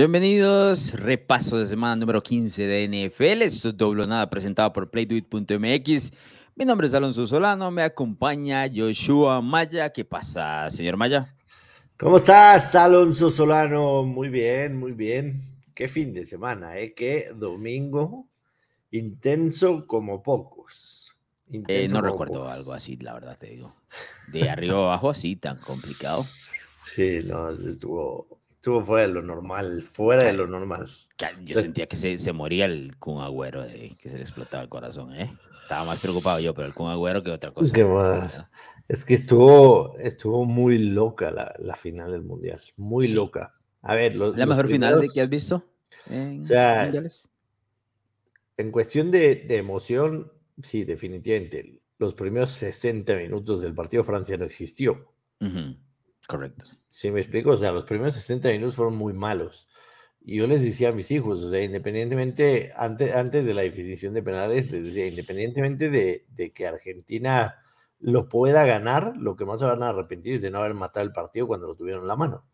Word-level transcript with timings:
Bienvenidos, 0.00 0.94
repaso 0.94 1.58
de 1.58 1.66
semana 1.66 1.94
número 1.94 2.22
15 2.22 2.66
de 2.66 2.88
NFL. 2.88 3.42
Esto 3.42 3.68
es 3.68 3.76
Doblo 3.76 4.06
Nada 4.06 4.30
presentado 4.30 4.72
por 4.72 4.90
PlayDuit.mx. 4.90 6.12
Mi 6.56 6.64
nombre 6.64 6.86
es 6.86 6.94
Alonso 6.94 7.26
Solano, 7.26 7.70
me 7.70 7.82
acompaña 7.82 8.64
Joshua 8.74 9.42
Maya. 9.42 9.92
¿Qué 9.92 10.06
pasa, 10.06 10.70
señor 10.70 10.96
Maya? 10.96 11.36
¿Cómo 11.98 12.16
estás, 12.16 12.74
Alonso 12.76 13.28
Solano? 13.28 14.02
Muy 14.04 14.30
bien, 14.30 14.78
muy 14.78 14.92
bien. 14.92 15.42
Qué 15.74 15.86
fin 15.86 16.14
de 16.14 16.24
semana, 16.24 16.78
¿eh? 16.78 16.94
Qué 16.94 17.32
domingo 17.34 18.26
intenso 18.92 19.86
como 19.86 20.22
pocos. 20.22 21.14
Eh, 21.68 21.88
no 21.90 22.00
recuerdo 22.00 22.48
algo 22.48 22.72
así, 22.72 22.96
la 22.96 23.12
verdad 23.12 23.36
te 23.38 23.48
digo. 23.48 23.76
De 24.32 24.48
arriba 24.48 24.76
abajo, 24.76 25.10
así, 25.10 25.36
tan 25.36 25.58
complicado. 25.58 26.24
Sí, 26.96 27.20
no, 27.24 27.50
estuvo 27.50 28.39
Estuvo 28.60 28.84
fuera 28.84 29.06
de 29.06 29.14
lo 29.14 29.22
normal, 29.22 29.80
fuera 29.80 30.24
de 30.24 30.34
lo 30.34 30.46
normal. 30.46 30.86
Yo 31.44 31.56
sentía 31.62 31.86
que 31.86 31.96
se, 31.96 32.18
se 32.18 32.32
moría 32.34 32.66
el 32.66 32.94
Kun 32.98 33.22
Agüero, 33.22 33.66
que 33.66 34.10
se 34.10 34.16
le 34.16 34.20
explotaba 34.20 34.62
el 34.62 34.68
corazón, 34.68 35.14
¿eh? 35.14 35.34
Estaba 35.62 35.86
más 35.86 35.98
preocupado 35.98 36.40
yo 36.40 36.52
por 36.52 36.66
el 36.66 36.74
Kun 36.74 36.90
Agüero 36.90 37.22
que 37.22 37.30
otra 37.30 37.52
cosa. 37.52 37.72
Es 38.86 39.06
que 39.06 39.14
estuvo, 39.14 39.96
estuvo 39.96 40.44
muy 40.44 40.76
loca 40.76 41.30
la, 41.30 41.54
la 41.58 41.74
final 41.74 42.12
del 42.12 42.22
Mundial, 42.22 42.60
muy 42.76 43.08
loca. 43.08 43.54
A 43.80 43.94
ver, 43.94 44.14
¿La 44.14 44.44
mejor 44.44 44.68
final 44.68 45.00
de 45.00 45.08
que 45.08 45.22
has 45.22 45.30
visto 45.30 45.64
en 46.10 46.40
o 46.40 46.42
sea, 46.42 46.82
mundiales? 46.82 47.26
En 48.58 48.70
cuestión 48.70 49.10
de, 49.10 49.36
de 49.36 49.56
emoción, 49.56 50.30
sí, 50.62 50.84
definitivamente. 50.84 51.80
Los 51.96 52.12
primeros 52.12 52.52
60 52.52 53.16
minutos 53.16 53.62
del 53.62 53.74
partido 53.74 54.04
Francia 54.04 54.36
no 54.36 54.44
existió. 54.44 55.14
Correcto. 56.30 56.64
Sí, 56.88 57.10
me 57.10 57.20
explico. 57.20 57.50
O 57.50 57.56
sea, 57.56 57.72
los 57.72 57.84
primeros 57.84 58.14
60 58.14 58.48
minutos 58.50 58.76
fueron 58.76 58.96
muy 58.96 59.12
malos. 59.12 59.68
Y 60.22 60.36
yo 60.36 60.46
les 60.46 60.62
decía 60.62 60.90
a 60.90 60.92
mis 60.92 61.10
hijos, 61.10 61.42
o 61.42 61.50
sea, 61.50 61.62
independientemente, 61.62 62.72
antes, 62.76 63.14
antes 63.14 63.44
de 63.44 63.54
la 63.54 63.62
definición 63.62 64.14
de 64.14 64.22
penales, 64.22 64.70
les 64.70 64.84
decía, 64.84 65.06
independientemente 65.06 65.90
de, 65.90 66.26
de 66.28 66.52
que 66.52 66.66
Argentina 66.66 67.56
lo 67.98 68.28
pueda 68.28 68.64
ganar, 68.64 69.16
lo 69.16 69.34
que 69.36 69.44
más 69.44 69.60
se 69.60 69.66
van 69.66 69.82
a 69.82 69.88
arrepentir 69.88 70.34
es 70.34 70.42
de 70.42 70.50
no 70.50 70.58
haber 70.58 70.74
matado 70.74 71.04
el 71.04 71.12
partido 71.12 71.46
cuando 71.46 71.66
lo 71.66 71.74
tuvieron 71.74 72.02
en 72.02 72.08
la 72.08 72.16
mano. 72.16 72.44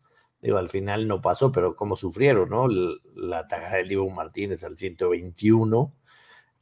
Digo, 0.41 0.57
al 0.57 0.69
final 0.69 1.07
no 1.07 1.21
pasó, 1.21 1.51
pero 1.51 1.75
cómo 1.75 1.95
sufrieron, 1.95 2.49
¿no? 2.49 2.67
La, 2.67 3.47
tajada 3.47 3.77
de 3.77 3.85
Livo 3.85 4.09
Martínez 4.09 4.63
al 4.63 4.77
121, 4.77 5.93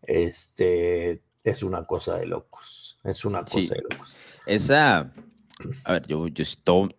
este, 0.03 1.23
es 1.43 1.63
una 1.63 1.85
cosa 1.85 2.17
de 2.17 2.25
locos. 2.25 2.99
Es 3.03 3.25
una 3.25 3.43
cosa 3.43 3.75
de 3.75 3.81
locos. 3.89 4.15
Esa, 4.45 5.13
a 5.83 5.93
ver, 5.93 6.07
yo, 6.07 6.27
yo, 6.27 6.43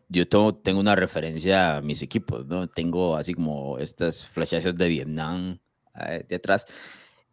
yo 0.08 0.28
tengo 0.28 0.80
una 0.80 0.94
referencia 0.94 1.76
a 1.76 1.82
mis 1.82 2.02
equipos, 2.02 2.46
¿no? 2.46 2.68
Tengo 2.68 3.16
así 3.16 3.34
como 3.34 3.78
estas 3.78 4.26
flashazos 4.26 4.76
de 4.76 4.88
Vietnam 4.88 5.58
eh, 6.00 6.24
de 6.28 6.36
atrás. 6.36 6.66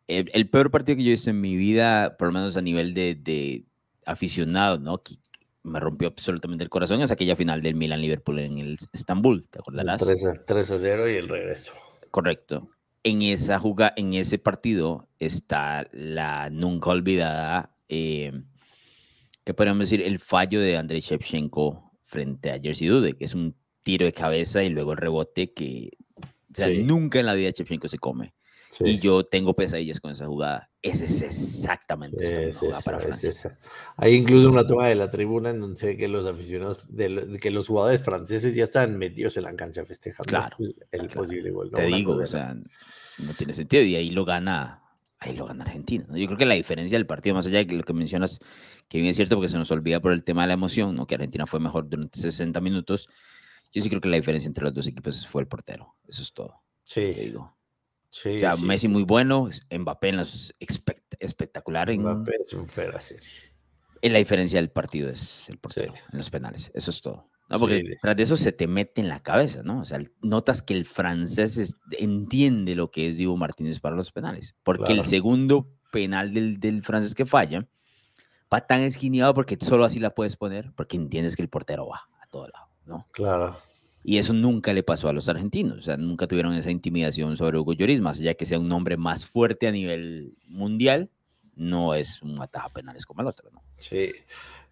El, 0.08 0.50
peor 0.50 0.70
partido 0.70 0.98
que 0.98 1.04
yo 1.04 1.12
visto 1.12 1.30
en 1.30 1.40
mi 1.40 1.56
vida, 1.56 2.18
por 2.18 2.28
lo 2.28 2.34
menos 2.34 2.58
a 2.58 2.62
nivel 2.62 2.94
de, 2.94 3.16
de 3.16 3.66
aficionado, 4.06 4.80
¿no? 4.80 5.02
Que 5.02 5.16
me 5.64 5.80
rompió 5.80 6.10
absolutamente 6.10 6.64
el 6.64 6.70
corazón 6.70 7.02
es 7.02 7.12
aquella 7.12 7.38
final 7.38 7.62
del 7.62 7.76
Milan-Liverpool 7.76 8.40
en 8.40 8.58
el 8.58 8.78
Estambul, 8.92 9.48
¿te 9.48 9.60
acordarás? 9.60 10.02
3 10.04 10.26
a, 10.26 10.34
3 10.34 10.72
a 10.72 10.78
0 10.78 11.10
y 11.10 11.16
el 11.16 11.30
regreso. 11.30 11.74
Correcto. 12.12 12.68
En, 13.04 13.22
esa 13.22 13.60
jugada, 13.60 13.94
en 13.96 14.14
ese 14.14 14.38
partido 14.38 15.08
está 15.20 15.88
la 15.94 16.50
nunca 16.50 16.90
olvidada 16.90 17.76
eh, 17.88 18.44
¿qué 19.44 19.54
podríamos 19.54 19.90
decir? 19.90 20.02
El 20.02 20.20
fallo 20.20 20.60
de 20.62 20.78
Andrei 20.78 21.00
Shevchenko 21.00 21.92
frente 22.04 22.52
a 22.52 22.60
Jersey 22.60 22.88
Dude, 22.88 23.14
que 23.14 23.26
es 23.26 23.34
un 23.34 23.56
tiro 23.84 24.06
de 24.06 24.14
cabeza 24.14 24.64
y 24.64 24.70
luego 24.70 24.92
el 24.92 24.98
rebote 24.98 25.54
que 25.54 25.92
o 26.16 26.56
sea, 26.56 26.68
nunca 26.70 27.20
en 27.20 27.26
la 27.26 27.34
vida 27.34 27.50
Shevchenko 27.50 27.88
se 27.88 27.98
come. 27.98 28.34
Y 28.80 28.98
yo 29.00 29.24
tengo 29.24 29.54
pesadillas 29.54 30.00
con 30.00 30.12
esa 30.12 30.26
jugada. 30.26 30.70
Ese 30.82 31.06
es 31.06 31.22
exactamente 31.22 32.50
esta 32.50 32.60
jugada 32.60 32.82
para 32.82 33.00
Francia. 33.00 33.60
Hay 33.98 34.16
incluso 34.16 34.50
una 34.50 34.66
toma 34.66 34.88
de 34.88 34.96
la 34.96 35.12
tribuna 35.12 35.52
en 35.52 35.60
donde 35.60 35.86
ve 35.86 35.98
que 35.98 36.08
los 36.08 36.26
aficionados, 36.26 36.88
de, 36.90 37.38
que 37.40 37.52
los 37.52 37.68
jugadores 37.68 38.02
franceses 38.02 38.56
ya 38.56 38.64
están 38.64 38.98
metidos 38.98 39.38
en 39.38 39.44
la 39.44 39.56
cancha 39.56 39.86
festejando 39.86 40.28
claro, 40.28 40.58
el, 40.92 41.10
posible 41.10 41.52
gol. 41.52 41.72
Te 41.72 41.84
digo, 41.84 42.14
o 42.16 42.28
sea, 42.28 42.56
no 43.20 43.34
tiene 43.38 43.54
sentido. 43.54 43.84
Y 43.84 43.96
ahí 43.96 44.10
lo 44.10 44.26
gana 44.26 44.83
ahí 45.24 45.36
lo 45.36 45.46
gana 45.46 45.64
Argentina. 45.64 46.06
Yo 46.14 46.26
creo 46.28 46.38
que 46.38 46.46
la 46.46 46.56
diferencia 46.56 46.98
del 46.98 47.08
partido, 47.08 47.36
más 47.36 47.46
allá 47.48 47.64
de 47.64 47.74
lo 47.74 47.84
que 47.84 47.94
mencionas, 47.94 48.40
que 48.88 48.98
bien 48.98 49.10
es 49.10 49.16
cierto 49.16 49.36
porque 49.36 49.50
se 49.50 49.58
nos 49.58 49.72
olvida 49.72 50.00
por 50.00 50.12
el 50.12 50.24
tema 50.24 50.42
de 50.42 50.50
la 50.50 50.54
emoción, 50.54 50.96
¿no? 50.96 51.08
que 51.08 51.16
Argentina 51.16 51.46
fue 51.46 51.60
mejor 51.60 51.90
durante 51.90 52.20
60 52.20 52.60
minutos, 52.62 53.10
yo 53.72 53.82
sí 53.82 53.90
creo 53.90 54.02
que 54.02 54.10
la 54.10 54.18
diferencia 54.18 54.48
entre 54.48 54.66
los 54.66 54.74
dos 54.74 54.88
equipos 54.88 55.26
fue 55.26 55.42
el 55.42 55.48
portero. 55.48 55.96
Eso 56.08 56.22
es 56.22 56.34
todo. 56.34 56.62
Sí. 56.84 57.14
digo. 57.14 57.58
Sí, 58.12 58.36
o 58.36 58.38
sea, 58.38 58.56
Messi 58.58 58.88
muy 58.88 59.04
bueno, 59.04 59.50
Mbappé 59.72 60.10
en 60.10 60.18
los 60.18 60.54
espectacular. 61.20 61.90
En, 61.90 62.02
Mbappé 62.02 62.38
es 62.46 62.54
un 62.54 62.70
serie. 62.70 63.30
En 64.02 64.14
la 64.14 64.20
diferencia 64.20 64.60
del 64.60 64.70
partido 64.70 65.10
es 65.10 65.50
el 65.50 65.58
portero, 65.58 65.94
en 66.12 66.18
los 66.20 66.30
penales. 66.30 66.70
Eso 66.76 66.92
es 66.92 67.02
todo. 67.02 67.32
No, 67.54 67.60
porque 67.60 67.98
tras 68.02 68.16
de 68.16 68.24
eso 68.24 68.36
se 68.36 68.52
te 68.52 68.66
mete 68.66 69.00
en 69.00 69.08
la 69.08 69.22
cabeza, 69.22 69.62
¿no? 69.62 69.82
O 69.82 69.86
sea, 69.86 70.00
notas 70.24 70.64
que 70.64 70.74
el 70.74 70.86
francés 70.86 71.76
entiende 71.92 72.74
lo 72.74 72.90
que 72.90 73.08
es 73.08 73.18
Divo 73.18 73.38
Martínez 73.38 73.80
para 73.80 73.96
los 73.96 74.12
penales. 74.12 74.56
Porque 74.64 74.92
el 74.92 75.04
segundo 75.04 75.70
penal 75.92 76.34
del, 76.34 76.60
del, 76.60 76.82
francés 76.84 77.14
que 77.14 77.28
falla 77.28 77.68
va 78.52 78.62
tan 78.62 78.82
esquineado 78.82 79.36
porque 79.36 79.56
solo 79.62 79.86
así 79.86 80.00
la 80.00 80.16
puedes 80.16 80.36
poner, 80.36 80.72
porque 80.76 80.98
entiendes 80.98 81.36
que 81.36 81.44
el 81.44 81.50
portero 81.50 81.88
va 81.88 82.08
a 82.20 82.26
todo 82.26 82.48
lado, 82.48 82.70
¿no? 82.88 83.08
Claro. 83.12 83.56
Y 84.04 84.18
eso 84.18 84.34
nunca 84.34 84.74
le 84.74 84.82
pasó 84.82 85.08
a 85.08 85.14
los 85.14 85.30
argentinos, 85.30 85.78
o 85.78 85.82
sea, 85.82 85.96
nunca 85.96 86.26
tuvieron 86.26 86.56
esa 86.56 86.72
intimidación 86.72 87.38
sobre 87.38 87.60
Hugo 87.60 87.74
Lloris, 87.74 88.02
más 88.02 88.20
allá 88.20 88.34
que 88.34 88.48
sea 88.48 88.58
un 88.58 88.72
hombre 88.72 88.98
más 88.98 89.28
fuerte 89.28 89.68
a 89.68 89.72
nivel 89.72 90.36
mundial, 90.48 91.12
no 91.56 91.94
es 91.94 92.24
un 92.24 92.42
ataja 92.42 92.70
penales 92.70 93.06
como 93.06 93.22
el 93.22 93.28
otro, 93.28 93.52
¿no? 93.52 93.62
Sí. 93.78 94.12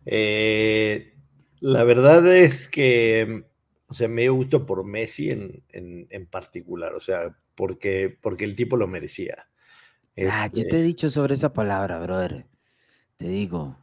Eh, 0.07 1.13
la 1.61 1.83
verdad 1.83 2.27
es 2.27 2.67
que, 2.67 3.45
o 3.87 3.93
sea, 3.93 4.07
me 4.07 4.27
gustó 4.29 4.65
por 4.65 4.83
Messi 4.83 5.29
en, 5.29 5.63
en, 5.69 6.25
particular, 6.25 6.95
o 6.95 6.99
sea, 6.99 7.37
porque, 7.55 8.17
porque 8.21 8.45
el 8.45 8.55
tipo 8.55 8.75
lo 8.77 8.87
merecía. 8.87 9.47
Ah, 10.29 10.47
yo 10.47 10.53
te 10.53 10.59
he 10.59 10.63
este 10.63 10.81
dicho 10.81 11.09
sobre 11.09 11.35
esa 11.35 11.53
palabra, 11.53 11.99
brother. 11.99 12.47
Te 13.17 13.27
digo, 13.27 13.77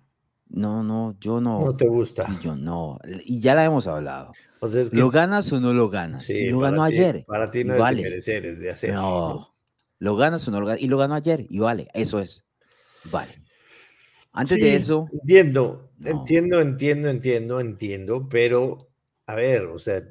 no, 0.48 0.82
no, 0.82 1.16
yo 1.20 1.40
no. 1.40 1.60
No 1.60 1.76
te 1.76 1.86
gusta. 1.86 2.26
Yo 2.40 2.56
no. 2.56 2.98
Y 3.24 3.40
ya 3.40 3.54
la 3.54 3.64
hemos 3.64 3.86
hablado. 3.86 4.32
¿Lo 4.92 5.10
ganas 5.10 5.52
o 5.52 5.60
no 5.60 5.72
lo 5.72 5.88
ganas? 5.88 6.24
Sí, 6.24 6.34
y 6.34 6.50
lo 6.50 6.58
ganó 6.58 6.82
ayer. 6.82 7.24
Para 7.26 7.50
ti 7.50 7.62
no 7.62 7.74
es 7.74 7.80
vale. 7.80 8.02
de 8.02 8.10
merecer, 8.10 8.44
es 8.44 8.58
de 8.58 8.70
hacer. 8.70 8.94
No. 8.94 9.54
Lo 10.00 10.16
ganas 10.16 10.46
o 10.48 10.50
no 10.50 10.60
lo 10.60 10.66
ganas. 10.66 10.82
Y 10.82 10.88
lo 10.88 10.98
ganó 10.98 11.14
ayer. 11.14 11.46
Y 11.48 11.60
vale, 11.60 11.88
eso 11.94 12.18
es. 12.18 12.44
Vale. 13.04 13.40
Antes 14.32 14.58
de 14.58 14.74
eso. 14.74 15.08
Entiendo, 15.12 15.87
entiendo, 16.04 16.60
entiendo, 16.60 17.08
entiendo, 17.08 17.60
entiendo, 17.60 18.28
pero 18.28 18.90
a 19.26 19.34
ver, 19.34 19.66
o 19.66 19.78
sea, 19.78 20.02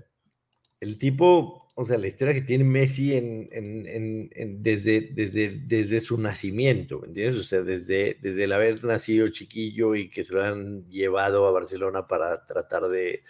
el 0.79 0.97
tipo, 0.97 1.71
o 1.75 1.85
sea, 1.85 1.97
la 1.97 2.07
historia 2.07 2.33
que 2.33 2.41
tiene 2.41 2.63
Messi 2.63 3.15
en, 3.15 3.49
en, 3.51 4.29
en, 4.33 4.63
desde, 4.63 5.09
desde, 5.13 5.61
desde 5.65 6.01
su 6.01 6.17
nacimiento, 6.17 6.99
¿me 6.99 7.07
entiendes? 7.07 7.39
O 7.39 7.43
sea, 7.43 7.61
desde, 7.61 8.17
desde 8.21 8.43
el 8.43 8.53
haber 8.53 8.83
nacido 8.83 9.27
chiquillo 9.29 9.95
y 9.95 10.09
que 10.09 10.23
se 10.23 10.33
lo 10.33 10.43
han 10.43 10.85
llevado 10.85 11.47
a 11.47 11.51
Barcelona 11.51 12.07
para 12.07 12.45
tratar 12.45 12.89
de, 12.89 13.23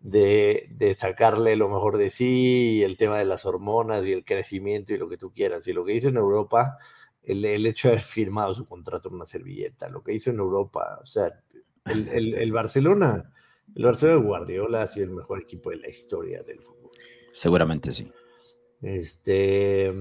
de, 0.00 0.68
de, 0.70 0.94
sacarle 0.94 1.56
lo 1.56 1.68
mejor 1.68 1.96
de 1.96 2.10
sí, 2.10 2.78
y 2.78 2.82
el 2.82 2.96
tema 2.96 3.18
de 3.18 3.24
las 3.24 3.44
hormonas 3.46 4.06
y 4.06 4.12
el 4.12 4.24
crecimiento 4.24 4.92
y 4.92 4.98
lo 4.98 5.08
que 5.08 5.18
tú 5.18 5.32
quieras. 5.32 5.66
Y 5.66 5.72
lo 5.72 5.84
que 5.84 5.94
hizo 5.94 6.08
en 6.08 6.16
Europa 6.16 6.78
el, 7.22 7.66
hecho 7.66 7.88
de 7.88 7.94
haber 7.94 8.04
firmado 8.04 8.54
su 8.54 8.66
contrato 8.66 9.08
en 9.08 9.16
una 9.16 9.26
servilleta, 9.26 9.88
lo 9.88 10.02
que 10.02 10.14
hizo 10.14 10.30
en 10.30 10.38
Europa, 10.38 10.98
o 11.02 11.06
sea, 11.06 11.40
el, 11.84 12.34
el, 12.34 12.52
Barcelona, 12.52 13.32
el 13.74 13.84
Barcelona 13.84 14.18
de 14.18 14.24
Guardiola 14.24 14.82
ha 14.82 14.86
sido 14.86 15.06
el 15.06 15.12
mejor 15.12 15.40
equipo 15.40 15.70
de 15.70 15.76
la 15.76 15.88
historia 15.88 16.42
del 16.42 16.60
fútbol. 16.60 16.90
Seguramente 17.32 17.92
sí. 17.92 18.10
Este, 18.80 19.92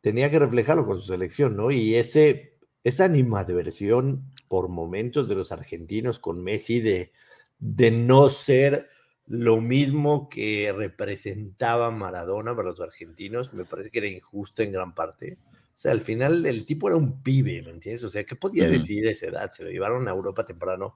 tenía 0.00 0.30
que 0.30 0.38
reflejarlo 0.38 0.86
con 0.86 1.00
su 1.00 1.08
selección, 1.08 1.56
¿no? 1.56 1.70
Y 1.70 1.94
ese, 1.94 2.58
esa 2.82 3.04
animadversión 3.04 4.32
por 4.48 4.68
momentos 4.68 5.28
de 5.28 5.34
los 5.34 5.52
argentinos 5.52 6.18
con 6.18 6.42
Messi 6.42 6.80
de, 6.80 7.12
de 7.58 7.90
no 7.90 8.28
ser 8.28 8.88
lo 9.26 9.60
mismo 9.60 10.28
que 10.28 10.72
representaba 10.76 11.90
Maradona 11.90 12.54
para 12.54 12.68
los 12.68 12.80
argentinos, 12.80 13.54
me 13.54 13.64
parece 13.64 13.90
que 13.90 14.00
era 14.00 14.08
injusto 14.08 14.62
en 14.62 14.72
gran 14.72 14.94
parte. 14.94 15.38
O 15.74 15.76
sea, 15.76 15.92
al 15.92 16.02
final 16.02 16.44
el 16.46 16.66
tipo 16.66 16.88
era 16.88 16.96
un 16.96 17.22
pibe, 17.22 17.62
¿me 17.62 17.70
entiendes? 17.70 18.04
O 18.04 18.08
sea, 18.08 18.24
¿qué 18.24 18.36
podía 18.36 18.68
decir 18.68 19.08
a 19.08 19.10
esa 19.10 19.26
edad? 19.26 19.50
Se 19.50 19.64
lo 19.64 19.70
llevaron 19.70 20.06
a 20.06 20.12
Europa 20.12 20.44
temprano. 20.44 20.94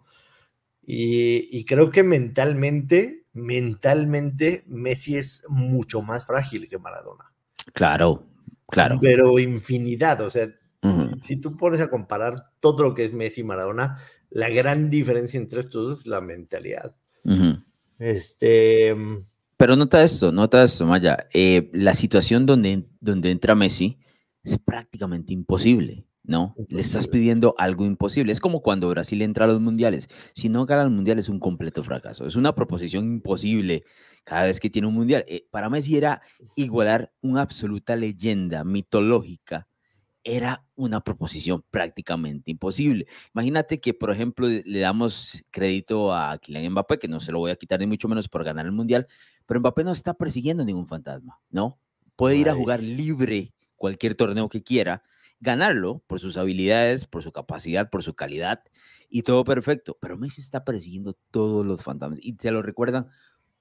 Y, 0.91 1.67
creo 1.67 1.91
que 1.91 2.03
mentalmente, 2.03 3.27
mentalmente, 3.35 4.65
Messi 4.69 5.17
es 5.17 5.45
mucho 5.51 6.01
más 6.01 6.25
frágil 6.27 6.67
que 6.67 6.79
Maradona. 6.79 7.31
Claro, 7.75 8.25
claro. 8.67 8.99
Pero 8.99 9.39
infinidad, 9.39 10.23
o 10.23 10.31
sea, 10.31 10.49
si, 11.21 11.37
tú 11.37 11.59
pones 11.59 11.83
a 11.83 11.91
comparar 11.91 12.53
todo 12.61 12.85
lo 12.85 12.95
que 12.95 13.05
es 13.05 13.13
Messi 13.13 13.43
y 13.43 13.45
Maradona, 13.45 13.99
la 14.31 14.49
gran 14.49 14.89
diferencia 14.89 15.37
entre 15.37 15.61
estos 15.61 15.89
dos 15.89 16.01
es 16.01 16.07
la 16.07 16.23
mentalidad. 16.23 16.97
Este, 17.99 18.97
Pero 19.59 19.77
nota 19.77 20.03
esto, 20.03 20.33
nota 20.33 20.65
esto, 20.65 20.87
Maya. 20.87 21.29
Eh, 21.35 21.69
la 21.75 21.93
situación 21.93 22.47
donde, 22.47 22.89
donde 22.99 23.31
entra 23.31 23.55
Messi 23.55 23.99
es 24.43 24.57
prácticamente 24.57 25.35
imposible, 25.35 26.07
¿no? 26.29 26.55
Le 26.69 26.81
estás 26.81 27.09
pidiendo 27.09 27.55
algo 27.59 27.87
imposible. 27.87 28.31
Es 28.31 28.39
como 28.39 28.61
cuando 28.61 28.89
Brasil 28.91 29.23
entra 29.23 29.47
a 29.47 29.49
los 29.49 29.61
mundiales. 29.61 30.09
Si 30.35 30.49
no 30.49 30.67
gana 30.67 30.83
el 30.83 30.91
mundial 30.91 31.19
es 31.19 31.31
un 31.31 31.41
completo 31.41 31.83
fracaso. 31.83 32.27
Es 32.27 32.37
una 32.37 32.55
proposición 32.55 33.07
imposible 33.07 33.85
cada 34.25 34.43
vez 34.43 34.61
que 34.61 34.69
tiene 34.69 34.87
un 34.87 34.95
mundial. 34.95 35.25
Eh, 35.27 35.47
para 35.51 35.71
Messi 35.71 35.97
era 35.97 36.21
igualar 36.55 37.13
una 37.23 37.41
absoluta 37.41 37.97
leyenda 37.97 38.63
mitológica 38.63 39.67
era 40.25 40.67
una 40.75 41.01
proposición 41.01 41.65
prácticamente 41.71 42.51
imposible. 42.51 43.07
Imagínate 43.35 43.81
que, 43.81 43.95
por 43.95 44.11
ejemplo, 44.11 44.47
le 44.47 44.79
damos 44.79 45.43
crédito 45.51 46.13
a 46.13 46.37
Kylian 46.37 46.73
Mbappé, 46.73 46.99
que 46.99 47.09
no 47.09 47.21
se 47.21 47.33
lo 47.33 47.39
voy 47.39 47.51
a 47.51 47.57
quitar 47.57 47.81
ni 47.81 47.87
mucho 47.87 48.09
menos 48.09 48.29
por 48.29 48.45
ganar 48.45 48.67
el 48.67 48.73
Mundial, 48.73 49.07
pero 49.47 49.61
Mbappé 49.61 49.85
no 49.85 49.93
está 49.93 50.13
persiguiendo 50.13 50.67
ningún 50.67 50.87
fantasma, 50.87 51.41
¿no? 51.49 51.79
Puede 52.15 52.37
ir 52.37 52.51
a 52.51 52.55
jugar 52.55 52.83
libre 52.83 53.55
cualquier 53.77 54.17
torneo 54.17 54.51
que 54.51 54.63
quiera, 54.63 55.03
ganarlo 55.41 56.03
por 56.07 56.21
sus 56.21 56.37
habilidades, 56.37 57.07
por 57.07 57.23
su 57.23 57.33
capacidad, 57.33 57.91
por 57.91 58.03
su 58.03 58.15
calidad 58.15 58.63
y 59.09 59.23
todo 59.23 59.45
perfecto, 59.45 59.97
pero 60.01 60.19
Messi 60.19 60.41
está 60.41 60.65
persiguiendo 60.65 61.17
todos 61.31 61.65
los 61.65 61.83
fantasmas 61.83 62.19
y 62.23 62.37
se 62.39 62.51
lo 62.51 62.63
recuerdan 62.63 63.09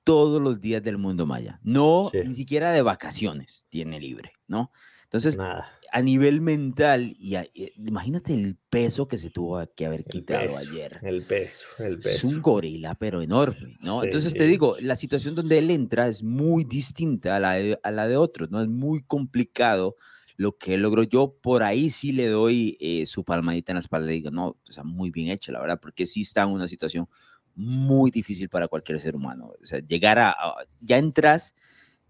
todos 0.04 0.42
los 0.42 0.60
días 0.62 0.82
del 0.84 0.98
mundo 0.98 1.26
maya. 1.26 1.60
No, 1.64 2.10
ni 2.14 2.34
siquiera 2.34 2.72
de 2.72 2.82
vacaciones 2.82 3.66
tiene 3.70 4.00
libre, 4.00 4.34
¿no? 4.48 4.72
Entonces, 5.04 5.38
a 5.40 6.02
nivel 6.02 6.42
mental, 6.42 7.16
y 7.18 7.38
imagínate 7.78 8.34
el 8.34 8.58
peso 8.70 9.08
que 9.08 9.18
se 9.18 9.30
tuvo 9.30 9.66
que 9.74 9.86
haber 9.86 10.04
quitado 10.04 10.58
ayer. 10.58 11.00
El 11.02 11.24
peso, 11.24 11.66
el 11.80 11.98
peso. 11.98 12.10
Es 12.10 12.24
un 12.24 12.42
gorila, 12.42 12.96
pero 12.96 13.22
enorme, 13.22 13.78
¿no? 13.82 14.04
Entonces 14.04 14.34
te 14.34 14.48
digo, 14.48 14.76
la 14.82 14.98
situación 14.98 15.36
donde 15.36 15.60
él 15.60 15.72
entra 15.72 16.08
es 16.08 16.24
muy 16.24 16.66
distinta 16.66 17.38
a 17.38 17.40
la 17.40 17.54
de, 17.54 17.80
a 17.84 17.92
la 17.92 18.08
de 18.08 18.18
otros, 18.18 18.52
¿no? 18.52 18.62
Es 18.62 18.68
muy 18.68 19.02
complicado 19.02 19.96
lo 20.38 20.58
que 20.58 20.76
él 20.76 20.82
logró. 20.82 21.04
Yo 21.04 21.36
por 21.42 21.64
ahí 21.64 21.90
sí 21.90 22.12
le 22.14 22.28
doy 22.28 22.78
eh, 22.80 23.06
su 23.06 23.24
palmadita 23.24 23.72
en 23.72 23.76
la 23.76 23.82
espalda 23.82 24.12
y 24.12 24.16
digo, 24.16 24.32
no, 24.32 24.48
o 24.48 24.72
sea, 24.72 24.84
muy 24.84 25.10
bien 25.10 25.30
hecho, 25.30 25.52
la 25.52 25.60
verdad, 25.60 25.80
porque 25.82 26.06
sí 26.06 26.22
está 26.22 26.44
en 26.44 26.50
una 26.50 26.68
situación 26.68 27.10
muy 27.56 28.12
difícil 28.12 28.48
para 28.48 28.68
cualquier 28.68 29.00
ser 29.00 29.16
humano. 29.16 29.52
O 29.62 29.66
sea, 29.66 29.80
llegar 29.80 30.20
a, 30.20 30.36
ya 30.80 30.98
entras 30.98 31.56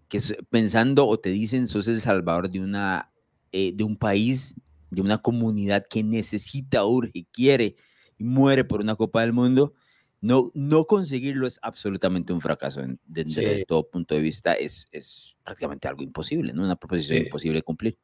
que 0.08 0.20
pensando 0.50 1.06
o 1.06 1.18
te 1.18 1.30
dicen 1.30 1.66
sos 1.66 1.88
el 1.88 2.00
salvador 2.00 2.48
de 2.50 2.60
una 2.60 3.10
eh, 3.50 3.72
de 3.74 3.82
un 3.82 3.96
país, 3.96 4.60
de 4.90 5.00
una 5.00 5.18
comunidad 5.18 5.86
que 5.88 6.02
necesita, 6.02 6.84
urge, 6.84 7.26
quiere 7.32 7.76
y 8.18 8.24
muere 8.24 8.64
por 8.64 8.80
una 8.80 8.94
Copa 8.94 9.22
del 9.22 9.32
Mundo, 9.32 9.72
no, 10.20 10.50
no 10.54 10.86
conseguirlo 10.86 11.46
es 11.46 11.58
absolutamente 11.62 12.32
un 12.32 12.40
fracaso 12.40 12.82
desde 13.06 13.64
todo 13.64 13.88
punto 13.88 14.14
de 14.14 14.20
vista, 14.20 14.52
es, 14.52 14.88
es 14.92 15.36
prácticamente 15.44 15.88
algo 15.88 16.02
imposible, 16.02 16.52
¿no? 16.52 16.62
Una 16.62 16.76
proposición 16.76 17.18
imposible 17.18 17.58
de 17.58 17.62
cumplir. 17.62 17.98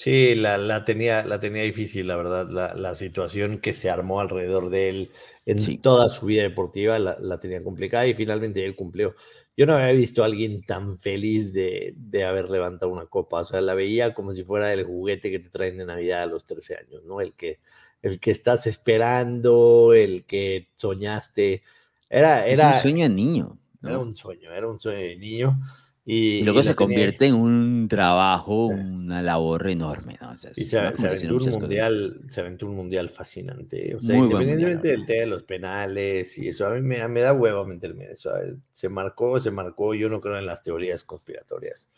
Sí, 0.00 0.34
la, 0.34 0.56
la, 0.56 0.86
tenía, 0.86 1.22
la 1.24 1.40
tenía 1.40 1.62
difícil, 1.62 2.06
la 2.06 2.16
verdad, 2.16 2.48
la, 2.48 2.72
la, 2.74 2.94
situación 2.94 3.58
que 3.58 3.74
se 3.74 3.90
armó 3.90 4.20
alrededor 4.20 4.70
de 4.70 4.88
él 4.88 5.10
en 5.44 5.78
toda 5.82 6.08
su 6.08 6.24
vida 6.24 6.42
deportiva 6.42 6.98
la, 6.98 7.18
la, 7.20 7.38
tenía 7.38 7.62
complicada 7.62 8.06
y 8.06 8.14
finalmente 8.14 8.64
él 8.64 8.74
cumplió. 8.74 9.14
Yo 9.58 9.66
no 9.66 9.74
había 9.74 9.92
visto 9.92 10.22
a 10.22 10.24
alguien 10.24 10.62
tan 10.62 10.96
feliz 10.96 11.52
de, 11.52 11.92
de, 11.98 12.24
haber 12.24 12.48
levantado 12.48 12.90
una 12.90 13.04
copa, 13.04 13.42
o 13.42 13.44
sea, 13.44 13.60
la 13.60 13.74
veía 13.74 14.14
como 14.14 14.32
si 14.32 14.42
fuera 14.42 14.72
el 14.72 14.84
juguete 14.84 15.30
que 15.30 15.38
te 15.38 15.50
traen 15.50 15.76
de 15.76 15.84
Navidad 15.84 16.22
a 16.22 16.26
los 16.26 16.46
13 16.46 16.76
años, 16.76 17.04
¿no? 17.04 17.20
El 17.20 17.34
que, 17.34 17.60
el 18.00 18.20
que 18.20 18.30
estás 18.30 18.66
esperando, 18.66 19.92
el 19.92 20.24
que 20.24 20.70
soñaste. 20.78 21.62
Era, 22.08 22.46
era, 22.46 22.70
es 22.70 22.76
un 22.76 22.82
sueño 22.82 23.02
de 23.02 23.14
niño. 23.14 23.58
Era 23.82 23.98
un 23.98 24.16
sueño, 24.16 24.50
era 24.50 24.66
un 24.66 24.80
sueño 24.80 24.98
de 24.98 25.16
niño. 25.18 25.60
Y, 26.12 26.42
luego 26.42 26.64
se 26.64 26.74
convierte 26.74 27.26
en 27.26 27.34
un 27.34 27.86
trabajo, 27.88 28.66
una 28.66 29.22
labor 29.22 29.68
enorme. 29.70 30.18
¿no? 30.20 30.32
y 30.56 30.64
se, 30.64 30.76
aventó 30.76 31.36
un 31.36 31.60
mundial, 31.60 32.20
se 32.28 32.40
aventó 32.40 32.66
un 32.66 32.74
mundial 32.74 33.10
fascinante. 33.10 33.94
O 33.94 34.00
sea, 34.00 34.16
independientemente 34.16 34.88
del 34.88 35.06
tema 35.06 35.20
de 35.20 35.26
los 35.28 35.44
penales 35.44 36.36
y 36.38 36.48
eso, 36.48 36.66
a 36.66 36.70
mí 36.70 36.82
me, 36.82 37.06
me 37.06 37.20
da 37.20 37.32
huevo 37.32 37.64
meterme 37.64 38.06
en 38.06 38.10
eso. 38.10 38.32
Se 38.72 38.88
marcó, 38.88 39.38
se 39.38 39.52
marcó, 39.52 39.94
yo 39.94 40.08
no 40.08 40.20
creo 40.20 40.36
en 40.36 40.46
las 40.46 40.64
teorías 40.64 41.04
conspiratorias. 41.04 41.88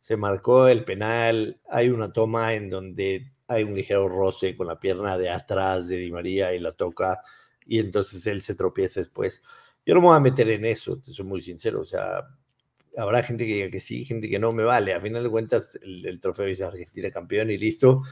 Se 0.00 0.16
marcó 0.16 0.66
el 0.66 0.86
penal, 0.86 1.60
hay 1.68 1.90
una 1.90 2.10
toma 2.10 2.54
en 2.54 2.70
donde 2.70 3.32
hay 3.48 3.64
un 3.64 3.74
ligero 3.74 4.08
roce 4.08 4.56
con 4.56 4.66
la 4.66 4.80
pierna 4.80 5.18
de 5.18 5.28
atrás 5.28 5.88
de 5.88 5.98
Di 5.98 6.10
María 6.10 6.54
y 6.54 6.58
la 6.58 6.72
toca 6.72 7.20
y 7.66 7.80
entonces 7.80 8.26
él 8.28 8.40
se 8.40 8.54
tropieza 8.54 9.00
después. 9.00 9.42
Yo 9.84 9.94
no 9.94 10.00
me 10.00 10.06
voy 10.06 10.16
a 10.16 10.20
meter 10.20 10.48
en 10.48 10.64
eso, 10.64 10.96
te 10.96 11.12
soy 11.12 11.26
muy 11.26 11.42
sincero. 11.42 11.82
O 11.82 11.86
sea, 11.86 12.26
habrá 12.96 13.22
gente 13.22 13.46
que 13.46 13.54
diga 13.54 13.70
que 13.70 13.80
sí, 13.80 14.04
gente 14.04 14.28
que 14.28 14.38
no, 14.38 14.52
me 14.52 14.64
vale. 14.64 14.94
A 14.94 15.00
final 15.00 15.22
de 15.22 15.30
cuentas, 15.30 15.78
el, 15.82 16.20
trofeo 16.20 16.46
dice 16.46 16.64
Argentina 16.64 17.10
campeón 17.10 17.50
y 17.50 17.58
listo. 17.58 18.02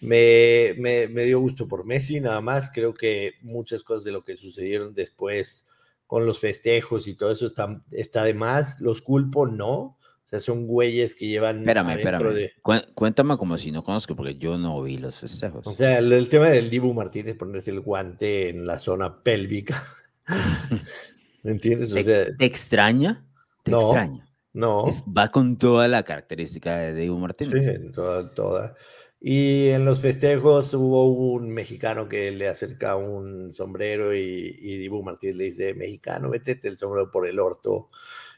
Me, 0.00 0.74
me, 0.78 1.24
dio 1.24 1.40
gusto 1.40 1.66
por 1.66 1.84
Messi, 1.86 2.20
nada 2.20 2.40
más. 2.40 2.70
Creo 2.70 2.92
que 2.92 3.34
muchas 3.42 3.82
cosas 3.82 4.04
de 4.04 4.12
lo 4.12 4.24
que 4.24 4.36
sucedieron 4.36 4.94
después 4.94 5.66
con 6.06 6.26
los 6.26 6.38
festejos 6.38 7.08
y 7.08 7.14
todo 7.14 7.32
eso 7.32 7.46
está, 7.46 7.82
está 7.90 8.24
de 8.24 8.34
más. 8.34 8.80
Los 8.80 9.00
culpo, 9.00 9.46
no. 9.46 9.96
O 10.24 10.26
sea, 10.26 10.38
son 10.38 10.66
güeyes 10.66 11.14
que 11.14 11.26
llevan. 11.26 11.60
Espérame, 11.60 11.98
espérame. 11.98 12.50
Cuéntame 12.94 13.36
como 13.36 13.58
si 13.58 13.70
no 13.70 13.84
conozco, 13.84 14.16
porque 14.16 14.36
yo 14.36 14.56
no 14.56 14.82
vi 14.82 14.96
los 14.96 15.20
festejos. 15.20 15.66
O 15.66 15.74
sea, 15.74 15.98
el, 15.98 16.28
tema 16.28 16.48
del 16.48 16.70
Dibu 16.70 16.94
Martínez, 16.94 17.36
ponerse 17.36 17.70
el 17.70 17.80
guante 17.80 18.48
en 18.48 18.66
la 18.66 18.78
zona 18.78 19.22
pélvica. 19.22 19.82
¿Me 21.42 21.52
entiendes? 21.52 21.92
O 21.92 22.02
sea, 22.02 22.34
¿Te, 22.36 22.44
extraña? 22.46 23.22
¿Te 23.64 23.72
no, 23.72 23.80
extraña? 23.80 24.28
No. 24.52 24.86
va 25.06 25.30
con 25.30 25.58
toda 25.58 25.88
la 25.88 26.04
característica 26.04 26.78
de 26.78 26.94
Diego 26.94 27.18
Martínez. 27.18 27.82
Sí, 27.82 27.92
toda, 27.92 28.32
toda. 28.32 28.76
Y 29.20 29.68
en 29.70 29.86
los 29.86 30.00
festejos 30.00 30.74
hubo 30.74 31.08
un 31.08 31.50
mexicano 31.50 32.08
que 32.08 32.30
le 32.30 32.46
acerca 32.46 32.94
un 32.94 33.54
sombrero 33.54 34.14
y, 34.14 34.54
y 34.60 34.76
Dibu 34.76 35.02
Martínez 35.02 35.36
le 35.36 35.44
dice, 35.44 35.74
mexicano, 35.74 36.28
métete 36.28 36.68
el 36.68 36.78
sombrero 36.78 37.10
por 37.10 37.26
el 37.26 37.40
orto. 37.40 37.88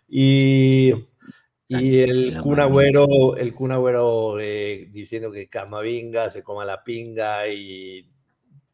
Y, 0.08 0.92
y 1.68 1.98
el 1.98 2.40
cunagüero, 2.40 3.36
el 3.36 3.52
cunagüero 3.52 4.38
eh, 4.38 4.88
diciendo 4.92 5.32
que 5.32 5.48
Camavinga 5.48 6.30
se 6.30 6.44
coma 6.44 6.64
la 6.64 6.84
pinga 6.84 7.48
y, 7.48 8.08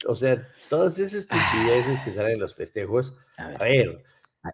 o 0.06 0.14
sea, 0.14 0.46
todas 0.68 0.98
esas 0.98 1.22
estupideces 1.22 1.98
que 2.04 2.10
salen 2.10 2.34
en 2.34 2.40
los 2.40 2.54
festejos. 2.54 3.16
A 3.38 3.64
ver, 3.64 4.04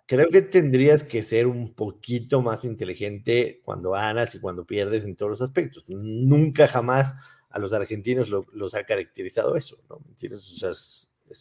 Creo 0.07 0.29
que 0.29 0.43
tendrías 0.43 1.03
que 1.03 1.23
ser 1.23 1.47
un 1.47 1.73
poquito 1.73 2.43
más 2.43 2.65
inteligente 2.65 3.63
cuando 3.65 3.93
ganas 3.93 4.35
y 4.35 4.41
cuando 4.41 4.67
pierdes 4.67 5.05
en 5.05 5.17
todos 5.17 5.31
los 5.31 5.41
aspectos. 5.41 5.85
Nunca 5.89 6.69
jamás 6.69 7.15
a 7.49 7.59
los 7.59 7.73
argentinos 7.73 8.29
los 8.29 8.75
ha 8.75 8.85
caracterizado 8.85 9.57
eso, 9.57 9.79
¿no? 9.89 10.01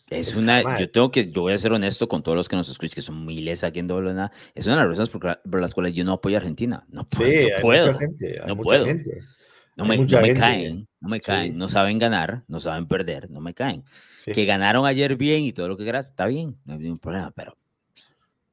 es, 0.09 0.35
una, 0.37 0.79
yo 0.79 0.89
tengo 0.89 1.11
que, 1.11 1.29
yo 1.29 1.41
voy 1.41 1.53
a 1.53 1.57
ser 1.57 1.73
honesto 1.73 2.07
con 2.07 2.23
todos 2.23 2.37
los 2.37 2.47
que 2.47 2.55
nos 2.55 2.69
escuchan, 2.69 2.95
que 2.95 3.01
son 3.01 3.25
miles 3.25 3.65
aquí 3.65 3.79
en 3.79 3.87
doble 3.87 4.13
nada. 4.13 4.31
Es 4.55 4.65
una 4.65 4.77
de 4.77 4.81
las 4.81 4.97
razones 4.97 5.09
por, 5.43 5.61
las 5.61 5.73
cuales 5.73 5.93
yo 5.93 6.05
no 6.05 6.13
apoyo 6.13 6.37
a 6.37 6.39
Argentina. 6.39 6.85
No, 6.89 7.03
puedo, 7.03 7.49
no 7.49 7.61
puedo. 7.61 7.87
Mucha 7.87 7.99
gente, 7.99 8.41
no 8.47 8.57
puedo. 8.57 8.85
No 9.75 9.85
me, 9.85 9.97
no 9.97 10.21
me 10.21 10.33
caen, 10.33 10.87
no 11.01 11.09
me 11.09 11.19
caen, 11.19 11.57
no 11.57 11.67
saben 11.67 11.99
ganar, 11.99 12.43
no 12.47 12.59
saben 12.59 12.87
perder, 12.87 13.29
no 13.29 13.41
me 13.41 13.53
caen. 13.53 13.83
Que 14.25 14.45
ganaron 14.45 14.85
ayer 14.85 15.15
bien 15.17 15.43
y 15.43 15.53
todo 15.53 15.67
lo 15.67 15.77
que 15.77 15.83
quieras, 15.83 16.07
está 16.07 16.25
bien, 16.25 16.57
no 16.65 16.73
hay 16.73 16.79
ningún 16.79 16.97
problema, 16.97 17.31
pero 17.35 17.55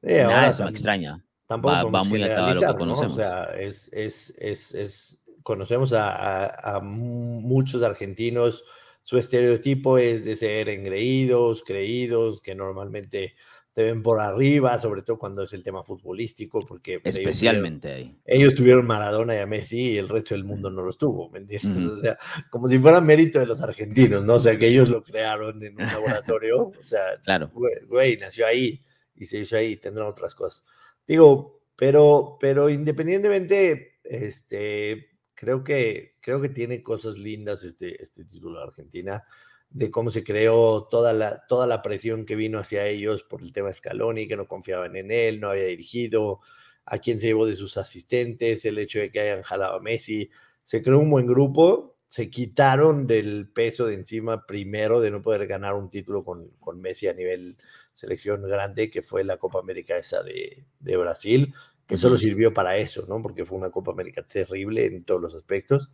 Nada, 0.05 0.47
eso 0.47 0.63
me 0.63 0.69
extraña. 0.69 1.23
Tampoco 1.47 1.91
va, 1.91 2.03
muy 2.03 2.23
atado 2.23 2.47
a 2.47 2.53
lo 2.53 2.61
que 2.61 2.79
conocemos. 2.79 3.13
O 3.13 3.15
sea, 3.17 3.43
es, 3.59 3.91
es, 3.93 4.33
es, 4.39 4.73
es 4.73 5.23
conocemos 5.43 5.93
a, 5.93 6.47
a, 6.47 6.79
muchos 6.81 7.83
argentinos, 7.83 8.63
su 9.03 9.19
estereotipo 9.19 9.99
es 9.99 10.25
de 10.25 10.35
ser 10.35 10.69
engreídos, 10.69 11.63
creídos, 11.63 12.41
que 12.41 12.55
normalmente 12.55 13.35
te 13.75 13.83
ven 13.83 14.01
por 14.01 14.19
arriba, 14.19 14.79
sobre 14.79 15.03
todo 15.03 15.19
cuando 15.19 15.43
es 15.43 15.53
el 15.53 15.61
tema 15.61 15.83
futbolístico, 15.83 16.65
porque 16.65 16.99
pues, 16.99 17.17
especialmente 17.17 17.89
ellos 17.89 17.99
tuvieron, 17.99 18.15
ahí. 18.15 18.21
Ellos 18.25 18.55
tuvieron 18.55 18.87
Maradona 18.87 19.35
y 19.35 19.39
a 19.39 19.45
Messi 19.45 19.91
y 19.91 19.97
el 19.97 20.09
resto 20.09 20.33
del 20.33 20.45
mundo 20.45 20.71
no 20.71 20.81
los 20.81 20.97
tuvo, 20.97 21.29
¿me 21.29 21.39
entiendes? 21.39 21.91
O 21.91 21.97
sea, 21.97 22.17
como 22.49 22.67
si 22.67 22.79
fuera 22.79 22.99
mérito 22.99 23.37
de 23.37 23.45
los 23.45 23.61
argentinos, 23.61 24.23
¿no? 24.23 24.35
O 24.35 24.39
sea, 24.39 24.57
que 24.57 24.67
ellos 24.67 24.89
lo 24.89 25.03
crearon 25.03 25.61
en 25.63 25.79
un 25.79 25.85
laboratorio, 25.85 26.69
o 26.69 26.81
sea, 26.81 27.01
claro. 27.23 27.51
güey 27.87 28.17
nació 28.17 28.47
ahí 28.47 28.81
y 29.15 29.25
se 29.25 29.39
hizo 29.39 29.57
ahí, 29.57 29.77
tendrán 29.77 30.07
otras 30.07 30.35
cosas. 30.35 30.65
Digo, 31.07 31.61
pero, 31.75 32.37
pero 32.39 32.69
independientemente, 32.69 33.99
este, 34.03 35.09
creo 35.33 35.63
que, 35.63 36.15
creo 36.21 36.41
que 36.41 36.49
tiene 36.49 36.83
cosas 36.83 37.17
lindas 37.17 37.63
este, 37.63 38.01
este 38.01 38.25
título 38.25 38.59
de 38.59 38.65
Argentina, 38.65 39.23
de 39.69 39.91
cómo 39.91 40.09
se 40.11 40.23
creó 40.23 40.87
toda 40.89 41.11
la, 41.13 41.45
toda 41.47 41.67
la 41.67 41.81
presión 41.81 42.25
que 42.25 42.35
vino 42.35 42.59
hacia 42.59 42.87
ellos 42.87 43.23
por 43.23 43.41
el 43.41 43.51
tema 43.51 43.73
Scaloni, 43.73 44.27
que 44.27 44.37
no 44.37 44.47
confiaban 44.47 44.95
en 44.95 45.11
él, 45.11 45.39
no 45.39 45.49
había 45.49 45.65
dirigido, 45.65 46.39
a 46.85 46.99
quién 46.99 47.19
se 47.19 47.27
llevó 47.27 47.45
de 47.45 47.55
sus 47.55 47.77
asistentes, 47.77 48.63
el 48.65 48.77
hecho 48.77 48.99
de 48.99 49.11
que 49.11 49.19
hayan 49.19 49.41
jalado 49.43 49.75
a 49.75 49.81
Messi, 49.81 50.29
se 50.63 50.81
creó 50.81 50.99
un 50.99 51.09
buen 51.09 51.27
grupo, 51.27 51.94
se 52.07 52.29
quitaron 52.29 53.07
del 53.07 53.49
peso 53.49 53.85
de 53.85 53.95
encima 53.95 54.45
primero 54.45 55.01
de 55.01 55.11
no 55.11 55.21
poder 55.21 55.47
ganar 55.47 55.73
un 55.73 55.89
título 55.89 56.23
con, 56.23 56.49
con 56.59 56.79
Messi 56.79 57.07
a 57.07 57.13
nivel 57.13 57.57
selección 57.93 58.43
grande 58.43 58.89
que 58.89 59.01
fue 59.01 59.23
la 59.23 59.37
Copa 59.37 59.59
América 59.59 59.97
esa 59.97 60.21
de, 60.21 60.65
de 60.79 60.97
Brasil. 60.97 61.53
que 61.87 61.97
solo 61.97 62.17
sirvió 62.17 62.53
para 62.53 62.77
eso, 62.77 63.05
¿no? 63.07 63.21
Porque 63.21 63.45
fue 63.45 63.57
una 63.57 63.69
Copa 63.69 63.91
América 63.91 64.23
terrible 64.23 64.85
en 64.85 65.03
todos 65.03 65.21
los 65.21 65.35
aspectos. 65.35 65.89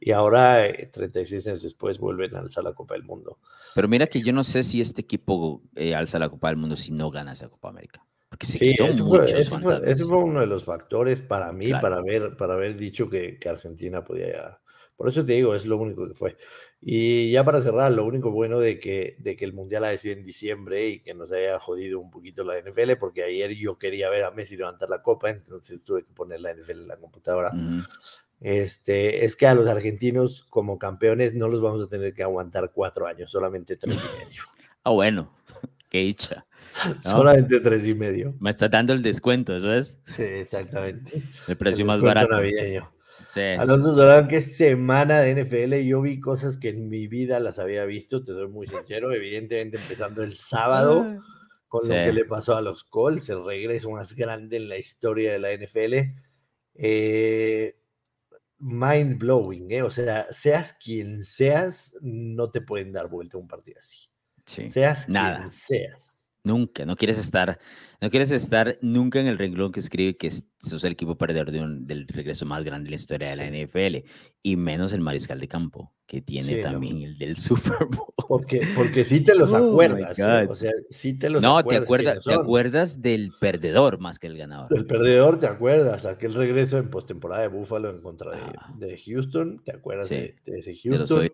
Y 0.00 0.10
ahora, 0.10 0.70
36 0.92 1.46
eh, 1.46 1.50
años 1.50 1.62
después, 1.62 1.98
vuelven 1.98 2.36
a 2.36 2.40
alzar 2.40 2.64
la 2.64 2.74
Copa 2.74 2.94
del 2.94 3.04
Mundo. 3.04 3.38
Pero 3.74 3.88
mira 3.88 4.06
que 4.06 4.20
yo 4.20 4.32
no 4.32 4.44
sé 4.44 4.62
si 4.62 4.80
este 4.80 5.02
equipo 5.02 5.62
eh, 5.74 5.94
alza 5.94 6.18
la 6.18 6.28
Copa 6.28 6.48
del 6.48 6.56
Mundo 6.56 6.76
si 6.76 6.92
no 6.92 7.10
gana 7.10 7.32
esa 7.32 7.48
Copa 7.48 7.68
América. 7.68 8.04
Porque 8.28 8.46
se 8.46 8.58
sí, 8.58 8.76
ese, 8.76 10.04
fue, 10.04 10.18
uno 10.18 10.40
de 10.40 10.46
los 10.46 10.64
factores 10.64 11.22
para 11.22 11.52
mí, 11.52 11.70
para, 11.70 12.02
ver, 12.02 12.36
para 12.36 12.54
haber 12.54 12.76
dicho 12.76 13.08
que, 13.08 13.38
que 13.38 13.48
Argentina 13.48 14.04
podía 14.04 14.60
por 14.96 15.08
eso 15.08 15.24
te 15.24 15.32
digo, 15.32 15.54
es 15.54 15.66
lo 15.66 15.76
único 15.76 16.06
que 16.06 16.14
fue. 16.14 16.36
Y 16.80 17.32
ya 17.32 17.44
para 17.44 17.62
cerrar, 17.62 17.92
lo 17.92 18.04
único 18.04 18.30
bueno 18.30 18.58
de 18.60 18.78
que, 18.78 19.16
de 19.18 19.36
que 19.36 19.44
el 19.44 19.52
Mundial 19.52 19.84
ha 19.84 19.96
sido 19.96 20.14
en 20.14 20.24
diciembre 20.24 20.88
y 20.88 21.00
que 21.00 21.14
nos 21.14 21.32
haya 21.32 21.58
jodido 21.58 21.98
un 21.98 22.10
poquito 22.10 22.44
la 22.44 22.58
NFL, 22.58 22.96
porque 23.00 23.24
ayer 23.24 23.54
yo 23.54 23.78
quería 23.78 24.10
ver 24.10 24.24
a 24.24 24.30
Messi 24.30 24.56
levantar 24.56 24.88
la 24.90 25.02
copa, 25.02 25.30
entonces 25.30 25.82
tuve 25.82 26.04
que 26.04 26.12
poner 26.12 26.40
la 26.40 26.54
NFL 26.54 26.82
en 26.82 26.88
la 26.88 26.96
computadora. 26.96 27.52
Este, 28.40 29.24
es 29.24 29.36
que 29.36 29.46
a 29.46 29.54
los 29.54 29.66
argentinos 29.66 30.46
como 30.50 30.78
campeones 30.78 31.34
no 31.34 31.48
los 31.48 31.62
vamos 31.62 31.82
a 31.86 31.88
tener 31.88 32.12
que 32.12 32.22
aguantar 32.22 32.72
cuatro 32.74 33.06
años, 33.06 33.30
solamente 33.30 33.76
tres 33.76 33.96
y 33.96 34.18
medio. 34.20 34.42
Ah, 34.86 34.90
bueno, 34.90 35.32
qué 35.88 36.00
dicha. 36.00 36.44
Solamente 37.00 37.58
tres 37.60 37.86
y 37.86 37.94
medio. 37.94 38.34
Me 38.38 38.50
está 38.50 38.68
dando 38.68 38.92
el 38.92 39.00
descuento, 39.00 39.56
¿eso 39.56 39.72
es? 39.72 39.98
Sí, 40.04 40.22
exactamente. 40.22 41.22
El 41.48 41.56
precio 41.56 41.86
más 41.86 42.02
barato. 42.02 42.34
Navideño. 42.34 42.93
Alonso 43.58 43.94
Solano, 43.94 44.28
qué 44.28 44.42
semana 44.42 45.20
de 45.20 45.44
NFL. 45.44 45.74
Yo 45.86 46.00
vi 46.00 46.20
cosas 46.20 46.56
que 46.56 46.70
en 46.70 46.88
mi 46.88 47.06
vida 47.06 47.40
las 47.40 47.58
había 47.58 47.84
visto, 47.84 48.24
te 48.24 48.32
doy 48.32 48.48
muy 48.48 48.66
sincero. 48.66 49.12
Evidentemente, 49.12 49.76
empezando 49.76 50.22
el 50.22 50.34
sábado 50.34 51.06
ah, 51.06 51.24
con 51.68 51.88
lo 51.88 51.94
que 51.94 52.12
le 52.12 52.24
pasó 52.24 52.56
a 52.56 52.60
los 52.60 52.84
Colts, 52.84 53.28
el 53.30 53.44
regreso 53.44 53.90
más 53.90 54.14
grande 54.14 54.56
en 54.58 54.68
la 54.68 54.78
historia 54.78 55.32
de 55.32 55.38
la 55.38 55.52
NFL. 55.52 55.94
Eh, 56.74 57.76
mind 58.58 59.18
blowing, 59.18 59.70
¿eh? 59.70 59.82
O 59.82 59.90
sea, 59.90 60.26
seas 60.30 60.72
quien 60.72 61.22
seas, 61.22 61.96
no 62.00 62.50
te 62.50 62.60
pueden 62.60 62.92
dar 62.92 63.08
vuelta 63.08 63.38
un 63.38 63.48
partido 63.48 63.78
así. 63.80 64.08
Seas 64.46 65.06
quien 65.06 65.50
seas. 65.50 66.13
Nunca, 66.46 66.84
no 66.84 66.94
quieres 66.94 67.18
estar, 67.18 67.58
no 68.02 68.10
quieres 68.10 68.30
estar 68.30 68.76
nunca 68.82 69.18
en 69.18 69.26
el 69.26 69.38
renglón 69.38 69.72
que 69.72 69.80
escribe 69.80 70.14
que 70.14 70.30
sos 70.30 70.84
el 70.84 70.92
equipo 70.92 71.16
perdedor 71.16 71.50
del 71.50 72.06
regreso 72.06 72.44
más 72.44 72.62
grande 72.62 72.84
de 72.84 72.90
la 72.90 72.96
historia 72.96 73.30
de 73.30 73.36
la 73.36 73.46
NFL, 73.46 74.06
y 74.42 74.56
menos 74.56 74.92
el 74.92 75.00
mariscal 75.00 75.40
de 75.40 75.48
campo, 75.48 75.94
que 76.06 76.20
tiene 76.20 76.60
también 76.60 77.00
el 77.00 77.16
del 77.16 77.36
Super 77.38 77.86
Bowl. 77.86 78.12
Porque, 78.28 78.68
porque 78.76 79.04
sí 79.04 79.24
te 79.24 79.34
los 79.34 79.52
oh 79.52 79.56
acuerdas, 79.56 80.18
¿eh? 80.18 80.46
o 80.46 80.54
sea, 80.54 80.72
sí 80.90 81.18
te 81.18 81.30
los 81.30 81.42
no, 81.42 81.56
acuerdas. 81.56 81.80
No, 81.80 81.96
te 81.96 82.02
acuerdas, 82.02 82.24
te 82.24 82.34
acuerdas 82.34 83.00
del 83.00 83.32
perdedor 83.40 83.98
más 83.98 84.18
que 84.18 84.26
el 84.26 84.36
ganador. 84.36 84.68
El 84.76 84.84
perdedor, 84.84 85.38
te 85.38 85.46
acuerdas, 85.46 86.04
aquel 86.04 86.34
regreso 86.34 86.76
en 86.76 86.90
postemporada 86.90 87.40
de 87.40 87.48
Buffalo 87.48 87.88
en 87.88 88.02
contra 88.02 88.32
de, 88.32 88.38
ah. 88.38 88.96
Houston, 89.06 89.62
te 89.64 89.72
acuerdas 89.72 90.10
de, 90.10 90.36
ese 90.44 90.76
Houston. 90.76 91.30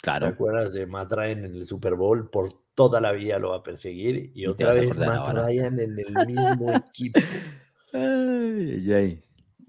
Claro. 0.00 0.26
¿Te 0.26 0.32
acuerdas 0.34 0.72
de 0.72 0.86
Matt 0.86 1.12
Ryan 1.12 1.46
en 1.46 1.54
el 1.56 1.66
Super 1.66 1.96
Bowl? 1.96 2.30
Por 2.30 2.65
toda 2.76 3.00
la 3.00 3.10
vida 3.10 3.40
lo 3.40 3.50
va 3.50 3.56
a 3.56 3.62
perseguir. 3.64 4.30
Y, 4.34 4.46
otra 4.46 4.72
vez 4.72 4.96
Matt 4.96 5.32
Ryan 5.32 5.80
en 5.80 5.98
el 5.98 6.26
mismo 6.26 6.72
equipo. 6.74 7.18
Ay, 7.92 8.92
ay, 8.92 9.22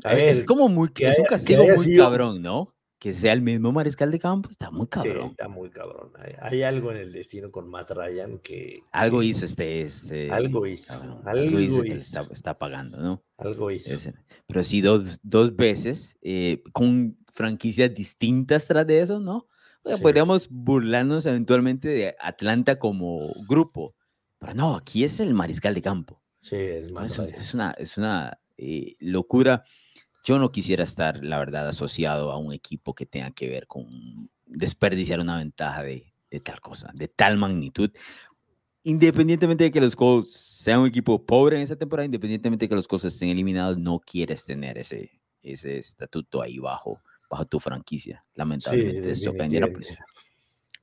es 0.04 0.44
como 0.44 0.68
muy, 0.68 0.90
es 1.00 1.18
un 1.18 1.26
castigo 1.26 1.64
muy 1.76 1.96
cabrón, 1.96 2.42
¿no? 2.42 2.76
Que 3.00 3.14
sea 3.14 3.32
el 3.32 3.42
mismo 3.42 3.72
mariscal 3.72 4.12
de 4.12 4.20
campo, 4.20 4.50
está 4.50 4.70
muy 4.70 4.88
cabrón. 4.88 5.30
está 5.30 5.48
muy 5.48 5.70
cabrón. 5.70 6.12
Hay, 6.42 6.64
algo 6.64 6.92
en 6.92 6.98
el 6.98 7.14
destino 7.14 7.52
con 7.52 7.70
Matt 7.70 7.92
Ryan 7.92 8.40
que. 8.40 8.82
Algo 8.92 9.24
hizo 9.24 9.46
este. 9.46 9.84
este 9.84 10.30
algo 10.30 10.66
hizo. 10.66 10.94
algo, 11.24 11.60
hizo, 11.60 11.84
que 11.84 11.94
está, 11.94 12.28
está, 12.32 12.58
pagando, 12.58 12.98
¿no? 12.98 13.24
Algo 13.38 13.72
hizo. 13.72 14.12
pero 14.46 14.62
sí, 14.64 14.82
dos, 14.82 15.20
dos 15.24 15.56
veces, 15.56 16.18
eh, 16.22 16.64
con 16.74 17.18
franquicias 17.34 17.94
distintas 17.94 18.68
tras 18.68 18.86
de 18.86 19.00
eso, 19.00 19.22
¿no? 19.22 19.48
Podríamos 20.02 20.50
burlarnos 20.50 21.26
eventualmente 21.26 21.88
de 21.88 22.16
Atlanta 22.20 22.78
como 22.78 23.34
grupo, 23.48 23.96
pero 24.40 24.54
no, 24.54 24.76
aquí 24.76 25.04
es 25.04 25.20
el 25.20 25.34
mariscal 25.34 25.74
de 25.74 25.82
campo. 25.82 26.22
Sí, 26.40 26.56
es 26.56 26.92
más. 26.92 27.18
Es, 27.20 27.54
una, 27.54 27.72
es 27.72 27.98
una 27.98 28.40
eh, 28.58 28.96
locura. 29.00 29.64
Yo 30.24 30.40
no 30.40 30.52
quisiera 30.52 30.84
estar, 30.84 31.24
la 31.24 31.40
verdad, 31.40 31.68
asociado 31.68 32.32
a 32.32 32.38
un 32.38 32.54
equipo 32.54 32.94
que 32.94 33.06
tenga 33.06 33.32
que 33.32 33.48
ver 33.48 33.68
con 33.68 34.30
desperdiciar 34.46 35.20
una 35.20 35.38
ventaja 35.38 35.84
de, 35.84 36.14
de 36.30 36.40
tal 36.40 36.60
cosa, 36.60 36.92
de 36.94 37.08
tal 37.08 37.38
magnitud. 37.38 37.92
Independientemente 38.84 39.66
de 39.66 39.72
que 39.72 39.82
los 39.82 39.96
Colts 39.96 40.32
sean 40.32 40.80
un 40.80 40.88
equipo 40.88 41.26
pobre 41.26 41.58
en 41.58 41.64
esa 41.64 41.76
temporada, 41.76 42.06
independientemente 42.06 42.66
de 42.66 42.70
que 42.70 42.76
los 42.76 42.88
Colts 42.88 43.06
estén 43.06 43.30
eliminados, 43.30 43.78
no 43.78 44.00
quieres 44.00 44.46
tener 44.46 44.78
ese, 44.78 45.12
ese 45.42 45.78
estatuto 45.78 46.42
ahí 46.42 46.60
bajo 46.60 47.02
bajo 47.30 47.46
tu 47.46 47.60
franquicia, 47.60 48.24
lamentablemente. 48.36 49.16
Sí, 49.16 49.26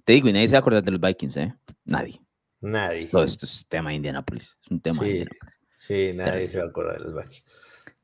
Te 0.05 0.13
digo, 0.13 0.29
y 0.29 0.33
nadie 0.33 0.49
se 0.49 0.57
acuerda 0.57 0.81
de 0.81 0.91
los 0.91 1.01
Vikings, 1.01 1.37
¿eh? 1.37 1.55
Nadie. 1.85 2.21
Nadie. 2.61 3.07
Todo 3.07 3.25
esto 3.25 3.47
es 3.47 3.67
tema 3.69 3.91
de 3.91 3.97
Indianapolis. 3.97 4.57
Es 4.63 4.71
un 4.71 4.81
tema 4.81 5.01
sí, 5.01 5.05
de 5.05 5.11
Indianapolis. 5.11 5.55
Sí, 5.77 6.13
nadie 6.15 6.49
se 6.49 6.59
va 6.59 6.65
a 6.65 6.69
acordar 6.69 6.99
de 6.99 7.05
los 7.05 7.15
Vikings. 7.15 7.45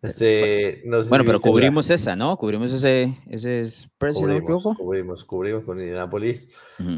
Este, 0.02 0.82
bueno, 1.10 1.26
pero 1.26 1.40
cubrimos 1.40 1.90
esa, 1.90 2.16
¿no? 2.16 2.34
Cubrimos 2.38 2.72
ese, 2.72 3.18
ese 3.28 3.66
spread, 3.66 4.14
cubrimos, 4.14 4.76
Cubrimos, 4.78 5.24
cubrimos 5.26 5.64
con 5.64 5.78
Indianapolis. 5.78 6.48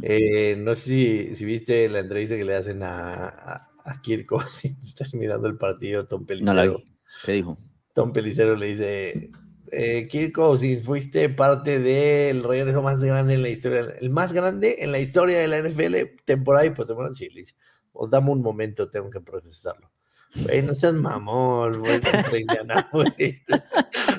eh, 0.02 0.56
no 0.60 0.76
sé 0.76 0.82
si, 0.82 1.36
si, 1.36 1.44
viste 1.44 1.88
la 1.88 1.98
entrevista 1.98 2.36
que 2.36 2.44
le 2.44 2.54
hacen 2.54 2.80
a, 2.84 3.24
a, 3.24 3.70
a 3.84 4.00
Kirk 4.02 4.26
Cousins 4.26 4.94
terminando 5.10 5.48
el 5.48 5.56
partido, 5.56 6.06
Tom 6.06 6.24
Pelicero. 6.24 6.54
No 6.54 6.54
la 6.54 6.70
vi. 6.70 6.84
¿Qué 7.24 7.32
dijo? 7.32 7.58
Tom 7.92 8.12
Pelicero 8.12 8.54
le 8.54 8.66
dice, 8.66 9.30
eh, 9.72 10.06
Kirko, 10.06 10.58
si 10.58 10.76
fuiste 10.76 11.30
parte 11.30 11.78
del 11.78 12.44
regreso 12.44 12.82
más 12.82 13.00
grande 13.00 13.34
en 13.34 13.42
la 13.42 13.48
historia, 13.48 13.86
el 14.00 14.10
más 14.10 14.32
grande 14.32 14.76
en 14.80 14.92
la 14.92 14.98
historia 14.98 15.38
de 15.38 15.48
la 15.48 15.60
NFL, 15.60 16.22
temporada 16.26 16.66
y 16.66 16.70
postemporada, 16.70 17.14
sí, 17.14 17.28
dice, 17.34 17.54
os 17.92 18.10
dame 18.10 18.30
un 18.30 18.42
momento, 18.42 18.90
tengo 18.90 19.08
que 19.08 19.20
procesarlo. 19.20 19.90
Güey, 20.34 20.62
no 20.62 20.74
seas 20.74 20.92
mamón, 20.94 21.80
güey, 21.80 22.00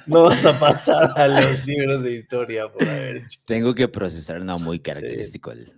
no 0.07 0.24
vas 0.24 0.43
a 0.45 0.60
pasar 0.60 1.12
a 1.15 1.27
los 1.27 1.65
libros 1.65 2.03
de 2.03 2.15
historia 2.15 2.72
por 2.72 2.88
haber 2.88 3.17
hecho. 3.17 3.39
Tengo 3.45 3.75
que 3.75 3.88
procesar, 3.88 4.41
no, 4.41 4.57
muy 4.57 4.79
característico 4.79 5.51
el, 5.51 5.72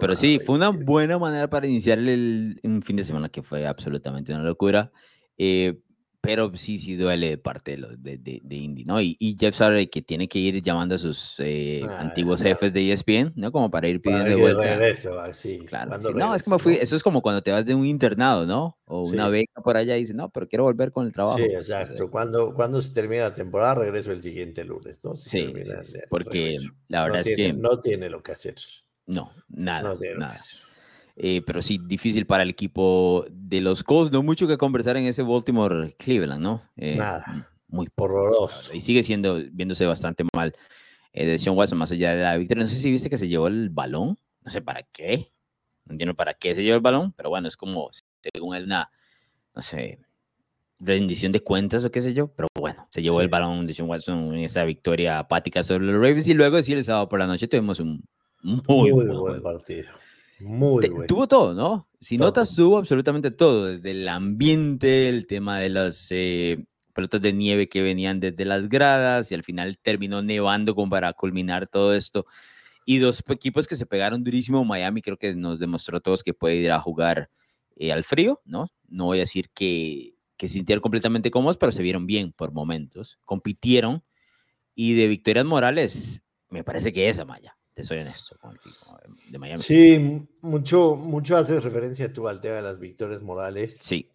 Pero 0.00 0.16
sí, 0.16 0.40
fue 0.44 0.56
una 0.56 0.70
buena 0.70 1.18
manera 1.18 1.48
para 1.48 1.66
iniciar 1.68 1.98
el, 1.98 2.60
un 2.64 2.82
fin 2.82 2.96
de 2.96 3.04
semana 3.04 3.28
que 3.28 3.42
fue 3.42 3.66
absolutamente 3.66 4.32
una 4.32 4.42
locura. 4.42 4.92
Eh, 5.38 5.80
pero 6.24 6.56
sí, 6.56 6.78
sí 6.78 6.96
duele 6.96 7.30
de 7.30 7.38
parte 7.38 7.76
de, 7.76 8.16
de, 8.16 8.40
de, 8.42 8.56
Indy, 8.56 8.84
¿no? 8.84 9.00
Y, 9.00 9.16
y, 9.18 9.36
Jeff 9.38 9.54
sabe 9.54 9.88
que 9.90 10.02
tiene 10.02 10.26
que 10.26 10.38
ir 10.38 10.62
llamando 10.62 10.94
a 10.94 10.98
sus 10.98 11.36
eh, 11.38 11.82
ah, 11.86 12.00
antiguos 12.00 12.42
jefes 12.42 12.72
de 12.72 12.92
ESPN, 12.92 13.32
¿no? 13.36 13.52
Como 13.52 13.70
para 13.70 13.88
ir 13.88 14.00
pidiendo 14.00 14.30
de 14.30 14.36
vuelta. 14.36 14.62
Regreso, 14.62 15.20
sí. 15.34 15.58
Claro, 15.66 15.98
no, 16.14 16.34
es 16.34 16.42
como 16.42 16.58
fui, 16.58 16.76
eso 16.80 16.96
es 16.96 17.02
como 17.02 17.22
cuando 17.22 17.42
te 17.42 17.52
vas 17.52 17.64
de 17.66 17.74
un 17.74 17.84
internado, 17.84 18.46
¿no? 18.46 18.78
O 18.86 19.02
una 19.02 19.28
beca 19.28 19.60
por 19.62 19.76
allá 19.76 19.96
y 19.96 20.00
dices, 20.00 20.16
no, 20.16 20.30
pero 20.30 20.48
quiero 20.48 20.64
volver 20.64 20.90
con 20.90 21.06
el 21.06 21.12
trabajo. 21.12 21.38
Sí, 21.38 21.44
exacto. 21.44 22.10
Cuando, 22.10 22.54
cuando 22.54 22.80
se 22.80 22.92
termina 22.92 23.24
la 23.24 23.34
temporada, 23.34 23.76
regreso 23.76 24.12
el 24.12 24.22
siguiente 24.22 24.64
lunes, 24.64 24.98
¿no? 25.02 25.16
sí, 25.16 25.52
porque 26.08 26.58
la 26.88 27.04
verdad 27.04 27.20
es 27.20 27.36
que... 27.36 27.52
No 27.52 27.80
tiene 27.80 28.08
lo 28.08 28.22
que 28.22 28.32
hacer. 28.32 28.54
No, 29.06 29.32
nada, 29.48 29.90
no 29.90 29.96
tiene 29.96 30.16
nada. 30.16 30.32
Lo 30.32 30.38
que 30.38 30.40
hacer. 30.40 30.63
Eh, 31.16 31.42
pero 31.46 31.62
sí, 31.62 31.78
difícil 31.82 32.26
para 32.26 32.42
el 32.42 32.50
equipo 32.50 33.24
de 33.30 33.60
los 33.60 33.84
Colts. 33.84 34.12
No 34.12 34.22
mucho 34.22 34.48
que 34.48 34.58
conversar 34.58 34.96
en 34.96 35.04
ese 35.04 35.22
Baltimore-Cleveland, 35.22 36.42
¿no? 36.42 36.62
Eh, 36.76 36.96
Nada. 36.96 37.48
Muy 37.68 37.88
horroroso. 37.96 38.74
Y 38.74 38.80
sigue 38.80 39.02
siendo, 39.02 39.40
viéndose 39.52 39.86
bastante 39.86 40.24
mal 40.34 40.54
eh, 41.12 41.26
de 41.26 41.38
Sean 41.38 41.56
Watson, 41.56 41.78
más 41.78 41.92
allá 41.92 42.14
de 42.14 42.22
la 42.22 42.36
victoria. 42.36 42.64
No 42.64 42.70
sé 42.70 42.78
si 42.78 42.90
viste 42.90 43.10
que 43.10 43.18
se 43.18 43.28
llevó 43.28 43.46
el 43.46 43.70
balón. 43.70 44.18
No 44.42 44.50
sé 44.50 44.60
para 44.60 44.82
qué. 44.82 45.32
No 45.84 45.92
entiendo 45.92 46.14
para 46.14 46.34
qué 46.34 46.54
se 46.54 46.62
llevó 46.62 46.76
el 46.76 46.82
balón, 46.82 47.12
pero 47.12 47.30
bueno, 47.30 47.46
es 47.46 47.56
como, 47.56 47.90
según 48.22 48.56
él, 48.56 48.64
una, 48.64 48.90
no 49.54 49.62
sé, 49.62 50.00
rendición 50.80 51.30
de 51.30 51.40
cuentas 51.40 51.84
o 51.84 51.90
qué 51.90 52.00
sé 52.00 52.12
yo. 52.12 52.28
Pero 52.28 52.48
bueno, 52.58 52.86
se 52.90 53.02
llevó 53.02 53.20
el 53.20 53.28
balón 53.28 53.66
de 53.66 53.74
Sean 53.74 53.88
Watson 53.88 54.34
en 54.34 54.40
esa 54.40 54.64
victoria 54.64 55.20
apática 55.20 55.62
sobre 55.62 55.84
los 55.84 55.94
Ravens. 55.94 56.28
Y 56.28 56.34
luego, 56.34 56.60
sí, 56.62 56.72
el 56.72 56.84
sábado 56.84 57.08
por 57.08 57.18
la 57.20 57.26
noche 57.26 57.46
tuvimos 57.46 57.80
un 57.80 58.04
muy, 58.42 58.90
buen 58.90 59.42
partido 59.42 59.90
muy 60.40 60.88
bueno. 60.88 61.06
Tuvo 61.06 61.26
todo, 61.26 61.54
¿no? 61.54 61.88
Si 62.00 62.18
notas, 62.18 62.54
tuvo 62.54 62.78
absolutamente 62.78 63.30
todo, 63.30 63.66
desde 63.66 63.92
el 63.92 64.08
ambiente, 64.08 65.08
el 65.08 65.26
tema 65.26 65.58
de 65.58 65.70
las 65.70 66.08
eh, 66.10 66.64
pelotas 66.92 67.22
de 67.22 67.32
nieve 67.32 67.68
que 67.68 67.82
venían 67.82 68.20
desde 68.20 68.44
las 68.44 68.68
gradas 68.68 69.30
y 69.32 69.34
al 69.34 69.42
final 69.42 69.78
terminó 69.78 70.22
nevando 70.22 70.74
como 70.74 70.90
para 70.90 71.12
culminar 71.12 71.68
todo 71.68 71.94
esto. 71.94 72.26
Y 72.84 72.98
dos 72.98 73.22
equipos 73.28 73.66
que 73.66 73.76
se 73.76 73.86
pegaron 73.86 74.22
durísimo. 74.22 74.64
Miami 74.64 75.00
creo 75.00 75.16
que 75.16 75.34
nos 75.34 75.58
demostró 75.58 75.98
a 75.98 76.00
todos 76.00 76.22
que 76.22 76.34
puede 76.34 76.56
ir 76.56 76.70
a 76.70 76.80
jugar 76.80 77.30
eh, 77.76 77.92
al 77.92 78.04
frío, 78.04 78.40
¿no? 78.44 78.68
No 78.88 79.06
voy 79.06 79.18
a 79.18 79.20
decir 79.20 79.48
que, 79.54 80.14
que 80.36 80.48
se 80.48 80.54
sintieron 80.54 80.82
completamente 80.82 81.30
cómodos, 81.30 81.56
pero 81.56 81.72
se 81.72 81.82
vieron 81.82 82.06
bien 82.06 82.32
por 82.32 82.52
momentos. 82.52 83.18
Compitieron. 83.24 84.02
Y 84.74 84.94
de 84.94 85.06
Victorias 85.08 85.46
Morales, 85.46 86.22
me 86.50 86.64
parece 86.64 86.92
que 86.92 87.08
esa 87.08 87.24
Maya 87.24 87.56
te 87.74 87.82
soy 87.82 87.98
honesto 87.98 88.36
con 88.38 88.52
el 88.52 88.60
tipo 88.60 88.98
de 89.28 89.38
Miami. 89.38 89.60
Sí, 89.62 90.26
mucho, 90.40 90.94
mucho 90.94 91.36
haces 91.36 91.62
referencia 91.62 92.12
tú 92.12 92.28
al 92.28 92.40
tema 92.40 92.56
de 92.56 92.62
las 92.62 92.78
victorias 92.78 93.20
morales. 93.22 93.76
Sí. 93.78 94.08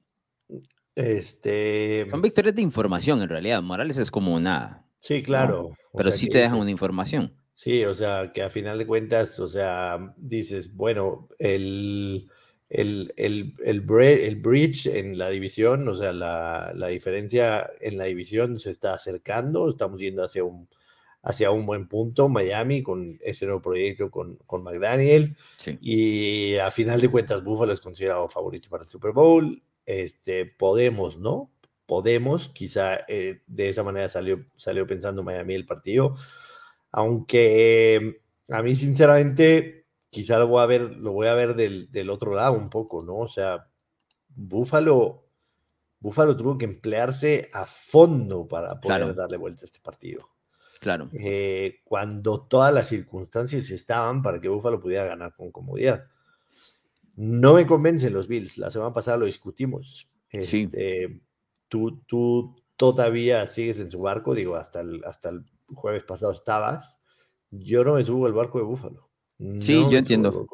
Este... 0.95 2.05
Son 2.09 2.21
victorias 2.21 2.55
de 2.55 2.61
información 2.61 3.21
en 3.21 3.29
realidad. 3.29 3.61
Morales 3.61 3.97
es 3.97 4.09
como 4.09 4.39
nada. 4.39 4.85
Sí, 4.99 5.21
claro. 5.21 5.71
Pero 5.93 6.11
sí 6.11 6.29
te 6.29 6.39
dejan 6.39 6.59
una 6.59 6.71
información. 6.71 7.33
Sí, 7.53 7.83
o 7.83 7.93
sea, 7.93 8.31
que 8.33 8.41
a 8.41 8.49
final 8.49 8.77
de 8.77 8.87
cuentas, 8.87 9.37
o 9.39 9.47
sea, 9.47 10.13
dices, 10.15 10.73
bueno, 10.73 11.27
el, 11.39 12.29
el, 12.69 13.13
el, 13.17 13.53
el, 13.65 13.81
bridge 13.81 14.87
en 14.87 15.17
la 15.17 15.29
división, 15.29 15.85
o 15.89 15.95
sea, 15.97 16.13
la, 16.13 16.71
la, 16.73 16.87
diferencia 16.87 17.69
en 17.81 17.97
la 17.97 18.05
división 18.05 18.59
se 18.59 18.69
está 18.69 18.93
acercando, 18.93 19.69
estamos 19.69 19.99
yendo 19.99 20.23
hacia 20.23 20.45
un, 20.45 20.69
hacia 21.21 21.51
un 21.51 21.65
buen 21.65 21.87
punto, 21.87 22.29
Miami, 22.29 22.81
con 22.81 23.19
ese 23.21 23.45
nuevo 23.45 23.61
proyecto 23.61 24.09
con, 24.09 24.37
con 24.45 24.63
McDaniel, 24.63 25.35
y 25.81 26.55
a 26.55 26.71
final 26.71 27.01
de 27.01 27.09
cuentas, 27.09 27.43
Buffalo 27.43 27.73
es 27.73 27.81
considerado 27.81 28.29
favorito 28.29 28.69
para 28.69 28.83
el 28.83 28.89
Super 28.89 29.11
Bowl, 29.11 29.61
este, 29.85 30.45
podemos, 30.45 31.19
¿no? 31.19 31.51
Podemos, 31.85 32.49
quizá 32.49 32.99
eh, 33.07 33.41
de 33.47 33.69
esa 33.69 33.83
manera 33.83 34.07
salió, 34.07 34.45
salió 34.55 34.85
pensando 34.87 35.23
Miami 35.23 35.55
el 35.55 35.65
partido, 35.65 36.15
aunque 36.91 38.21
a 38.49 38.63
mí, 38.63 38.75
sinceramente, 38.75 39.85
quizá 40.09 40.39
lo 40.39 40.47
voy 40.47 40.63
a 40.63 40.67
ver, 40.67 40.81
lo 40.97 41.11
voy 41.11 41.27
a 41.27 41.33
ver 41.33 41.55
del, 41.55 41.91
del 41.91 42.09
otro 42.09 42.33
lado 42.33 42.53
un 42.53 42.69
poco, 42.69 43.03
¿no? 43.03 43.17
O 43.17 43.27
sea, 43.27 43.67
Búfalo, 44.29 45.25
Búfalo 45.99 46.37
tuvo 46.37 46.57
que 46.57 46.65
emplearse 46.65 47.49
a 47.51 47.65
fondo 47.65 48.47
para 48.47 48.79
poder 48.79 49.13
darle 49.15 49.37
vuelta 49.37 49.63
a 49.63 49.65
este 49.65 49.79
partido. 49.81 50.29
Claro. 50.79 51.09
Eh, 51.11 51.79
cuando 51.83 52.41
todas 52.41 52.73
las 52.73 52.87
circunstancias 52.87 53.69
estaban 53.69 54.21
para 54.21 54.39
que 54.39 54.47
Búfalo 54.47 54.79
pudiera 54.79 55.05
ganar 55.05 55.35
con 55.35 55.51
comodidad. 55.51 56.05
No 57.15 57.53
me 57.53 57.65
convencen 57.65 58.13
los 58.13 58.27
Bills. 58.27 58.57
La 58.57 58.69
semana 58.69 58.93
pasada 58.93 59.17
lo 59.17 59.25
discutimos. 59.25 60.07
sí. 60.29 60.63
Este, 60.63 61.21
tú, 61.67 62.01
tú 62.07 62.55
todavía 62.79 63.45
sigues 63.47 63.79
en 63.79 63.91
su 63.91 63.99
barco, 63.99 64.33
digo, 64.33 64.55
hasta 64.55 64.79
el, 64.79 65.01
hasta 65.03 65.29
el 65.29 65.43
jueves 65.67 66.03
pasado 66.05 66.31
estabas, 66.31 66.99
yo 67.51 67.83
no 67.83 67.95
me 67.95 68.05
subo 68.05 68.25
al 68.25 68.33
barco 68.33 68.57
de 68.57 68.63
Búfalo. 68.63 69.09
sí, 69.59 69.85
yo 69.89 69.97
entiendo. 69.97 70.47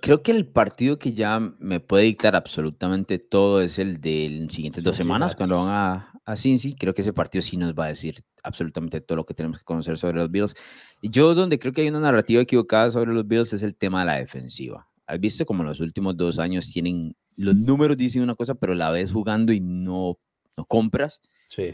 Creo 0.00 0.22
que 0.22 0.32
el 0.32 0.46
partido 0.46 0.98
que 0.98 1.12
ya 1.12 1.38
me 1.38 1.80
puede 1.80 2.04
dictar 2.04 2.34
absolutamente 2.34 3.18
todo 3.18 3.60
es 3.60 3.78
el 3.78 4.00
de 4.00 4.28
las 4.42 4.52
siguientes 4.52 4.82
dos 4.82 4.96
semanas, 4.96 5.36
cuando 5.36 5.56
van 5.56 5.68
a, 5.68 6.12
a 6.24 6.36
Cincy. 6.36 6.74
Creo 6.74 6.92
que 6.92 7.02
ese 7.02 7.12
partido 7.12 7.42
sí 7.42 7.56
nos 7.56 7.74
va 7.74 7.84
a 7.84 7.88
decir 7.88 8.22
absolutamente 8.42 9.00
todo 9.00 9.16
lo 9.16 9.26
que 9.26 9.34
tenemos 9.34 9.58
que 9.58 9.64
conocer 9.64 9.98
sobre 9.98 10.18
los 10.18 10.30
Bills. 10.30 10.54
Yo 11.02 11.34
donde 11.34 11.58
creo 11.58 11.72
que 11.72 11.82
hay 11.82 11.88
una 11.88 12.00
narrativa 12.00 12.42
equivocada 12.42 12.90
sobre 12.90 13.12
los 13.12 13.26
Bills 13.26 13.52
es 13.52 13.62
el 13.62 13.76
tema 13.76 14.00
de 14.00 14.06
la 14.06 14.16
defensiva. 14.16 14.88
Has 15.06 15.20
visto 15.20 15.44
como 15.44 15.64
los 15.64 15.80
últimos 15.80 16.16
dos 16.16 16.38
años 16.38 16.70
tienen, 16.72 17.16
los 17.36 17.56
números 17.56 17.96
dicen 17.96 18.22
una 18.22 18.34
cosa, 18.34 18.54
pero 18.54 18.74
la 18.74 18.90
ves 18.90 19.12
jugando 19.12 19.52
y 19.52 19.60
no, 19.60 20.18
no 20.56 20.64
compras. 20.64 21.20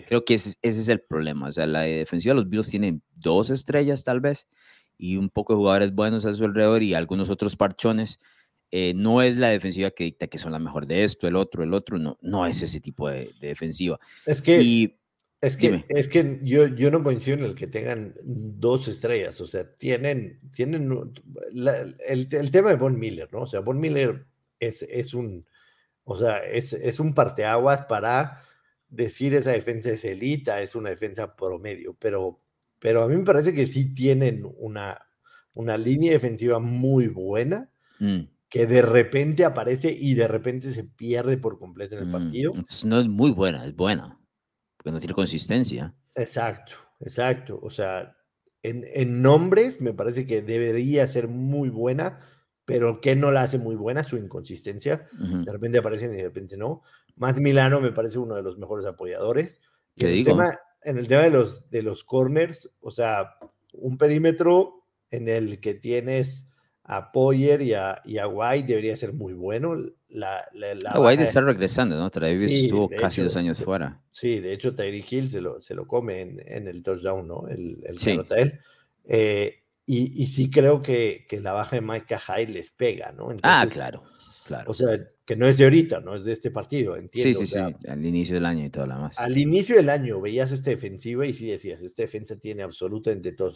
Creo 0.06 0.24
que 0.24 0.34
ese, 0.34 0.54
es 0.62 0.88
el 0.88 1.00
problema. 1.00 1.48
O 1.48 1.52
sea, 1.52 1.66
la 1.66 1.82
defensiva 1.82 2.34
de 2.34 2.40
los 2.40 2.48
Bills 2.48 2.68
tiene 2.68 3.00
dos 3.14 3.50
estrellas 3.50 4.04
tal 4.04 4.20
vez 4.20 4.46
y 4.98 5.16
un 5.16 5.28
poco 5.28 5.52
de 5.52 5.58
jugadores 5.58 5.94
buenos 5.94 6.24
a 6.24 6.34
su 6.34 6.44
alrededor 6.44 6.82
y 6.82 6.94
algunos 6.94 7.28
otros 7.28 7.56
parchones. 7.56 8.18
Eh, 8.70 8.94
no 8.94 9.22
es 9.22 9.36
la 9.36 9.48
defensiva 9.48 9.90
que 9.90 10.04
dicta 10.04 10.26
que 10.26 10.38
son 10.38 10.52
la 10.52 10.58
mejor 10.58 10.86
de 10.86 11.04
esto, 11.04 11.28
el 11.28 11.36
otro, 11.36 11.62
el 11.62 11.74
otro. 11.74 11.98
No, 11.98 12.18
no 12.22 12.46
es 12.46 12.62
ese 12.62 12.80
tipo 12.80 13.08
de, 13.08 13.30
defensiva. 13.40 14.00
Es 14.24 14.40
que, 14.40 14.96
es 15.46 15.56
que, 15.56 15.84
es 15.88 16.08
que 16.08 16.40
yo, 16.42 16.66
yo 16.66 16.90
no 16.90 17.02
coincido 17.02 17.38
en 17.38 17.44
el 17.44 17.54
que 17.54 17.68
tengan 17.68 18.14
dos 18.24 18.88
estrellas. 18.88 19.40
O 19.40 19.46
sea, 19.46 19.70
tienen, 19.76 20.40
tienen 20.52 20.90
el, 21.54 21.96
el, 22.30 22.50
tema 22.50 22.70
de 22.70 22.76
Von 22.76 22.98
Miller, 22.98 23.28
¿no? 23.32 23.42
O 23.42 23.46
sea, 23.46 23.60
Von 23.60 23.78
Miller 23.78 24.26
es, 24.58 24.82
es 24.82 25.14
un, 25.14 25.46
o 26.04 26.18
sea, 26.18 26.38
es, 26.38 26.72
es 26.72 26.98
un 26.98 27.14
parteaguas 27.14 27.82
para 27.82 28.42
decir 28.88 29.34
esa 29.34 29.52
defensa 29.52 29.90
es 29.90 30.04
elita, 30.04 30.62
es 30.62 30.74
una 30.74 30.90
defensa 30.90 31.36
promedio, 31.36 31.96
pero, 31.98 32.40
pero 32.80 33.02
a 33.02 33.08
mí 33.08 33.16
me 33.16 33.24
parece 33.24 33.54
que 33.54 33.66
sí 33.66 33.94
tienen 33.94 34.42
una, 34.58 35.00
una 35.54 35.78
línea 35.78 36.12
defensiva 36.12 36.58
muy 36.58 37.08
buena. 37.08 37.70
Mm. 37.98 38.28
que 38.50 38.66
de 38.66 38.82
repente 38.82 39.44
aparece 39.44 39.90
y 39.90 40.12
de 40.14 40.28
repente 40.28 40.70
se 40.70 40.84
pierde 40.84 41.38
por 41.38 41.58
completo 41.58 41.94
en 41.94 42.02
el 42.02 42.08
mm, 42.08 42.12
partido. 42.12 42.52
No 42.84 43.00
es 43.00 43.08
muy 43.08 43.30
buena, 43.30 43.64
es 43.64 43.74
buena, 43.74 44.18
porque 44.86 44.94
no 44.94 45.00
tiene 45.00 45.14
consistencia. 45.14 45.92
Exacto, 46.14 46.76
exacto. 47.00 47.58
O 47.60 47.70
sea, 47.70 48.16
en, 48.62 48.84
en, 48.94 49.20
nombres 49.20 49.80
me 49.80 49.92
parece 49.92 50.26
que 50.26 50.42
debería 50.42 51.08
ser 51.08 51.26
muy 51.26 51.70
buena, 51.70 52.20
pero 52.64 53.00
que 53.00 53.16
no 53.16 53.32
la 53.32 53.42
hace 53.42 53.58
muy 53.58 53.74
buena, 53.74 54.04
su 54.04 54.16
inconsistencia. 54.16 55.08
De 55.44 55.50
repente 55.50 55.78
aparecen 55.78 56.12
y 56.12 56.18
de 56.18 56.22
repente 56.22 56.56
no. 56.56 56.82
Matt 57.16 57.38
Milano 57.38 57.80
me 57.80 57.90
parece 57.90 58.20
uno 58.20 58.36
de 58.36 58.44
los 58.44 58.58
mejores 58.58 58.86
apoyadores. 58.86 59.60
en, 59.96 60.06
El 60.06 60.24
tema, 60.24 60.56
en 60.84 60.98
el 60.98 61.08
tema 61.08 61.22
de 61.22 61.30
los, 61.30 61.68
de 61.68 61.82
los 61.82 62.04
corners, 62.04 62.72
o 62.78 62.92
sea, 62.92 63.38
un 63.72 63.98
perímetro 63.98 64.84
en 65.10 65.28
el 65.28 65.58
que 65.58 65.74
tienes 65.74 66.48
a 66.84 67.10
Poyer 67.10 67.60
y 67.60 67.74
a, 67.74 68.02
y 68.04 68.18
a 68.18 68.28
White 68.28 68.68
debería 68.68 68.96
ser 68.96 69.14
muy 69.14 69.32
bueno. 69.32 69.74
La, 70.16 70.48
la, 70.54 70.98
White 70.98 71.24
está 71.24 71.42
regresando, 71.42 71.94
¿no? 71.98 72.08
Travis 72.08 72.50
estuvo 72.50 72.88
casi 72.88 73.20
dos 73.20 73.36
años 73.36 73.62
fuera. 73.62 74.00
Sí, 74.08 74.40
de 74.40 74.54
hecho, 74.54 74.74
Tyree 74.74 75.04
Hill 75.08 75.30
se 75.30 75.42
lo, 75.42 75.60
se 75.60 75.74
lo 75.74 75.86
come 75.86 76.22
en, 76.22 76.42
en 76.46 76.68
el 76.68 76.82
touchdown, 76.82 77.28
¿no? 77.28 77.46
El, 77.48 77.84
el 77.84 77.98
sí. 77.98 78.18
él. 78.30 78.58
Eh, 79.04 79.62
y, 79.84 80.22
y, 80.22 80.26
sí 80.26 80.48
creo 80.48 80.80
que, 80.80 81.26
que, 81.28 81.38
la 81.40 81.52
baja 81.52 81.76
de 81.76 81.82
Mike 81.82 82.16
Hyde 82.16 82.48
les 82.48 82.70
pega, 82.70 83.12
¿no? 83.12 83.28
ah, 83.42 83.66
claro, 83.70 84.04
claro. 84.46 84.70
O 84.70 84.74
sea, 84.74 84.98
que 85.26 85.36
no 85.36 85.46
es 85.46 85.58
de 85.58 85.64
ahorita, 85.64 86.00
no 86.00 86.14
es 86.14 86.24
de 86.24 86.32
este 86.32 86.50
partido, 86.50 86.96
entiendo. 86.96 87.38
Sí, 87.38 87.46
sí, 87.46 87.52
sí, 87.52 87.88
al 87.88 88.06
inicio 88.06 88.36
del 88.36 88.46
año 88.46 88.64
y 88.64 88.70
todo 88.70 88.86
lo 88.86 88.94
demás. 88.94 89.18
Al 89.18 89.36
inicio 89.36 89.76
del 89.76 89.90
año 89.90 90.20
veías 90.20 90.52
esta 90.52 90.70
defensiva 90.70 91.26
y 91.26 91.34
sí 91.34 91.48
decías, 91.48 91.82
esta 91.82 92.02
defensa 92.02 92.38
tiene 92.38 92.62
absolutamente 92.62 93.32
todo 93.32 93.52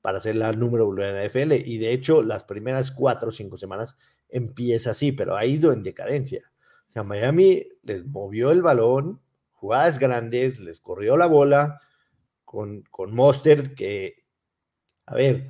para 0.00 0.20
ser 0.20 0.36
la 0.36 0.50
número 0.52 0.88
uno 0.88 1.04
en 1.04 1.14
la 1.14 1.26
NFL. 1.26 1.52
Y 1.66 1.76
de 1.76 1.92
hecho, 1.92 2.22
las 2.22 2.44
primeras 2.44 2.90
cuatro 2.90 3.28
o 3.28 3.32
cinco 3.32 3.58
semanas 3.58 3.96
empieza 4.32 4.90
así, 4.90 5.12
pero 5.12 5.36
ha 5.36 5.46
ido 5.46 5.72
en 5.72 5.82
decadencia. 5.82 6.42
O 6.88 6.90
sea, 6.90 7.04
Miami 7.04 7.68
les 7.82 8.04
movió 8.04 8.50
el 8.50 8.62
balón, 8.62 9.20
jugadas 9.52 9.98
grandes, 9.98 10.58
les 10.58 10.80
corrió 10.80 11.16
la 11.16 11.26
bola 11.26 11.80
con, 12.44 12.82
con 12.90 13.14
Monster, 13.14 13.74
que, 13.74 14.24
a 15.06 15.14
ver, 15.14 15.48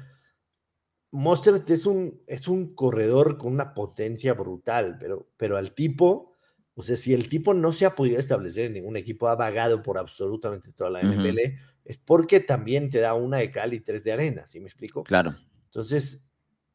Mostert 1.13 1.69
es 1.71 1.85
un, 1.87 2.23
es 2.27 2.49
un 2.49 2.75
corredor 2.75 3.37
con 3.37 3.53
una 3.53 3.75
potencia 3.75 4.33
brutal, 4.33 4.97
pero, 4.99 5.29
pero 5.37 5.59
al 5.59 5.75
tipo, 5.75 6.37
o 6.75 6.83
sea, 6.83 6.97
si 6.97 7.13
el 7.13 7.29
tipo 7.29 7.53
no 7.53 7.73
se 7.73 7.85
ha 7.85 7.95
podido 7.95 8.19
establecer 8.19 8.67
en 8.67 8.73
ningún 8.73 8.97
equipo, 8.97 9.29
ha 9.29 9.37
vagado 9.37 9.83
por 9.83 9.99
absolutamente 9.99 10.73
toda 10.73 10.91
la 10.91 11.03
NFL, 11.03 11.39
es 11.85 11.99
porque 11.99 12.41
también 12.41 12.89
te 12.89 12.99
da 12.99 13.13
una 13.13 13.39
de 13.39 13.51
cal 13.51 13.75
y 13.75 13.81
tres 13.81 14.05
de 14.05 14.13
arena, 14.13 14.47
¿sí 14.47 14.59
me 14.59 14.67
explico? 14.67 15.05
Claro. 15.05 15.37
Entonces, 15.67 16.23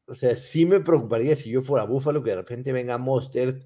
o 0.07 0.13
sea, 0.13 0.35
sí 0.35 0.65
me 0.65 0.79
preocuparía 0.79 1.35
si 1.35 1.49
yo 1.49 1.61
fuera 1.61 1.85
Búfalo 1.85 2.23
que 2.23 2.31
de 2.31 2.37
repente 2.37 2.71
venga 2.71 2.97
Mostert 2.97 3.63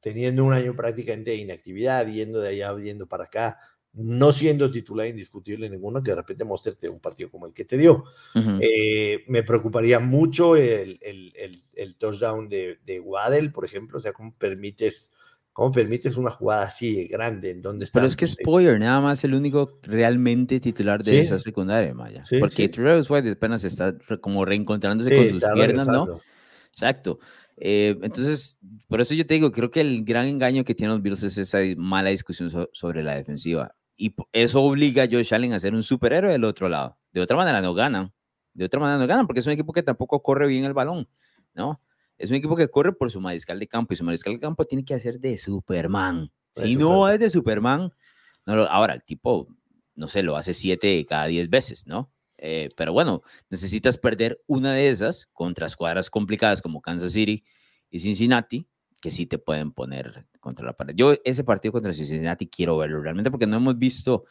teniendo 0.00 0.44
un 0.44 0.52
año 0.52 0.76
prácticamente 0.76 1.30
de 1.30 1.38
inactividad, 1.38 2.06
yendo 2.06 2.40
de 2.40 2.50
allá, 2.50 2.76
yendo 2.78 3.06
para 3.08 3.24
acá, 3.24 3.58
no 3.94 4.32
siendo 4.32 4.70
titular 4.70 5.06
indiscutible 5.06 5.70
ninguno, 5.70 6.02
que 6.02 6.10
de 6.10 6.16
repente 6.16 6.44
mostrarte 6.44 6.88
un 6.88 7.00
partido 7.00 7.30
como 7.30 7.46
el 7.46 7.54
que 7.54 7.64
te 7.64 7.78
dio. 7.78 8.04
Eh, 8.60 9.24
me 9.28 9.42
preocuparía 9.42 10.00
mucho 10.00 10.56
el, 10.56 10.98
el, 11.00 11.96
touchdown 11.96 12.48
de, 12.48 12.80
de, 12.84 13.00
Waddell, 13.00 13.50
por 13.50 13.64
ejemplo, 13.64 13.98
o 13.98 14.00
sea, 14.02 14.12
cómo 14.12 14.34
permites, 14.36 15.12
cómo 15.54 15.72
permites 15.72 16.16
una 16.16 16.30
jugada 16.30 16.64
así 16.64 17.06
grande, 17.06 17.52
en 17.52 17.62
donde 17.62 17.86
está. 17.86 18.00
Pero 18.00 18.08
es 18.08 18.16
que 18.16 18.26
es 18.26 18.36
Poyer 18.36 18.78
nada 18.78 19.00
más 19.00 19.22
el 19.24 19.34
único 19.34 19.78
realmente 19.82 20.60
titular 20.60 21.02
de 21.02 21.20
esa 21.20 21.38
secundaria, 21.38 21.94
Maya. 21.94 22.22
Porque 22.38 22.68
Travis 22.68 23.08
White 23.08 23.30
apenas 23.30 23.64
está 23.64 23.96
como 24.20 24.44
reencontrándose 24.44 25.16
con 25.16 25.28
sus 25.30 25.44
piernas, 25.54 25.86
¿no? 25.86 26.20
Exacto. 26.70 27.20
Eh, 27.56 27.96
entonces, 28.02 28.58
por 28.88 29.00
eso 29.00 29.14
yo 29.14 29.24
te 29.24 29.34
digo, 29.34 29.52
creo 29.52 29.70
que 29.70 29.80
el 29.80 30.04
gran 30.04 30.26
engaño 30.26 30.64
que 30.64 30.74
tienen 30.74 30.96
los 30.96 31.02
Bills 31.02 31.22
es 31.22 31.38
esa 31.38 31.58
mala 31.76 32.10
discusión 32.10 32.50
sobre 32.72 33.04
la 33.04 33.14
defensiva 33.14 33.76
y 33.96 34.12
eso 34.32 34.60
obliga 34.60 35.04
a 35.04 35.08
Josh 35.08 35.32
Allen 35.32 35.52
a 35.52 35.60
ser 35.60 35.72
un 35.72 35.84
superhéroe 35.84 36.32
del 36.32 36.42
otro 36.42 36.68
lado. 36.68 36.98
De 37.12 37.20
otra 37.20 37.36
manera 37.36 37.60
no 37.60 37.74
ganan. 37.74 38.12
De 38.54 38.64
otra 38.64 38.80
manera 38.80 38.98
no 38.98 39.06
ganan 39.06 39.28
porque 39.28 39.38
es 39.38 39.46
un 39.46 39.52
equipo 39.52 39.72
que 39.72 39.84
tampoco 39.84 40.20
corre 40.20 40.48
bien 40.48 40.64
el 40.64 40.72
balón, 40.72 41.08
¿no? 41.54 41.80
Es 42.18 42.30
un 42.30 42.36
equipo 42.36 42.56
que 42.56 42.68
corre 42.68 42.92
por 42.92 43.10
su 43.10 43.20
mariscal 43.20 43.58
de 43.58 43.66
campo 43.66 43.92
y 43.92 43.96
su 43.96 44.04
mariscal 44.04 44.34
de 44.34 44.40
campo 44.40 44.64
tiene 44.64 44.84
que 44.84 44.94
hacer 44.94 45.18
de 45.18 45.36
Superman. 45.38 46.30
Si 46.54 46.76
no 46.76 47.08
es 47.08 47.18
de 47.18 47.30
Superman, 47.30 47.92
no 48.46 48.62
ahora 48.64 48.94
el 48.94 49.02
tipo, 49.04 49.48
no 49.94 50.08
sé, 50.08 50.22
lo 50.22 50.36
hace 50.36 50.54
siete 50.54 51.04
cada 51.06 51.26
diez 51.26 51.50
veces, 51.50 51.86
¿no? 51.86 52.12
Eh, 52.38 52.68
pero 52.76 52.92
bueno, 52.92 53.22
necesitas 53.48 53.96
perder 53.96 54.40
una 54.46 54.74
de 54.74 54.88
esas 54.88 55.26
contra 55.32 55.66
escuadras 55.66 56.10
complicadas 56.10 56.60
como 56.60 56.82
Kansas 56.82 57.12
City 57.12 57.44
y 57.90 58.00
Cincinnati 58.00 58.68
que 59.00 59.10
sí 59.10 59.26
te 59.26 59.38
pueden 59.38 59.72
poner 59.72 60.26
contra 60.40 60.64
la 60.64 60.72
pared. 60.72 60.94
Yo 60.96 61.14
ese 61.24 61.44
partido 61.44 61.72
contra 61.72 61.92
Cincinnati 61.92 62.46
quiero 62.46 62.78
verlo 62.78 63.02
realmente 63.02 63.30
porque 63.30 63.46
no 63.46 63.58
hemos 63.58 63.78
visto 63.78 64.24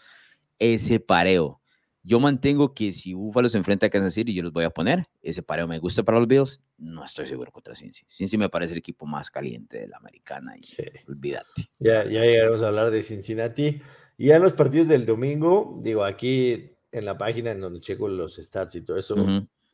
ese 0.58 1.00
pareo 1.00 1.62
Yo 2.06 2.20
mantengo 2.20 2.74
que 2.74 2.92
si 2.92 3.14
Buffalo 3.14 3.48
se 3.48 3.58
enfrenta 3.58 3.86
a 3.86 3.90
Kansas 3.90 4.14
City, 4.14 4.34
yo 4.34 4.44
los 4.44 4.52
voy 4.52 4.66
a 4.66 4.70
poner. 4.70 5.06
Ese 5.22 5.42
pareo 5.42 5.68
me 5.68 5.80
gusta 5.80 6.04
para 6.04 6.20
los 6.20 6.28
Bills. 6.28 6.62
No 6.78 7.06
estoy 7.06 7.26
seguro 7.26 7.50
contra 7.50 7.76
Cincy. 7.76 8.04
Cincy 8.10 8.38
me 8.38 8.50
parece 8.50 8.74
el 8.74 8.80
equipo 8.80 9.06
más 9.06 9.32
caliente 9.32 9.80
de 9.80 9.88
la 9.88 9.98
americana. 9.98 10.54
Y 10.58 10.68
olvídate. 11.10 11.70
Ya, 11.80 12.04
ya 12.04 12.26
llegaremos 12.26 12.62
a 12.62 12.68
hablar 12.68 12.92
de 12.92 13.04
Cincinnati. 13.04 13.82
Y 14.18 14.28
ya 14.28 14.36
en 14.36 14.42
los 14.42 14.52
partidos 14.52 14.90
del 14.90 15.06
domingo, 15.06 15.80
digo, 15.82 16.04
aquí 16.04 16.72
en 16.92 17.06
la 17.06 17.18
página 17.18 17.52
en 17.52 17.62
donde 17.62 17.80
checo 17.80 18.10
los 18.10 18.36
stats 18.36 18.76
y 18.76 18.82
todo 18.82 18.98
eso, 18.98 19.16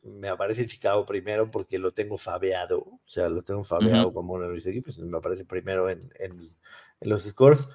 me 0.04 0.28
aparece 0.28 0.66
Chicago 0.66 1.04
primero 1.04 1.50
porque 1.50 1.78
lo 1.80 1.90
tengo 1.90 2.16
fabeado. 2.16 2.78
O 2.78 3.00
sea, 3.06 3.28
lo 3.28 3.42
tengo 3.42 3.64
fabeado 3.64 4.14
como 4.14 4.34
uno 4.34 4.46
de 4.46 4.54
mis 4.54 4.66
equipos. 4.66 5.00
Me 5.00 5.18
aparece 5.18 5.44
primero 5.44 5.90
en, 5.90 6.12
en, 6.20 6.52
en 7.00 7.08
los 7.08 7.24
scores. 7.24 7.66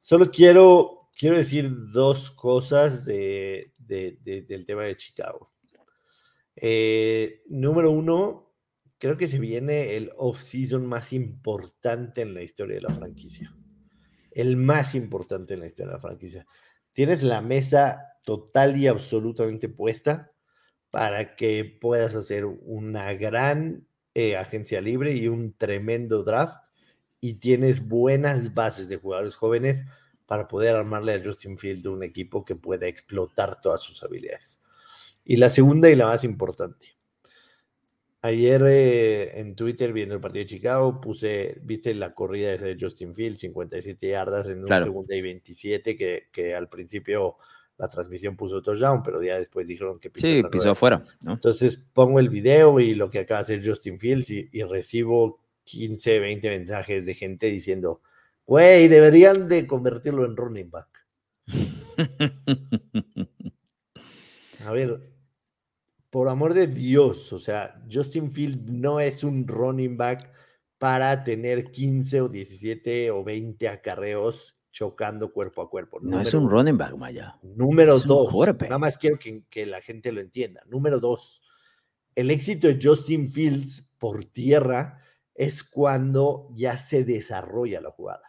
Solo 0.00 0.30
quiero 0.30 0.98
quiero 1.18 1.36
decir 1.36 1.74
dos 1.90 2.30
cosas 2.30 3.04
de, 3.04 3.72
del 3.88 4.64
tema 4.66 4.84
de 4.84 4.96
Chicago. 4.96 5.50
Eh, 6.54 7.42
número 7.48 7.90
uno, 7.90 8.52
creo 8.98 9.16
que 9.16 9.28
se 9.28 9.38
viene 9.38 9.96
el 9.96 10.10
off-season 10.16 10.86
más 10.86 11.12
importante 11.12 12.22
en 12.22 12.34
la 12.34 12.42
historia 12.42 12.76
de 12.76 12.82
la 12.82 12.94
franquicia. 12.94 13.54
El 14.30 14.56
más 14.56 14.94
importante 14.94 15.54
en 15.54 15.60
la 15.60 15.66
historia 15.66 15.92
de 15.92 15.96
la 15.96 16.02
franquicia. 16.02 16.46
Tienes 16.92 17.22
la 17.22 17.40
mesa 17.40 18.02
total 18.24 18.76
y 18.76 18.88
absolutamente 18.88 19.68
puesta 19.68 20.32
para 20.90 21.36
que 21.36 21.64
puedas 21.80 22.14
hacer 22.14 22.44
una 22.44 23.14
gran 23.14 23.86
eh, 24.14 24.36
agencia 24.36 24.80
libre 24.80 25.12
y 25.12 25.28
un 25.28 25.56
tremendo 25.56 26.24
draft 26.24 26.56
y 27.20 27.34
tienes 27.34 27.86
buenas 27.86 28.54
bases 28.54 28.88
de 28.88 28.96
jugadores 28.96 29.36
jóvenes 29.36 29.84
para 30.28 30.46
poder 30.46 30.76
armarle 30.76 31.14
a 31.14 31.24
Justin 31.24 31.56
Field 31.56 31.86
un 31.86 32.02
equipo 32.02 32.44
que 32.44 32.54
pueda 32.54 32.86
explotar 32.86 33.62
todas 33.62 33.80
sus 33.80 34.02
habilidades. 34.02 34.60
Y 35.24 35.36
la 35.36 35.48
segunda 35.48 35.88
y 35.88 35.94
la 35.94 36.04
más 36.04 36.22
importante. 36.22 36.98
Ayer 38.20 38.62
eh, 38.66 39.40
en 39.40 39.56
Twitter, 39.56 39.90
viendo 39.94 40.14
el 40.14 40.20
partido 40.20 40.42
de 40.44 40.50
Chicago, 40.50 41.00
puse, 41.00 41.58
viste 41.62 41.94
la 41.94 42.12
corrida 42.12 42.54
de 42.58 42.76
Justin 42.78 43.14
Field, 43.14 43.38
57 43.38 44.06
yardas 44.06 44.50
en 44.50 44.62
un 44.64 44.82
segundo 44.82 45.14
y 45.14 45.22
27, 45.22 45.96
que, 45.96 46.28
que 46.30 46.54
al 46.54 46.68
principio 46.68 47.36
la 47.78 47.88
transmisión 47.88 48.36
puso 48.36 48.60
touchdown, 48.60 49.02
pero 49.02 49.22
ya 49.22 49.38
después 49.38 49.66
dijeron 49.66 49.98
que 49.98 50.10
pisó, 50.10 50.26
sí, 50.26 50.42
pisó 50.52 50.72
afuera. 50.72 51.02
Entonces 51.26 51.86
pongo 51.94 52.20
el 52.20 52.28
video 52.28 52.78
y 52.80 52.94
lo 52.94 53.08
que 53.08 53.20
acaba 53.20 53.38
de 53.38 53.54
hacer 53.54 53.66
Justin 53.66 53.98
Fields 53.98 54.28
y 54.28 54.62
recibo 54.64 55.40
15, 55.64 56.18
20 56.18 56.50
mensajes 56.50 57.06
de 57.06 57.14
gente 57.14 57.46
diciendo, 57.46 58.02
Güey, 58.48 58.88
deberían 58.88 59.46
de 59.46 59.66
convertirlo 59.66 60.24
en 60.24 60.34
running 60.34 60.70
back. 60.70 61.06
A 64.64 64.72
ver, 64.72 65.12
por 66.08 66.30
amor 66.30 66.54
de 66.54 66.66
Dios, 66.66 67.30
o 67.34 67.38
sea, 67.38 67.78
Justin 67.92 68.30
Field 68.30 68.70
no 68.70 69.00
es 69.00 69.22
un 69.22 69.46
running 69.46 69.98
back 69.98 70.32
para 70.78 71.24
tener 71.24 71.70
15 71.70 72.22
o 72.22 72.28
17 72.30 73.10
o 73.10 73.22
20 73.22 73.68
acarreos 73.68 74.56
chocando 74.72 75.30
cuerpo 75.30 75.60
a 75.60 75.68
cuerpo. 75.68 76.00
No 76.00 76.18
es 76.18 76.32
un 76.32 76.48
running 76.48 76.78
back, 76.78 76.96
Maya. 76.96 77.38
Número 77.42 77.98
dos. 77.98 78.32
Nada 78.62 78.78
más 78.78 78.96
quiero 78.96 79.18
que, 79.18 79.44
que, 79.50 79.66
la 79.66 79.82
gente 79.82 80.10
lo 80.10 80.22
entienda. 80.22 80.62
Número 80.64 81.00
dos. 81.00 81.42
El 82.14 82.30
éxito 82.30 82.66
de 82.66 82.78
Justin 82.82 83.28
Fields 83.28 83.84
por 83.98 84.24
tierra 84.24 85.02
es 85.34 85.62
cuando 85.62 86.48
ya 86.54 86.78
se 86.78 87.04
desarrolla 87.04 87.82
la 87.82 87.90
jugada 87.90 88.22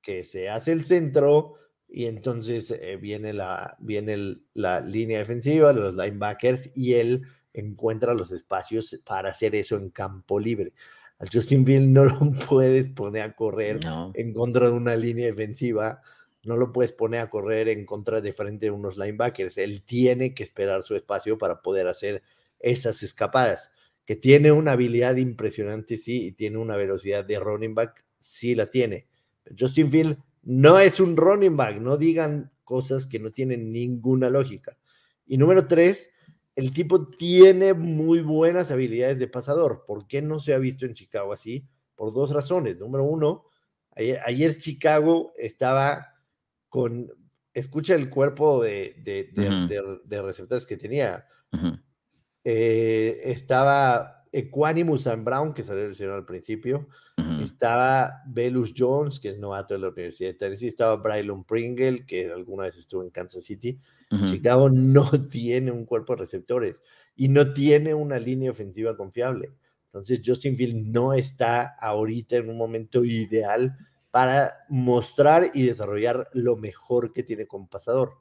que 0.00 0.24
se 0.24 0.48
hace 0.48 0.72
el 0.72 0.86
centro 0.86 1.54
y 1.88 2.06
entonces 2.06 2.70
eh, 2.70 2.96
viene, 2.96 3.32
la, 3.32 3.76
viene 3.80 4.36
la 4.54 4.80
línea 4.80 5.18
defensiva, 5.18 5.72
los 5.72 5.94
linebackers 5.94 6.70
y 6.74 6.94
él 6.94 7.26
encuentra 7.52 8.14
los 8.14 8.30
espacios 8.30 9.00
para 9.04 9.30
hacer 9.30 9.54
eso 9.54 9.76
en 9.76 9.90
campo 9.90 10.38
libre. 10.38 10.72
Al 11.18 11.28
Justin 11.32 11.66
Field 11.66 11.88
no 11.88 12.04
lo 12.04 12.32
puedes 12.48 12.88
poner 12.88 13.22
a 13.22 13.34
correr 13.34 13.80
en 14.14 14.32
contra 14.32 14.70
de 14.70 14.72
una 14.72 14.96
línea 14.96 15.26
defensiva, 15.26 16.00
no 16.44 16.56
lo 16.56 16.72
puedes 16.72 16.92
poner 16.92 17.20
a 17.20 17.28
correr 17.28 17.68
en 17.68 17.84
contra 17.84 18.20
de 18.20 18.32
frente 18.32 18.66
de 18.66 18.70
unos 18.70 18.96
linebackers. 18.96 19.58
Él 19.58 19.82
tiene 19.82 20.32
que 20.32 20.42
esperar 20.42 20.82
su 20.82 20.94
espacio 20.94 21.36
para 21.36 21.60
poder 21.60 21.88
hacer 21.88 22.22
esas 22.60 23.02
escapadas. 23.02 23.72
Que 24.06 24.16
tiene 24.16 24.50
una 24.50 24.72
habilidad 24.72 25.16
impresionante, 25.16 25.96
sí, 25.96 26.26
y 26.26 26.32
tiene 26.32 26.58
una 26.58 26.76
velocidad 26.76 27.24
de 27.24 27.38
running 27.38 27.74
back, 27.74 28.04
sí 28.18 28.54
la 28.54 28.70
tiene 28.70 29.06
Justin 29.58 29.88
Field 29.88 30.18
no 30.42 30.78
es 30.78 31.00
un 31.00 31.16
running 31.16 31.56
back, 31.56 31.80
no 31.80 31.96
digan 31.96 32.50
cosas 32.64 33.06
que 33.06 33.18
no 33.18 33.30
tienen 33.30 33.72
ninguna 33.72 34.30
lógica. 34.30 34.78
Y 35.26 35.36
número 35.38 35.66
tres, 35.66 36.10
el 36.56 36.72
tipo 36.72 37.08
tiene 37.08 37.74
muy 37.74 38.20
buenas 38.20 38.70
habilidades 38.70 39.18
de 39.18 39.28
pasador. 39.28 39.84
¿Por 39.86 40.06
qué 40.06 40.22
no 40.22 40.38
se 40.38 40.54
ha 40.54 40.58
visto 40.58 40.86
en 40.86 40.94
Chicago 40.94 41.32
así? 41.32 41.66
Por 41.94 42.12
dos 42.12 42.32
razones. 42.32 42.78
Número 42.78 43.04
uno, 43.04 43.44
ayer, 43.94 44.58
Chicago 44.58 45.32
estaba 45.36 46.14
con, 46.68 47.10
escucha 47.52 47.94
el 47.94 48.08
cuerpo 48.08 48.62
de, 48.62 48.96
de, 49.04 50.22
receptores 50.22 50.66
que 50.66 50.76
tenía. 50.76 51.26
Eh, 52.44 53.20
estaba 53.24 54.19
Equanimus 54.32 55.06
and 55.06 55.24
Brown, 55.24 55.52
que 55.52 55.64
salió 55.64 55.88
lesionado 55.88 56.18
al 56.18 56.26
principio. 56.26 56.88
Estaba 57.42 58.22
Velus 58.26 58.72
Jones, 58.76 59.20
que 59.20 59.28
es 59.28 59.38
novato 59.38 59.74
de 59.74 59.80
la 59.80 59.88
Universidad 59.88 60.30
de 60.30 60.34
Tennessee. 60.34 60.68
Estaba 60.68 60.96
Brylon 60.96 61.44
Pringle, 61.44 62.06
que 62.06 62.30
alguna 62.30 62.64
vez 62.64 62.76
estuvo 62.76 63.02
en 63.02 63.10
Kansas 63.10 63.44
City. 63.44 63.78
Chicago 64.26 64.70
no 64.70 65.10
tiene 65.30 65.70
un 65.70 65.84
cuerpo 65.84 66.14
de 66.14 66.20
receptores 66.20 66.80
y 67.14 67.28
no 67.28 67.52
tiene 67.52 67.94
una 67.94 68.18
línea 68.18 68.50
ofensiva 68.50 68.96
confiable. 68.96 69.50
Entonces, 69.86 70.22
Justin 70.24 70.56
Field 70.56 70.86
no 70.86 71.12
está 71.12 71.76
ahorita 71.80 72.36
en 72.36 72.50
un 72.50 72.56
momento 72.56 73.04
ideal 73.04 73.76
para 74.10 74.54
mostrar 74.68 75.50
y 75.54 75.64
desarrollar 75.64 76.28
lo 76.32 76.56
mejor 76.56 77.12
que 77.12 77.22
tiene 77.22 77.46
como 77.46 77.68
pasador. 77.68 78.14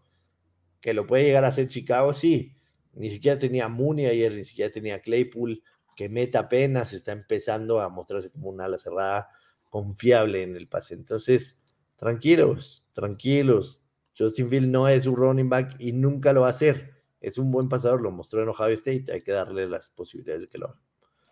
Que 0.81 0.93
lo 0.93 1.05
puede 1.05 1.25
llegar 1.25 1.45
a 1.45 1.49
hacer 1.49 1.67
Chicago, 1.67 2.13
sí. 2.13 2.55
Ni 2.93 3.09
siquiera 3.09 3.37
tenía 3.37 3.67
Mooney 3.67 4.07
ayer, 4.07 4.33
ni 4.33 4.43
siquiera 4.43 4.71
tenía 4.71 5.01
Claypool 5.01 5.61
que 5.99 6.07
Meta 6.07 6.39
apenas 6.39 6.93
está 6.93 7.11
empezando 7.11 7.81
a 7.81 7.89
mostrarse 7.89 8.31
como 8.31 8.47
una 8.47 8.63
ala 8.63 8.79
cerrada 8.79 9.27
confiable 9.69 10.43
en 10.43 10.55
el 10.55 10.69
pase. 10.69 10.93
Entonces, 10.93 11.59
tranquilos, 11.97 12.85
tranquilos. 12.93 13.83
Justin 14.17 14.49
Field 14.49 14.69
no 14.69 14.87
es 14.87 15.05
un 15.07 15.17
running 15.17 15.49
back 15.49 15.75
y 15.77 15.91
nunca 15.91 16.31
lo 16.31 16.39
va 16.39 16.47
a 16.47 16.51
hacer. 16.51 16.93
Es 17.19 17.37
un 17.37 17.51
buen 17.51 17.67
pasador, 17.67 18.01
lo 18.01 18.11
mostró 18.11 18.41
en 18.41 18.47
Ohio 18.47 18.75
State, 18.75 19.11
hay 19.11 19.23
que 19.23 19.33
darle 19.33 19.67
las 19.67 19.89
posibilidades 19.89 20.43
de 20.43 20.47
que 20.47 20.57
lo 20.57 20.67
haga. 20.67 20.81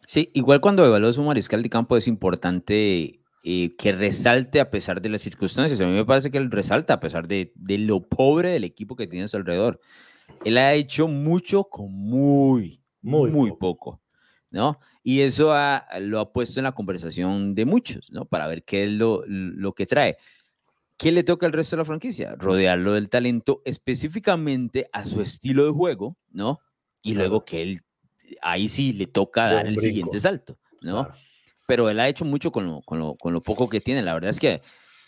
Sí, 0.06 0.32
igual 0.34 0.60
cuando 0.60 0.86
evalúas 0.86 1.18
un 1.18 1.28
mariscal 1.28 1.64
de 1.64 1.70
campo 1.70 1.96
es 1.96 2.06
importante 2.10 3.22
eh, 3.46 3.76
que 3.78 3.94
resalte 3.94 4.60
a 4.60 4.70
pesar 4.70 5.02
de 5.02 5.08
las 5.08 5.22
circunstancias. 5.22 5.80
A 5.80 5.86
mí 5.86 5.94
me 5.94 6.04
parece 6.04 6.30
que 6.30 6.40
él 6.40 6.52
resalta 6.52 6.96
a 6.96 7.00
pesar 7.00 7.30
de, 7.30 7.54
de 7.56 7.78
lo 7.78 8.02
pobre 8.02 8.50
del 8.50 8.66
equipo 8.66 8.98
que 8.98 9.08
tiene 9.08 9.24
a 9.24 9.28
su 9.30 9.38
alrededor. 9.38 9.80
Él 10.44 10.58
ha 10.58 10.74
hecho 10.74 11.08
mucho 11.08 11.64
con 11.64 11.90
muy, 11.90 12.82
muy, 13.02 13.32
muy 13.32 13.54
poco. 13.54 14.02
¿No? 14.58 14.80
Y 15.04 15.22
eso 15.22 15.54
lo 16.00 16.20
ha 16.20 16.34
puesto 16.34 16.60
en 16.60 16.64
la 16.64 16.72
conversación 16.72 17.54
de 17.54 17.66
muchos, 17.66 18.12
¿no? 18.12 18.26
Para 18.26 18.48
ver 18.48 18.64
qué 18.64 18.86
es 18.86 18.92
lo, 18.92 19.24
lo 19.28 19.74
que 19.74 19.86
trae. 19.86 20.18
¿Qué 20.98 21.12
le 21.12 21.24
toca 21.24 21.46
al 21.46 21.54
resto 21.54 21.76
de 21.76 21.82
la 21.82 21.86
franquicia? 21.86 22.36
Rodearlo 22.36 22.94
del 22.94 23.08
talento 23.08 23.62
específicamente 23.66 24.90
a 24.92 25.06
su 25.06 25.22
estilo 25.22 25.64
de 25.64 25.72
juego, 25.72 26.18
¿no? 26.32 26.60
Y 27.04 27.14
luego 27.14 27.46
que 27.46 27.62
él, 27.62 27.82
ahí 28.42 28.68
sí 28.68 28.94
le 28.94 29.06
toca 29.06 29.54
dar 29.54 29.68
el 29.68 29.80
siguiente 29.80 30.20
salto, 30.20 30.58
¿no? 30.82 31.08
Pero 31.68 31.88
él 31.92 32.00
ha 32.00 32.10
hecho 32.10 32.26
mucho 32.26 32.52
con 32.52 32.66
lo, 32.66 32.82
con 32.82 32.98
lo, 32.98 33.16
con 33.16 33.32
lo, 33.32 33.42
poco 33.42 33.70
que 33.70 33.80
tiene. 33.80 34.02
La 34.02 34.16
verdad 34.16 34.32
es 34.32 34.40
que 34.40 34.64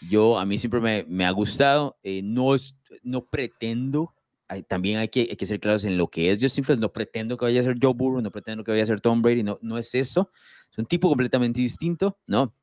yo, 0.08 0.38
a 0.38 0.46
mí 0.46 0.60
siempre 0.60 0.80
me, 0.80 1.06
me 1.08 1.26
ha 1.26 1.32
gustado. 1.32 1.98
Eh, 2.04 2.22
no, 2.22 2.56
no 3.02 3.26
pretendo 3.26 4.14
también 4.68 5.00
hay 5.00 5.10
que, 5.10 5.22
hay 5.30 5.36
que, 5.36 5.46
ser 5.46 5.60
claros 5.60 5.86
en 5.86 5.98
lo 5.98 6.08
que 6.08 6.32
es 6.32 6.42
Justin 6.42 6.64
Fields. 6.64 6.82
No 6.82 6.92
pretendo 6.92 7.38
que 7.38 7.46
vaya 7.46 7.62
a 7.62 7.64
ser 7.64 7.76
Joe 7.82 7.94
Burrow, 7.94 8.22
no 8.22 8.32
pretendo 8.32 8.64
que 8.64 8.72
vaya 8.72 8.84
a 8.84 8.88
ser 8.88 9.02
Tom 9.02 9.22
Brady, 9.22 9.44
no, 9.44 9.60
no 9.62 9.78
es 9.78 9.94
eso. 9.96 10.32
Es 10.72 10.78
un 10.78 10.86
tipo 10.86 11.08
completamente 11.08 11.62
distinto, 11.62 12.18
¿no? 12.28 12.56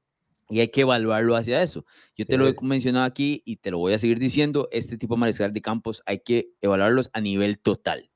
Y 0.48 0.60
hay 0.60 0.68
que 0.68 0.82
evaluarlo 0.82 1.34
hacia 1.34 1.62
eso. 1.62 1.84
Yo 2.14 2.24
te 2.24 2.36
lo 2.36 2.46
he 2.46 2.54
mencionado 2.62 3.04
aquí 3.04 3.42
y 3.44 3.56
te 3.56 3.70
lo 3.70 3.78
voy 3.78 3.94
a 3.94 3.98
seguir 3.98 4.18
diciendo. 4.18 4.68
Este 4.70 4.96
tipo 4.96 5.14
de 5.14 5.20
mariscal 5.20 5.52
de 5.52 5.60
campos 5.60 6.02
hay 6.06 6.20
que 6.20 6.50
evaluarlos 6.60 7.10
a 7.12 7.20
nivel 7.20 7.58
total, 7.58 8.10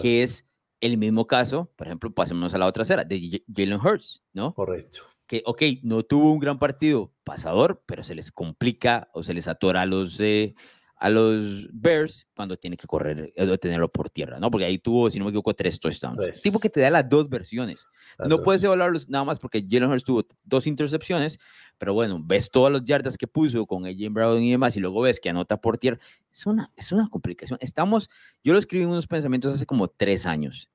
que 0.00 0.22
es 0.22 0.46
el 0.80 0.98
mismo 0.98 1.26
caso, 1.26 1.72
por 1.76 1.86
ejemplo, 1.86 2.12
pasemos 2.12 2.54
a 2.54 2.58
la 2.58 2.66
otra 2.66 2.82
acera, 2.82 3.04
de 3.04 3.42
Jalen 3.54 3.80
Hurts, 3.80 4.22
¿no? 4.32 4.54
Correcto. 4.54 5.00
Que, 5.26 5.42
ok, 5.44 5.62
no 5.82 6.04
tuvo 6.04 6.32
un 6.32 6.38
gran 6.38 6.58
partido 6.58 7.12
pasador, 7.24 7.82
pero 7.86 8.04
se 8.04 8.14
les 8.14 8.30
complica 8.30 9.08
o 9.12 9.22
se 9.22 9.34
les 9.34 9.48
atora 9.48 9.84
los, 9.84 10.20
eh, 10.20 10.54
a 10.98 11.10
los 11.10 11.68
Bears 11.72 12.26
cuando 12.34 12.56
tiene 12.56 12.76
que 12.76 12.86
correr, 12.86 13.32
eh, 13.36 13.58
tenerlo 13.58 13.90
por 13.90 14.08
tierra, 14.08 14.38
¿no? 14.40 14.50
Porque 14.50 14.64
ahí 14.64 14.78
tuvo, 14.78 15.10
si 15.10 15.18
no 15.18 15.26
me 15.26 15.30
equivoco, 15.30 15.54
tres 15.54 15.78
touchdowns. 15.78 16.16
Pues. 16.16 16.42
Tipo 16.42 16.58
que 16.58 16.70
te 16.70 16.80
da 16.80 16.90
las 16.90 17.08
dos 17.08 17.28
versiones. 17.28 17.86
No 18.26 18.42
puedes 18.42 18.64
evaluarlos 18.64 19.08
nada 19.08 19.24
más 19.24 19.38
porque 19.38 19.64
Jalen 19.68 19.90
Hurts 19.90 20.04
tuvo 20.04 20.26
dos 20.44 20.66
intercepciones, 20.66 21.38
pero 21.76 21.92
bueno, 21.92 22.20
ves 22.24 22.50
todas 22.50 22.72
las 22.72 22.82
yardas 22.84 23.18
que 23.18 23.26
puso 23.26 23.66
con 23.66 23.84
AJ 23.84 24.10
Brown 24.10 24.42
y 24.42 24.50
demás, 24.50 24.76
y 24.76 24.80
luego 24.80 25.02
ves 25.02 25.20
que 25.20 25.28
anota 25.28 25.60
por 25.60 25.76
tierra. 25.76 25.98
Es 26.32 26.46
una, 26.46 26.72
es 26.76 26.92
una 26.92 27.08
complicación. 27.08 27.58
Estamos, 27.60 28.08
yo 28.42 28.54
lo 28.54 28.58
escribí 28.58 28.84
en 28.84 28.90
unos 28.90 29.06
pensamientos 29.06 29.54
hace 29.54 29.66
como 29.66 29.88
tres 29.88 30.24
años, 30.24 30.70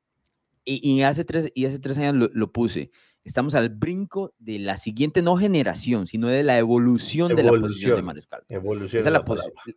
y, 0.63 0.87
y 0.87 1.01
hace, 1.01 1.25
tres, 1.25 1.49
y 1.55 1.65
hace 1.65 1.79
tres 1.79 1.97
años 1.97 2.15
lo, 2.15 2.29
lo 2.31 2.51
puse. 2.51 2.91
Estamos 3.23 3.53
al 3.53 3.69
brinco 3.69 4.33
de 4.39 4.57
la 4.57 4.77
siguiente, 4.77 5.21
no 5.21 5.37
generación, 5.37 6.07
sino 6.07 6.27
de 6.27 6.43
la 6.43 6.57
evolución, 6.57 7.35
de 7.35 7.43
la 7.43 7.51
posición 7.51 7.61
de 7.61 7.99
Evolución. 7.99 8.05
mariscal. 8.05 8.43
Evolución. 8.49 8.99
Esa 8.99 9.09
es, 9.09 9.13
la 9.13 9.23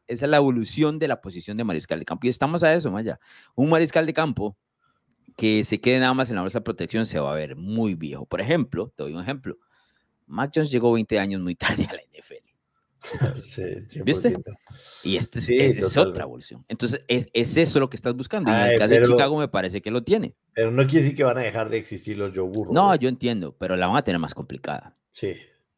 esa 0.06 0.26
es 0.26 0.30
la 0.30 0.36
evolución 0.38 0.98
de 0.98 1.08
la 1.08 1.20
posición 1.20 1.56
de 1.58 1.64
mariscal 1.64 1.98
de 1.98 2.06
campo. 2.06 2.26
Y 2.26 2.30
estamos 2.30 2.62
a 2.62 2.72
eso, 2.72 2.90
Maya. 2.90 3.20
Un 3.54 3.68
mariscal 3.68 4.06
de 4.06 4.14
campo 4.14 4.56
que 5.36 5.62
se 5.64 5.80
quede 5.80 5.98
nada 5.98 6.14
más 6.14 6.30
en 6.30 6.36
la 6.36 6.42
bolsa 6.42 6.60
de 6.60 6.64
protección 6.64 7.04
se 7.04 7.18
va 7.18 7.32
a 7.32 7.34
ver 7.34 7.56
muy 7.56 7.94
viejo. 7.94 8.24
Por 8.24 8.40
ejemplo, 8.40 8.92
te 8.94 9.02
doy 9.02 9.12
un 9.12 9.20
ejemplo. 9.20 9.58
Mac 10.26 10.52
Jones 10.54 10.70
llegó 10.70 10.92
20 10.92 11.18
años 11.18 11.40
muy 11.40 11.54
tarde 11.54 11.84
a 11.84 11.92
la 11.92 12.00
NFL. 12.00 12.53
Sí, 13.40 13.62
¿Viste? 14.04 14.36
100%. 14.36 14.42
Y 15.04 15.16
esta 15.16 15.38
es, 15.38 15.44
Sí, 15.46 15.56
es 15.58 15.76
totalmente. 15.78 16.00
otra 16.10 16.24
evolución. 16.24 16.64
Entonces, 16.68 17.02
es, 17.08 17.28
es 17.32 17.56
eso 17.56 17.78
lo 17.80 17.90
que 17.90 17.96
estás 17.96 18.14
buscando. 18.16 18.50
Y 18.50 18.54
en 18.54 18.60
el 18.70 18.78
caso 18.78 18.94
de 18.94 19.06
Chicago 19.06 19.38
me 19.38 19.48
parece 19.48 19.82
que 19.82 19.90
lo 19.90 20.02
tiene. 20.02 20.34
Pero 20.54 20.70
no 20.70 20.84
quiere 20.86 21.02
decir 21.02 21.16
que 21.16 21.24
van 21.24 21.38
a 21.38 21.42
dejar 21.42 21.68
de 21.70 21.76
existir 21.78 22.16
los 22.16 22.34
Joe 22.34 22.48
Burrow. 22.48 22.72
No, 22.72 22.86
güey. 22.86 22.98
yo 22.98 23.08
entiendo, 23.08 23.54
pero 23.58 23.76
la 23.76 23.86
van 23.86 23.96
a 23.98 24.04
tener 24.04 24.18
más 24.18 24.34
complicada. 24.34 24.96
Sí, 25.10 25.34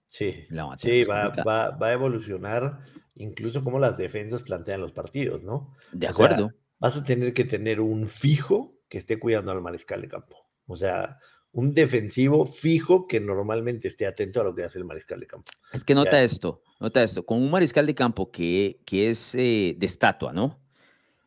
sí. 0.09 0.47
La 0.51 0.65
van 0.65 0.75
a 0.75 0.77
tener 0.77 1.05
Sí, 1.05 1.11
más 1.11 1.19
va, 1.19 1.23
complicada. 1.25 1.71
va, 1.71 1.77
va 1.77 1.87
a 1.89 1.93
evolucionar 1.93 2.79
incluso 3.17 3.65
cómo 3.65 3.79
las 3.79 3.97
defensas 3.97 4.43
plantean 4.43 4.81
los 4.83 4.93
partidos, 4.93 5.43
¿no? 5.43 5.75
De 5.93 6.07
o 6.07 6.13
sea, 6.15 6.27
acuerdo. 6.27 6.53
Vas 6.79 6.97
a 6.97 7.03
tener 7.05 7.33
que 7.35 7.45
tener 7.45 7.81
un 7.81 8.07
fijo 8.09 8.79
que 8.89 8.99
esté 8.99 9.19
cuidando 9.19 9.51
al 9.53 9.63
mariscal 9.63 10.01
de 10.03 10.09
campo. 10.09 10.37
O 10.67 10.77
sea, 10.77 11.19
un 11.57 11.73
defensivo 11.73 12.45
fijo 12.45 13.07
que 13.07 13.19
normalmente 13.19 13.89
esté 13.89 14.07
atento 14.07 14.43
a 14.43 14.45
lo 14.45 14.55
que 14.55 14.63
hace 14.65 14.79
el 14.79 14.85
mariscal 14.85 15.19
de 15.21 15.27
campo. 15.27 15.51
Es 15.73 15.85
que 15.85 15.95
nota 15.95 16.13
Ya. 16.13 16.23
esto, 16.23 16.63
nota 16.81 17.03
esto, 17.03 17.25
con 17.25 17.39
un 17.43 17.51
mariscal 17.51 17.87
de 17.87 17.95
campo 17.95 18.31
que, 18.31 18.81
que 18.85 19.09
es 19.09 19.35
eh, 19.35 19.75
de 19.79 19.87
estatua, 19.87 20.35
¿no? 20.35 20.61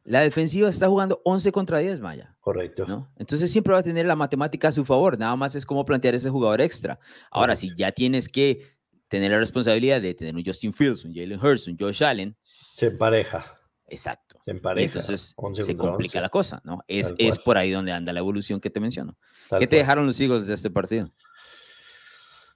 La 0.03 0.21
defensiva 0.21 0.69
está 0.69 0.87
jugando 0.87 1.19
11 1.25 1.51
contra 1.51 1.79
10, 1.79 1.99
Maya, 1.99 2.35
Correcto. 2.41 2.85
¿no? 2.87 3.11
Entonces 3.17 3.51
siempre 3.51 3.73
va 3.73 3.79
a 3.79 3.83
tener 3.83 4.05
la 4.05 4.15
matemática 4.15 4.67
a 4.67 4.71
su 4.71 4.85
favor, 4.85 5.17
nada 5.17 5.35
más 5.35 5.55
es 5.55 5.65
cómo 5.65 5.83
plantear 5.83 6.13
ese 6.13 6.29
jugador 6.29 6.61
extra. 6.61 6.99
Ahora, 7.31 7.55
si 7.55 7.73
ya 7.75 7.91
tienes 7.91 8.29
que 8.29 8.61
tener 9.07 9.31
la 9.31 9.39
responsabilidad 9.39 9.99
de 9.99 10.13
tener 10.13 10.35
un 10.35 10.43
Justin 10.45 10.73
Fields, 10.73 11.05
un 11.05 11.13
Jalen 11.15 11.43
Hurts, 11.43 11.67
un 11.67 11.75
Josh 11.79 12.03
Allen, 12.03 12.35
Se 12.75 12.85
empareja. 12.87 13.59
exacto. 13.87 14.28
Se 14.49 14.55
Y 14.55 14.57
empareja. 14.57 14.85
entonces 14.85 15.33
11 15.35 15.63
se 15.63 15.75
complica 15.77 16.19
11, 16.19 16.21
la 16.21 16.29
cosa, 16.29 16.61
¿no? 16.63 16.83
Es, 16.87 17.13
es 17.17 17.37
por 17.39 17.57
ahí 17.57 17.71
donde 17.71 17.91
anda 17.91 18.13
la 18.13 18.19
evolución 18.19 18.59
que 18.61 18.69
te 18.69 18.79
menciono. 18.79 19.17
tal 19.49 19.59
¿Qué 19.59 19.67
te 19.67 19.75
cual. 19.75 19.79
dejaron 19.81 20.05
los 20.05 20.19
Eagles 20.21 20.47
de 20.47 20.53
este 20.53 20.69
partido? 20.69 21.11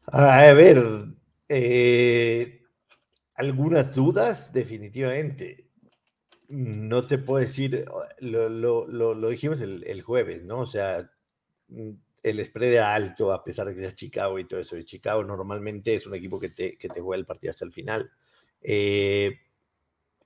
A 0.08 0.54
ver, 0.54 0.78
eh, 1.50 2.62
algunas 3.36 3.94
dudas, 3.96 4.52
definitivamente. 4.54 5.70
No 6.50 7.08
te 7.08 7.18
puedo 7.20 7.42
decir, 7.44 7.86
lo, 8.20 8.50
lo- 8.50 8.88
lo- 8.88 9.14
lo 9.16 9.30
dijimos 9.30 9.62
el, 9.62 9.84
el 9.88 10.02
jueves, 10.02 10.44
¿no? 10.46 10.62
O 10.62 10.68
sea, 10.68 11.10
mm, 11.70 11.92
el 12.24 12.46
spread 12.46 12.74
era 12.74 12.96
alto 12.96 13.34
a 13.34 13.44
pesar 13.44 13.68
de 13.68 13.76
que 13.76 13.82
sea 13.82 13.96
Chicago 13.96 14.40
y 14.40 14.48
todo 14.48 14.60
eso. 14.62 14.78
Y 14.78 14.86
Chicago 14.86 15.24
normalmente 15.24 15.96
es 15.96 16.08
un 16.08 16.16
equipo 16.16 16.40
que 16.40 16.50
te, 16.52 16.78
que 16.78 16.90
te 16.90 17.02
juega 17.02 17.20
el 17.20 17.26
partido 17.28 17.52
hasta 17.52 17.66
el 17.66 17.74
final. 17.74 18.12
Eh, 18.62 19.38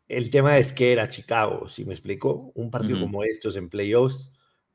el 0.07 0.29
tema 0.29 0.57
es 0.57 0.73
que 0.73 0.91
era 0.91 1.09
Chicago, 1.09 1.67
si 1.67 1.85
me 1.85 1.93
explico? 1.93 2.51
Un 2.55 2.71
partido 2.71 2.97
Ujú. 2.97 3.05
como 3.07 3.23
estos 3.23 3.55
en 3.57 3.69
playoffs 3.69 4.31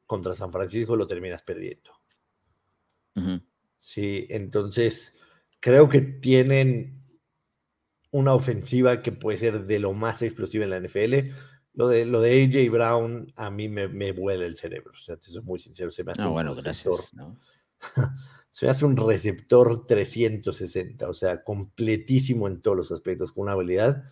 contra 0.07 0.35
San 0.35 0.53
Francisco 0.53 0.97
lo 0.97 1.07
terminas 1.07 1.43
perdiendo. 1.43 1.93
Ujú. 3.17 3.41
Sí, 3.81 4.27
entonces 4.31 5.19
creo 5.61 5.89
que 5.89 6.01
tienen 6.01 7.03
una 8.11 8.35
ofensiva 8.35 9.03
que 9.03 9.13
puede 9.13 9.39
ser 9.39 9.67
de 9.67 9.79
lo 9.79 9.93
más 9.95 10.23
explosiva 10.23 10.65
en 10.65 10.71
la 10.71 10.77
NFL. 10.77 11.33
Lo 11.75 11.89
de, 11.89 12.05
lo 12.05 12.21
de 12.21 12.45
AJ 12.45 12.71
Brown 12.71 13.33
a 13.37 13.51
mí 13.51 13.69
me, 13.69 13.89
me 13.89 14.13
vuela 14.13 14.45
el 14.45 14.57
cerebro. 14.57 14.93
O 14.95 15.03
sea, 15.03 15.17
te 15.17 15.29
soy 15.29 15.43
muy 15.43 15.59
sincero, 15.61 15.91
se 15.91 16.05
me 16.05 16.13
hace 16.13 16.23
Ah, 16.23 16.29
un 16.29 16.35
bueno, 16.35 16.55
receptor. 16.55 16.65
gracias. 16.65 17.15
¿no? 17.15 17.39
Se 18.51 18.67
me 18.67 18.71
hace 18.73 18.85
un 18.85 18.99
receptor 18.99 19.87
360, 19.87 21.09
o 21.09 21.15
sea, 21.15 21.43
completísimo 21.43 22.49
en 22.49 22.61
todos 22.61 22.77
los 22.77 22.93
aspectos, 22.93 23.33
con 23.33 23.45
una 23.45 23.53
habilidad. 23.53 24.05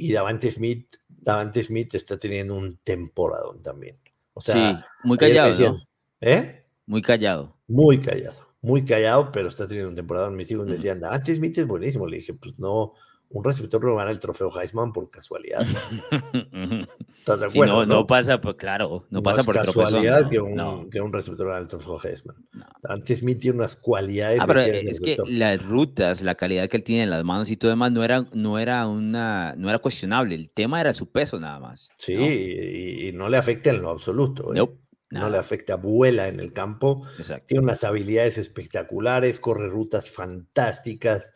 Y 0.00 0.12
Davante 0.12 0.48
Smith, 0.48 0.94
Davante 1.08 1.60
Smith 1.64 1.92
está 1.96 2.16
teniendo 2.16 2.54
un 2.54 2.78
temporadón 2.84 3.60
también. 3.62 3.98
O 4.32 4.40
sea, 4.40 4.78
sí, 4.78 4.84
muy 5.02 5.18
callado, 5.18 5.50
decían, 5.50 5.72
¿no? 5.72 5.82
¿Eh? 6.20 6.64
Muy 6.86 7.02
callado. 7.02 7.56
Muy 7.66 8.00
callado, 8.00 8.36
muy 8.62 8.84
callado, 8.84 9.32
pero 9.32 9.48
está 9.48 9.66
teniendo 9.66 9.90
un 9.90 9.96
temporada. 9.96 10.30
Mis 10.30 10.48
hijos 10.52 10.66
me 10.66 10.74
decían, 10.74 11.00
Davante 11.00 11.34
Smith 11.34 11.58
es 11.58 11.66
buenísimo. 11.66 12.06
Le 12.06 12.18
dije, 12.18 12.34
pues 12.34 12.60
no, 12.60 12.94
un 13.30 13.44
receptor 13.44 13.84
no 13.84 13.94
gana 13.96 14.10
el 14.10 14.20
trofeo 14.20 14.50
Heisman 14.58 14.92
por 14.92 15.10
casualidad. 15.10 15.66
¿Estás 17.18 17.40
de 17.40 17.50
Sí, 17.50 17.58
acuerdo? 17.58 17.86
no, 17.86 17.86
no 17.86 18.06
pasa, 18.06 18.40
pues 18.40 18.54
claro, 18.56 19.06
no, 19.10 19.22
pasa 19.22 19.40
es 19.40 19.46
por 19.46 19.54
casualidad 19.56 20.28
que, 20.30 20.40
un, 20.40 20.54
No, 20.54 20.88
que 20.90 21.00
un 21.00 21.12
receptor 21.12 21.48
gane 21.48 21.60
el 21.62 21.68
trofeo 21.68 22.00
Heisman. 22.02 22.36
Davante 22.82 23.16
Smith 23.16 23.40
tiene 23.40 23.58
unas 23.58 23.76
cualidades. 23.76 24.40
Ah, 24.40 24.46
pero 24.46 24.60
es 24.60 24.66
que 24.80 24.86
receptor. 24.88 25.28
las 25.30 25.62
rutas, 25.64 26.22
la 26.22 26.34
calidad 26.36 26.68
que 26.68 26.76
él 26.78 26.84
tiene 26.84 27.02
en 27.02 27.10
las 27.10 27.24
manos 27.24 27.50
y 27.50 27.56
todo 27.56 27.70
demás 27.70 27.92
no 27.92 28.02
era, 28.04 28.26
no 28.32 28.58
era 28.58 28.86
una, 28.86 29.54
no 29.56 29.68
era 29.68 29.78
cuestionable. 29.78 30.34
El 30.34 30.50
tema 30.50 30.80
era 30.80 30.92
su 30.92 31.10
peso 31.10 31.38
nada 31.38 31.58
más. 31.60 31.88
Sí, 31.96 32.14
¿no? 32.14 32.22
y, 32.24 33.08
y 33.08 33.12
no 33.12 33.28
le 33.28 33.36
afecta 33.36 33.70
en 33.70 33.82
lo 33.82 33.90
absoluto. 33.90 34.52
¿eh? 34.54 34.56
Nope, 34.58 34.78
No 35.10 35.28
le 35.28 35.36
afecta, 35.38 35.76
vuela 35.76 36.28
en 36.28 36.40
el 36.40 36.52
campo. 36.54 37.02
Exacto. 37.18 37.44
Tiene 37.48 37.64
unas 37.64 37.84
habilidades 37.84 38.38
espectaculares, 38.38 39.38
corre 39.40 39.68
rutas 39.68 40.08
fantásticas. 40.08 41.34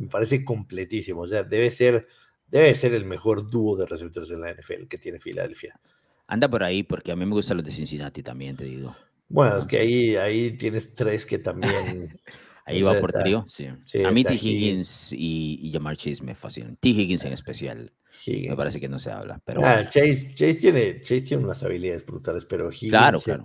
Me 0.00 0.08
parece 0.08 0.44
completísimo. 0.44 1.20
O 1.22 1.28
sea, 1.28 1.42
debe 1.44 1.70
ser, 1.70 2.06
debe 2.48 2.74
ser 2.74 2.94
el 2.94 3.04
mejor 3.04 3.50
dúo 3.50 3.76
de 3.76 3.86
receptores 3.86 4.28
de 4.30 4.38
la 4.38 4.50
NFL 4.52 4.86
que 4.88 4.98
tiene 4.98 5.20
Filadelfia. 5.20 5.78
Anda 6.26 6.48
por 6.48 6.62
ahí 6.62 6.82
porque 6.82 7.12
a 7.12 7.16
mí 7.16 7.26
me 7.26 7.32
gustan 7.32 7.58
los 7.58 7.66
de 7.66 7.72
Cincinnati 7.72 8.22
también, 8.22 8.56
te 8.56 8.64
digo. 8.64 8.96
Bueno, 9.28 9.58
es 9.58 9.64
que 9.66 9.78
ahí, 9.78 10.16
ahí 10.16 10.52
tienes 10.56 10.94
tres 10.94 11.26
que 11.26 11.38
también. 11.38 12.18
Ahí 12.66 12.82
O 12.84 12.86
va 12.86 13.00
por 13.00 13.10
está- 13.10 13.22
trío, 13.24 13.44
sí. 13.48 13.66
sí, 13.84 14.04
a 14.04 14.12
mí 14.12 14.22
T. 14.22 14.34
Higgins 14.34 15.12
y, 15.12 15.58
y 15.60 15.72
Jamar 15.72 15.96
Chase 15.96 16.22
me 16.22 16.36
fascinan. 16.36 16.76
T. 16.76 16.90
Higgins 16.90 17.24
en 17.24 17.32
especial, 17.32 17.90
me 18.26 18.32
Higgins. 18.32 18.54
parece 18.54 18.78
que 18.80 18.88
no 18.88 19.00
se 19.00 19.10
habla, 19.10 19.40
pero 19.44 19.60
Ah, 19.64 19.74
bueno. 19.76 19.90
Chase, 19.90 20.32
Chase, 20.34 20.54
tiene, 20.54 21.00
Chase 21.00 21.22
tiene 21.22 21.42
unas 21.42 21.60
habilidades 21.64 22.06
brutales, 22.06 22.44
pero 22.44 22.68
Higgins, 22.70 22.90
Claro, 22.90 23.18
es, 23.18 23.24
claro. 23.24 23.44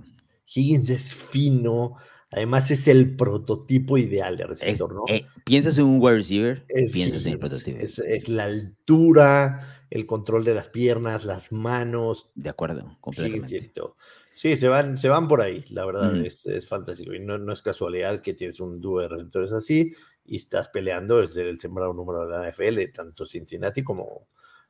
Higgins 0.53 0.89
es 0.91 1.11
fino. 1.11 1.95
Además, 2.35 2.69
es 2.69 2.87
el 2.89 3.15
prototipo 3.15 3.97
ideal 3.97 4.35
de 4.37 4.43
Es- 4.43 4.49
receptor, 4.49 4.93
¿no? 4.93 5.03
eh, 5.07 5.25
piensas 5.45 5.77
en 5.77 5.85
un 5.85 6.01
wide 6.01 6.17
receiver, 6.17 6.65
Es 6.67 6.91
piensas 6.93 7.25
en 7.25 7.33
el 7.33 7.39
prototipo. 7.39 7.79
Es, 7.79 7.97
es 7.99 8.27
la 8.29 8.43
altura, 8.43 9.85
el 9.89 10.05
control 10.05 10.43
de 10.43 10.53
las 10.53 10.67
piernas, 10.69 11.23
las 11.25 11.51
manos, 11.51 12.29
De 12.35 12.49
acuerdo, 12.49 12.97
completamente. 13.01 13.71
todo. 13.73 13.95
Sí, 14.33 14.57
se 14.57 14.67
van, 14.67 14.97
se 14.97 15.07
van 15.07 15.29
por 15.29 15.39
ahí, 15.41 15.63
la 15.69 15.85
verdad, 15.85 16.13
es, 16.17 16.45
es 16.45 16.67
fantástico. 16.67 17.13
Y 17.13 17.19
no, 17.21 17.37
no 17.37 17.53
es 17.53 17.61
casualidad 17.61 18.21
que 18.21 18.33
tienes 18.33 18.59
un 18.59 18.81
dúo 18.81 18.99
de 18.99 19.07
receptores 19.07 19.53
así 19.53 19.93
y 20.25 20.35
estás 20.35 20.67
peleando 20.67 21.21
desde 21.21 21.49
el 21.49 21.57
sembrado 21.57 21.93
número 21.93 22.25
de 22.27 22.31
la 22.37 22.51
NFL, 22.51 22.85
tanto 22.91 23.25
Cincinnati 23.25 23.81
como, 23.81 24.27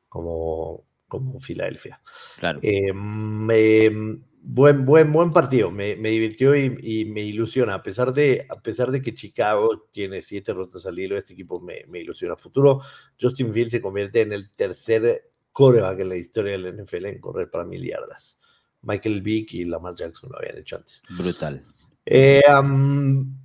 como, 0.08 0.86
como 1.08 1.40
Filadelfia. 1.40 2.00
Claro. 2.38 2.60
Eh, 2.62 2.94
me- 2.94 4.20
buen, 4.48 4.86
buen, 4.86 5.12
buen 5.12 5.34
partido, 5.34 5.72
me, 5.72 5.96
me 5.96 6.10
divirtió 6.10 6.56
y, 6.56 6.78
y 6.82 7.06
me 7.06 7.22
ilusiona. 7.22 7.74
A 7.74 7.84
pesar, 7.84 8.14
de, 8.14 8.46
a 8.50 8.62
pesar 8.62 8.92
de 8.92 9.02
que 9.02 9.14
Chicago 9.14 9.88
tiene 9.92 10.22
siete 10.22 10.54
rotas 10.54 10.86
al 10.86 11.00
hilo, 11.00 11.18
este 11.18 11.34
equipo 11.34 11.60
me, 11.60 11.84
me 11.88 12.00
ilusiona. 12.00 12.36
Futuro, 12.36 12.80
Justin 13.20 13.52
Fields 13.52 13.72
se 13.72 13.82
convierte 13.82 14.22
en 14.22 14.34
el 14.34 14.52
tercer 14.52 15.32
coreback 15.52 16.00
en 16.00 16.10
la 16.10 16.16
historia 16.16 16.58
del 16.58 16.84
NFL 16.84 17.06
en 17.06 17.20
correr 17.20 17.50
para 17.50 17.66
mil 17.66 17.84
yardas. 17.84 18.40
Michael 18.84 19.22
Vick 19.22 19.54
y 19.56 19.66
Lamar 19.66 19.96
Jackson 19.96 20.30
lo 20.32 20.38
habían 20.38 20.58
hecho 20.58 20.76
antes. 20.76 21.02
Brutal. 21.18 21.62
Eh, 22.06 22.44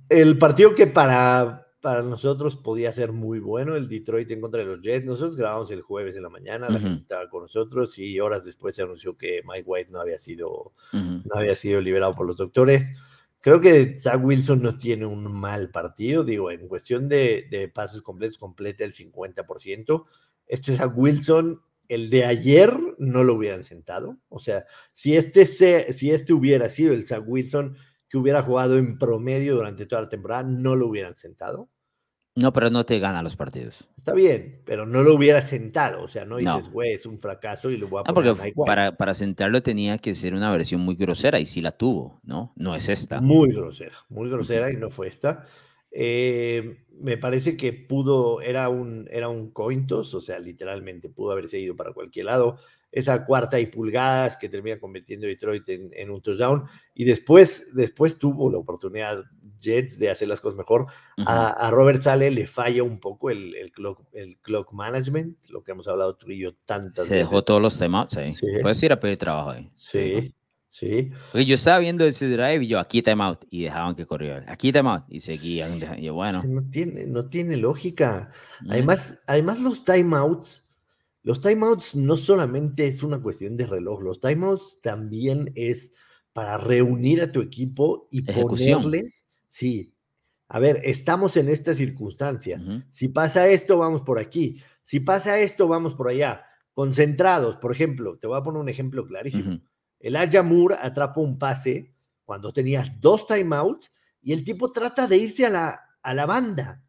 el 0.09 0.37
partido 0.37 0.75
que 0.75 0.85
para, 0.85 1.60
para 1.81 2.03
nosotros 2.03 2.55
podía 2.55 2.91
ser 2.91 3.11
muy 3.11 3.39
bueno, 3.39 3.75
el 3.75 3.89
Detroit 3.89 4.29
en 4.31 4.39
contra 4.41 4.59
de 4.61 4.67
los 4.67 4.81
Jets. 4.81 5.05
Nosotros 5.05 5.35
grabamos 5.35 5.71
el 5.71 5.81
jueves 5.81 6.15
en 6.15 6.23
la 6.23 6.29
mañana, 6.29 6.69
la 6.69 6.75
Ujú. 6.75 6.83
gente 6.83 7.01
estaba 7.01 7.27
con 7.27 7.41
nosotros 7.43 7.97
y 7.97 8.19
horas 8.19 8.45
después 8.45 8.75
se 8.75 8.83
anunció 8.83 9.17
que 9.17 9.41
Mike 9.45 9.63
White 9.65 9.91
no 9.91 9.99
había 9.99 10.19
sido, 10.19 10.73
Ujú. 10.93 11.21
no 11.25 11.35
había 11.35 11.55
sido 11.55 11.81
liberado 11.81 12.13
por 12.13 12.27
los 12.27 12.37
doctores. 12.37 12.93
Creo 13.39 13.59
que 13.59 13.97
Zach 13.99 14.23
Wilson 14.23 14.61
no 14.61 14.77
tiene 14.77 15.07
un 15.07 15.23
mal 15.33 15.71
partido, 15.71 16.23
digo, 16.23 16.51
en 16.51 16.67
cuestión 16.67 17.09
de, 17.09 17.47
de 17.49 17.67
pases 17.67 18.03
completos, 18.03 18.37
completa 18.37 18.85
el 18.85 18.93
50%. 18.93 20.03
Este 20.45 20.75
Zach 20.75 20.91
Wilson, 20.95 21.61
el 21.87 22.11
de 22.11 22.25
ayer, 22.25 22.77
no 22.99 23.23
lo 23.23 23.33
hubieran 23.33 23.63
sentado. 23.63 24.17
O 24.29 24.39
sea, 24.39 24.65
si 24.93 25.15
este, 25.15 25.47
se, 25.47 25.91
si 25.93 26.11
este 26.11 26.33
hubiera 26.33 26.69
sido 26.69 26.93
el 26.93 27.07
Zach 27.07 27.23
Wilson 27.25 27.75
que 28.11 28.17
hubiera 28.17 28.43
jugado 28.43 28.77
en 28.77 28.97
promedio 28.97 29.55
durante 29.55 29.85
toda 29.85 30.01
la 30.01 30.09
temporada, 30.09 30.43
no 30.43 30.75
lo 30.75 30.87
hubieran 30.87 31.15
sentado. 31.15 31.69
No, 32.35 32.51
pero 32.51 32.69
no 32.69 32.85
te 32.85 32.99
gana 32.99 33.23
los 33.23 33.37
partidos. 33.37 33.87
Está 33.97 34.13
bien, 34.13 34.61
pero 34.65 34.85
no 34.85 35.01
lo 35.01 35.15
hubiera 35.15 35.41
sentado. 35.41 36.01
O 36.03 36.07
sea, 36.09 36.25
no 36.25 36.37
dices, 36.37 36.69
güey, 36.69 36.93
es 36.93 37.05
un 37.05 37.19
fracaso 37.19 37.69
y 37.71 37.77
lo 37.77 37.87
voy 37.87 38.01
a 38.01 38.09
no, 38.09 38.13
poner 38.13 38.35
porque 38.35 38.53
para, 38.65 38.97
para 38.97 39.13
sentarlo 39.13 39.61
tenía 39.63 39.97
que 39.97 40.13
ser 40.13 40.33
una 40.33 40.51
versión 40.51 40.81
muy 40.81 40.95
grosera 40.95 41.39
y 41.39 41.45
sí 41.45 41.61
la 41.61 41.71
tuvo, 41.71 42.19
¿no? 42.23 42.53
No 42.57 42.75
es 42.75 42.89
esta. 42.89 43.21
Muy 43.21 43.53
grosera, 43.53 43.95
muy 44.09 44.29
grosera 44.29 44.71
y 44.71 44.75
no 44.75 44.89
fue 44.89 45.07
esta. 45.07 45.45
Eh, 45.91 46.85
me 46.99 47.17
parece 47.17 47.55
que 47.55 47.73
pudo, 47.73 48.41
era 48.41 48.69
un, 48.69 49.07
era 49.11 49.29
un 49.29 49.51
cointos, 49.51 50.13
o 50.13 50.21
sea, 50.21 50.39
literalmente 50.39 51.09
pudo 51.09 51.31
haberse 51.31 51.59
ido 51.59 51.75
para 51.75 51.93
cualquier 51.93 52.27
lado 52.27 52.57
esa 52.91 53.23
cuarta 53.23 53.59
y 53.59 53.67
pulgadas 53.67 54.37
que 54.37 54.49
termina 54.49 54.79
convirtiendo 54.79 55.27
Detroit 55.27 55.63
en, 55.67 56.11
un 56.11 56.21
touchdown. 56.21 56.65
Y 56.93 57.05
después, 57.05 57.73
después 57.73 58.17
tuvo 58.17 58.51
la 58.51 58.57
oportunidad 58.57 59.23
Jets 59.59 59.97
de 59.97 60.09
hacer 60.09 60.27
las 60.27 60.41
cosas 60.41 60.57
mejor. 60.57 60.87
a, 61.25 61.69
Robert 61.71 62.01
Sale 62.01 62.31
le 62.31 62.47
falla 62.47 62.83
un 62.83 62.99
poco 62.99 63.29
el, 63.29 63.55
el, 63.55 63.71
clock, 63.71 64.03
el 64.13 64.37
clock 64.39 64.73
management, 64.73 65.37
lo 65.49 65.63
que 65.63 65.71
hemos 65.71 65.87
hablado 65.87 66.15
tú 66.15 66.31
y 66.31 66.39
yo 66.39 66.53
tantas 66.65 67.05
Se 67.05 67.15
dejó 67.15 67.41
todos 67.43 67.61
los 67.61 67.77
timeouts 67.77 68.17
ahí. 68.17 68.33
Sí. 68.33 68.47
Puedes 68.61 68.81
ir 68.83 68.91
a 68.91 68.99
pedir 68.99 69.17
trabajo 69.17 69.51
ahí. 69.51 69.71
Sí. 69.75 70.33
Sí. 70.67 71.11
Porque 71.33 71.45
yo 71.45 71.55
estaba 71.55 71.79
viendo 71.79 72.05
ese 72.05 72.29
drive 72.29 72.63
y 72.63 72.67
yo 72.67 72.79
aquí 72.79 73.01
timeout 73.01 73.43
y 73.49 73.63
dejaban 73.63 73.93
que 73.93 74.05
corriera. 74.05 74.45
Aquí 74.47 74.71
timeout 74.71 75.03
y 75.09 75.19
seguían. 75.19 75.79
Y 75.97 76.07
bueno. 76.09 76.41
no, 76.47 76.63
tiene, 76.69 77.07
no 77.07 77.27
tiene 77.27 77.57
lógica. 77.57 78.31
Además, 78.69 79.19
además 79.27 79.59
los 79.59 79.83
timeouts 79.83 80.63
los 81.23 81.41
timeouts 81.41 81.95
no 81.95 82.17
solamente 82.17 82.87
es 82.87 83.03
una 83.03 83.21
cuestión 83.21 83.57
de 83.57 83.65
reloj, 83.67 84.01
los 84.01 84.19
timeouts 84.19 84.79
también 84.81 85.51
es 85.55 85.91
para 86.33 86.57
reunir 86.57 87.21
a 87.21 87.31
tu 87.31 87.41
equipo 87.41 88.07
y 88.09 88.21
ponerles, 88.21 89.25
sí, 89.47 89.93
a 90.53 90.59
ver, 90.59 90.81
estamos 90.83 91.37
en 91.37 91.47
esta 91.47 91.73
circunstancia. 91.73 92.61
Si 92.89 93.07
pasa 93.07 93.47
esto, 93.47 93.77
vamos 93.77 94.01
por 94.01 94.19
aquí. 94.19 94.61
Si 94.81 94.99
pasa 94.99 95.39
esto, 95.39 95.69
vamos 95.69 95.93
por 95.93 96.09
allá. 96.09 96.43
Concentrados, 96.73 97.55
por 97.55 97.71
ejemplo, 97.71 98.17
te 98.17 98.27
voy 98.27 98.37
a 98.37 98.43
poner 98.43 98.59
un 98.59 98.67
ejemplo 98.67 99.05
clarísimo. 99.05 99.61
El 99.97 100.17
Ayamur 100.17 100.73
atrapa 100.73 101.21
un 101.21 101.37
pase 101.37 101.93
cuando 102.25 102.51
tenías 102.51 102.99
dos 102.99 103.27
timeouts 103.27 103.93
y 104.21 104.33
el 104.33 104.43
tipo 104.43 104.73
trata 104.73 105.07
de 105.07 105.17
irse 105.17 105.45
a 105.45 105.49
la, 105.49 105.81
a 106.01 106.13
la 106.13 106.25
banda. 106.25 106.83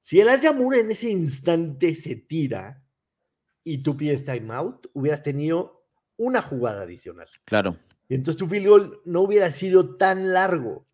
Si 0.00 0.20
el 0.20 0.28
Ayamur 0.28 0.74
en 0.74 0.90
ese 0.90 1.10
instante 1.10 1.94
se 1.94 2.16
tira, 2.16 2.83
y 3.64 3.78
tú 3.78 3.96
pides 3.96 4.24
timeout, 4.24 4.86
hubieras 4.92 5.22
tenido 5.22 5.84
una 6.16 6.42
jugada 6.42 6.82
adicional. 6.82 7.26
Claro. 7.44 7.78
Y 8.08 8.14
entonces 8.14 8.38
tu 8.38 8.46
field 8.46 8.68
goal 8.68 9.00
no 9.04 9.22
hubiera 9.22 9.50
sido 9.50 9.96
tan 9.96 10.32
largo. 10.32 10.86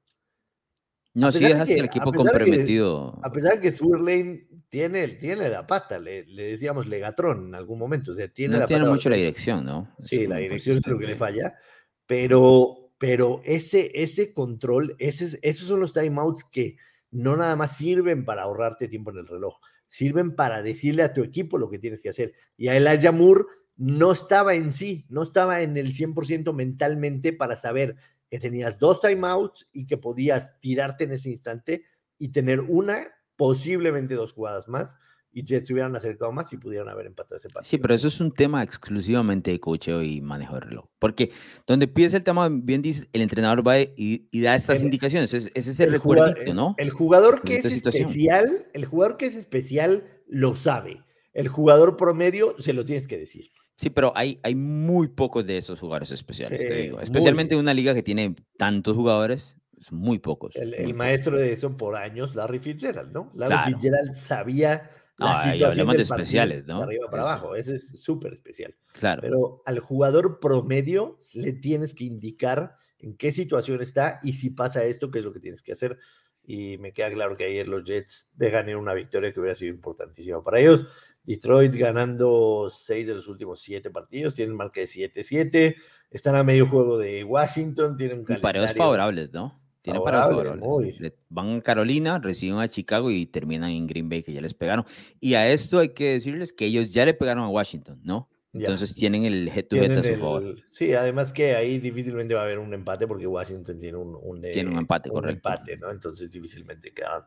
No, 1.13 1.33
si 1.33 1.45
dejas 1.45 1.69
el 1.71 1.87
equipo 1.87 2.13
comprometido. 2.13 3.19
a 3.23 3.33
pesar 3.33 3.55
de 3.55 3.61
que 3.61 3.73
Surlane 3.73 4.47
tiene, 4.69 5.09
tiene 5.09 5.49
la 5.49 5.67
pata, 5.67 5.99
le, 5.99 6.25
decíamos 6.25 6.87
Legatron 6.87 7.49
en 7.49 7.55
algún 7.57 7.81
momento. 7.81 8.13
O 8.13 8.15
sea, 8.15 8.29
tiene 8.29 8.55
no 8.55 8.61
la 8.61 8.67
tiene 8.67 8.89
mucho 8.89 9.11
la 9.11 9.17
dirección, 9.17 9.65
¿no? 9.65 9.93
Sí, 9.99 10.29
la 10.29 10.37
dirección 10.37 10.79
es 10.79 10.87
lo 10.87 10.99
que 10.99 11.09
le 11.09 11.17
falla. 11.17 11.55
Pero, 12.07 12.93
pero 12.97 13.43
ese, 13.45 13.91
ese 13.95 14.33
control, 14.33 14.95
ese, 15.01 15.39
esos 15.43 15.67
son 15.67 15.81
los 15.81 15.93
timeouts 15.93 16.45
que 16.45 16.77
no 17.11 17.37
nada 17.37 17.57
más 17.57 17.77
sirven 17.77 18.25
para 18.25 18.43
ahorrarte 18.43 18.87
tiempo 18.87 19.11
en 19.11 19.19
el 19.19 19.27
reloj, 19.27 19.59
sirven 19.91 20.37
para 20.37 20.63
decirle 20.63 21.03
a 21.03 21.13
tu 21.13 21.23
equipo 21.23 21.59
lo 21.59 21.69
que 21.69 21.81
tienes 21.81 22.01
que 22.01 22.09
hacer. 22.09 22.33
Y 22.57 22.69
a 22.69 22.77
el 22.77 23.13
Moore 23.13 23.45
no 23.77 24.13
estaba 24.13 24.55
en 24.55 24.73
sí, 24.73 25.05
no 25.09 25.23
estaba 25.23 25.63
en 25.63 25.77
el 25.77 25.93
100% 25.93 26.55
mentalmente 26.55 27.33
para 27.33 27.57
saber 27.57 27.97
que 28.31 28.39
tenías 28.39 28.79
dos 28.79 29.01
timeouts 29.01 29.69
y 29.73 29.87
que 29.87 29.99
podías 29.99 30.61
tirarte 30.61 31.05
en 31.05 31.13
ese 31.13 31.31
instante 31.31 31.85
y 32.19 32.29
tener 32.29 32.61
una, 32.61 33.01
posiblemente 33.35 34.15
dos 34.15 34.33
jugadas 34.33 34.69
más 34.69 34.97
y 35.33 35.45
Jets 35.45 35.69
se 35.69 35.73
hubieran 35.73 35.95
acercado 35.95 36.33
más 36.33 36.53
y 36.53 36.57
pudieran 36.57 36.89
haber 36.89 37.07
empatado 37.07 37.37
ese 37.37 37.49
partido. 37.49 37.71
Sí, 37.71 37.79
pero 37.79 37.95
eso 37.95 38.09
es 38.09 38.21
un 38.21 38.33
tema 38.33 38.63
exclusivamente 38.63 39.51
de 39.51 39.61
cocheo 39.61 40.03
y 40.03 40.21
manejo 40.21 40.55
de 40.55 40.61
reloj. 40.61 40.87
Porque 40.99 41.31
donde 41.67 41.89
pides 41.89 42.15
el 42.15 42.25
tema, 42.25 42.49
bien 42.51 42.83
dices, 42.83 43.09
el 43.13 43.23
entrenador 43.23 43.67
va 43.67 43.79
y, 43.79 44.29
da 44.41 44.55
estas 44.55 44.83
indicaciones. 44.83 45.33
Ese, 45.33 45.51
es 45.55 45.81
el, 45.81 45.93
recuerdito, 45.93 46.55
¿no? 46.55 46.75
El 46.79 46.91
jugador 46.91 47.43
que 47.43 47.59
es 47.59 47.65
especial, 47.65 48.67
el 48.73 48.85
jugador 48.85 49.17
que 49.17 49.27
es 49.27 49.37
especial 49.37 50.05
lo 50.27 50.57
sabe. 50.57 51.05
El 51.33 51.49
jugador 51.49 51.97
promedio 51.97 52.57
se 52.59 52.73
lo 52.73 52.85
tienes 52.85 53.07
que 53.07 53.17
decir. 53.17 53.51
Sí, 53.77 53.89
pero 53.89 54.13
hay, 54.15 54.39
hay 54.43 54.55
muy 54.55 55.09
pocos 55.09 55.47
de 55.47 55.57
esos 55.57 55.81
jugadores 55.81 56.11
especiales, 56.11 56.61
te 56.61 56.75
digo. 56.75 57.01
Especialmente 57.01 57.55
en 57.55 57.61
una 57.61 57.73
liga 57.73 57.95
que 57.95 58.03
tiene 58.03 58.35
tantos 58.59 58.95
jugadores, 58.95 59.57
muy 59.91 60.19
pocos. 60.19 60.55
El, 60.57 60.93
maestro 60.95 61.39
de 61.39 61.53
eso 61.53 61.77
por 61.77 61.97
años, 61.97 62.35
Larry 62.35 62.59
Fitzgerald, 62.59 63.13
¿no? 63.13 63.31
Larry 63.35 63.73
Fitzgerald 63.73 64.15
sabía 64.15 64.91
la 65.21 65.53
situación 65.53 65.89
de 65.89 66.03
especiales, 66.03 66.67
¿no? 66.67 66.79
De 66.79 66.85
arriba 66.85 67.11
para 67.11 67.23
abajo, 67.23 67.55
ese 67.55 67.75
es 67.75 68.03
súper 68.03 68.33
especial. 68.33 68.75
Claro. 68.93 69.23
Pero 69.23 69.63
al 69.67 69.79
jugador 69.79 70.41
promedio 70.41 71.19
le 71.35 71.53
tienes 71.53 71.95
que 71.95 72.05
indicar 72.05 72.75
en 72.99 73.17
qué 73.17 73.33
situación 73.33 73.81
está 73.83 74.21
y 74.23 74.35
si 74.35 74.51
pasa 74.51 74.85
esto, 74.85 75.11
qué 75.11 75.21
es 75.21 75.25
lo 75.25 75.33
que 75.33 75.41
tienes 75.41 75.63
que 75.63 75.73
hacer. 75.73 75.99
Y 76.43 76.79
me 76.79 76.93
queda 76.93 77.11
claro 77.11 77.37
que 77.37 77.45
ayer 77.45 77.69
los 77.69 77.85
Jets 77.85 78.31
dejan 78.35 78.69
ir 78.69 78.77
una 78.77 78.95
victoria 78.95 79.33
que 79.33 79.41
hubiera 79.41 79.55
sido 79.55 79.73
importantísima 79.73 80.43
para 80.43 80.59
ellos. 80.59 80.87
Detroit 81.23 81.75
ganando 81.75 82.69
seis 82.71 83.07
de 83.07 83.15
los 83.15 83.29
últimos 83.29 83.61
siete 83.61 83.91
partidos, 83.91 84.35
tienen 84.35 84.57
marca 84.57 84.81
de 84.81 84.87
7-7, 84.87 85.77
están 86.11 86.35
a 86.35 86.43
medio 86.43 86.67
juego 86.67 86.99
de 86.99 87.25
Washington, 87.25 87.97
tienen 87.97 88.21
un 88.21 88.25
calendario... 88.25 88.67
favorables, 88.69 89.31
¿no? 89.33 89.60
Tienen 89.83 90.03
para 90.03 90.29
Van 91.31 91.57
a 91.57 91.61
Carolina, 91.63 92.19
reciben 92.19 92.59
a 92.59 92.69
Chicago 92.69 93.11
y 93.11 93.27
terminan 93.27 93.71
en 93.71 93.87
Green 93.87 94.09
Bay, 94.09 94.23
que 94.23 94.33
ya 94.33 94.41
les 94.41 94.55
pegaron. 94.55 94.85
Y 95.21 95.35
a 95.35 95.51
esto 95.51 95.79
hay 95.79 95.91
que 95.91 96.13
decirles 96.13 96.53
que 96.53 96.67
ellos 96.67 96.93
ya 96.93 97.05
le 97.07 97.15
pegaron 97.15 97.45
a 97.45 97.49
Washington, 97.49 98.01
¿no? 98.03 98.29
Entonces 98.53 98.95
tienen 98.95 99.25
el 99.25 99.49
head 99.49 99.67
to 99.67 99.77
head 99.77 99.97
a 99.97 100.03
su 100.03 100.17
favor. 100.17 100.57
Sí, 100.69 100.93
además 100.93 101.33
que 101.33 101.55
ahí 101.55 101.79
difícilmente 101.79 102.35
va 102.35 102.41
a 102.41 102.45
haber 102.45 102.59
un 102.59 102.75
empate 102.75 103.07
porque 103.07 103.27
Washington 103.27 103.79
tiene 103.79 103.97
un, 103.97 104.19
un, 104.21 104.43
tiene 104.43 104.71
un 104.71 104.79
empate, 104.79 105.09
un 105.09 105.29
empate, 105.29 105.77
¿no? 105.77 105.91
Entonces 105.91 106.33
difícilmente 106.33 106.93
quedan 106.93 107.23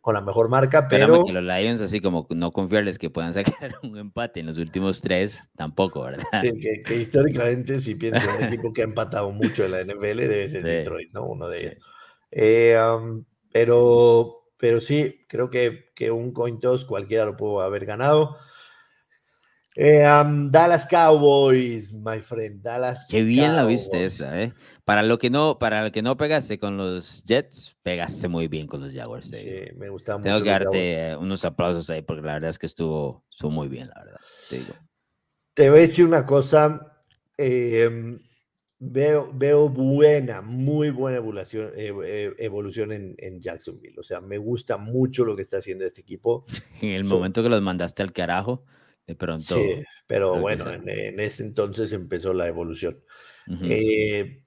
con 0.00 0.14
la 0.14 0.20
mejor 0.20 0.48
marca, 0.48 0.88
pero... 0.88 1.24
que 1.24 1.32
los 1.32 1.44
Lions, 1.44 1.80
así 1.80 2.00
como 2.00 2.26
no 2.30 2.50
confiarles 2.50 2.98
que 2.98 3.08
puedan 3.08 3.32
sacar 3.32 3.76
un 3.84 3.96
empate 3.96 4.40
en 4.40 4.46
los 4.46 4.58
últimos 4.58 5.00
tres, 5.00 5.50
tampoco, 5.56 6.02
¿verdad? 6.02 6.24
Sí, 6.42 6.82
que, 6.84 6.96
históricamente, 6.96 7.78
si 7.78 7.94
pienso 7.94 8.28
en 8.28 8.36
un 8.36 8.42
equipo 8.44 8.72
que 8.72 8.82
ha 8.82 8.84
empatado 8.84 9.30
mucho 9.30 9.64
en 9.64 9.70
la 9.70 9.84
NFL, 9.84 10.16
debe 10.16 10.48
ser 10.48 10.62
Detroit, 10.62 11.12
¿no? 11.12 11.24
Uno 11.24 11.48
de 11.48 11.60
ellos. 11.60 11.93
Eh, 12.36 12.76
pero, 13.52 14.50
pero 14.58 14.80
sí, 14.80 15.24
creo 15.28 15.48
que, 15.50 15.92
que 15.94 16.10
un 16.10 16.32
coin 16.32 16.58
toss 16.58 16.84
cualquiera 16.84 17.24
lo 17.24 17.36
pudo 17.36 17.60
haber 17.60 17.86
ganado. 17.86 18.36
Eh, 19.76 20.04
Dallas 20.50 20.86
Cowboys, 20.86 21.92
my 21.92 22.20
friend, 22.20 22.60
Dallas. 22.60 23.06
Qué 23.08 23.22
bien 23.22 23.54
la 23.54 23.64
viste 23.64 24.04
esa, 24.04 24.40
¿eh? 24.42 24.52
Para 24.84 25.02
lo 25.02 25.18
que 25.18 25.30
no, 25.30 25.58
para 25.58 25.84
lo 25.84 25.92
que 25.92 26.02
no 26.02 26.16
pegaste 26.16 26.58
con 26.58 26.76
los 26.76 27.24
Jets, 27.24 27.76
pegaste 27.82 28.26
muy 28.28 28.48
bien 28.48 28.66
con 28.66 28.80
los 28.80 28.92
Jaguars. 28.92 29.28
Sí, 29.28 29.66
me 29.76 29.88
gusta 29.88 30.16
mucho. 30.16 30.28
Tengo 30.28 30.42
que 30.42 30.50
darte 30.50 31.16
unos 31.16 31.44
aplausos 31.44 31.88
ahí 31.90 32.02
porque 32.02 32.22
la 32.22 32.34
verdad 32.34 32.50
es 32.50 32.58
que 32.58 32.66
estuvo, 32.66 33.24
estuvo 33.30 33.50
muy 33.50 33.68
bien, 33.68 33.88
la 33.88 34.04
verdad. 34.04 34.20
Te 34.48 34.58
digo. 34.58 34.74
Te 35.54 35.70
voy 35.70 35.78
a 35.78 35.82
decir 35.82 36.04
una 36.04 36.26
cosa. 36.26 37.00
Eh, 37.36 38.18
Veo, 38.86 39.30
veo 39.32 39.70
buena, 39.70 40.42
muy 40.42 40.90
buena 40.90 41.16
evolución, 41.16 41.70
eh, 41.74 41.90
eh, 42.04 42.34
evolución 42.38 42.92
en, 42.92 43.14
en, 43.16 43.40
Jacksonville. 43.40 43.98
O 43.98 44.02
sea, 44.02 44.20
me 44.20 44.36
gusta 44.36 44.76
mucho 44.76 45.24
lo 45.24 45.34
que 45.34 45.42
está 45.42 45.58
haciendo 45.58 45.86
este 45.86 46.02
equipo. 46.02 46.44
En 46.82 46.90
el 46.90 47.04
momento 47.04 47.42
que 47.42 47.48
los 47.48 47.62
mandaste 47.62 48.02
al 48.02 48.12
carajo, 48.12 48.66
de 49.06 49.14
pronto. 49.14 49.54
Sí, 49.54 49.82
pero 50.06 50.38
bueno, 50.38 50.70
en, 50.70 51.18
ese 51.18 51.44
entonces 51.44 51.92
empezó 51.92 52.34
la 52.34 52.46
evolución. 52.46 53.02
Eh, 53.62 54.44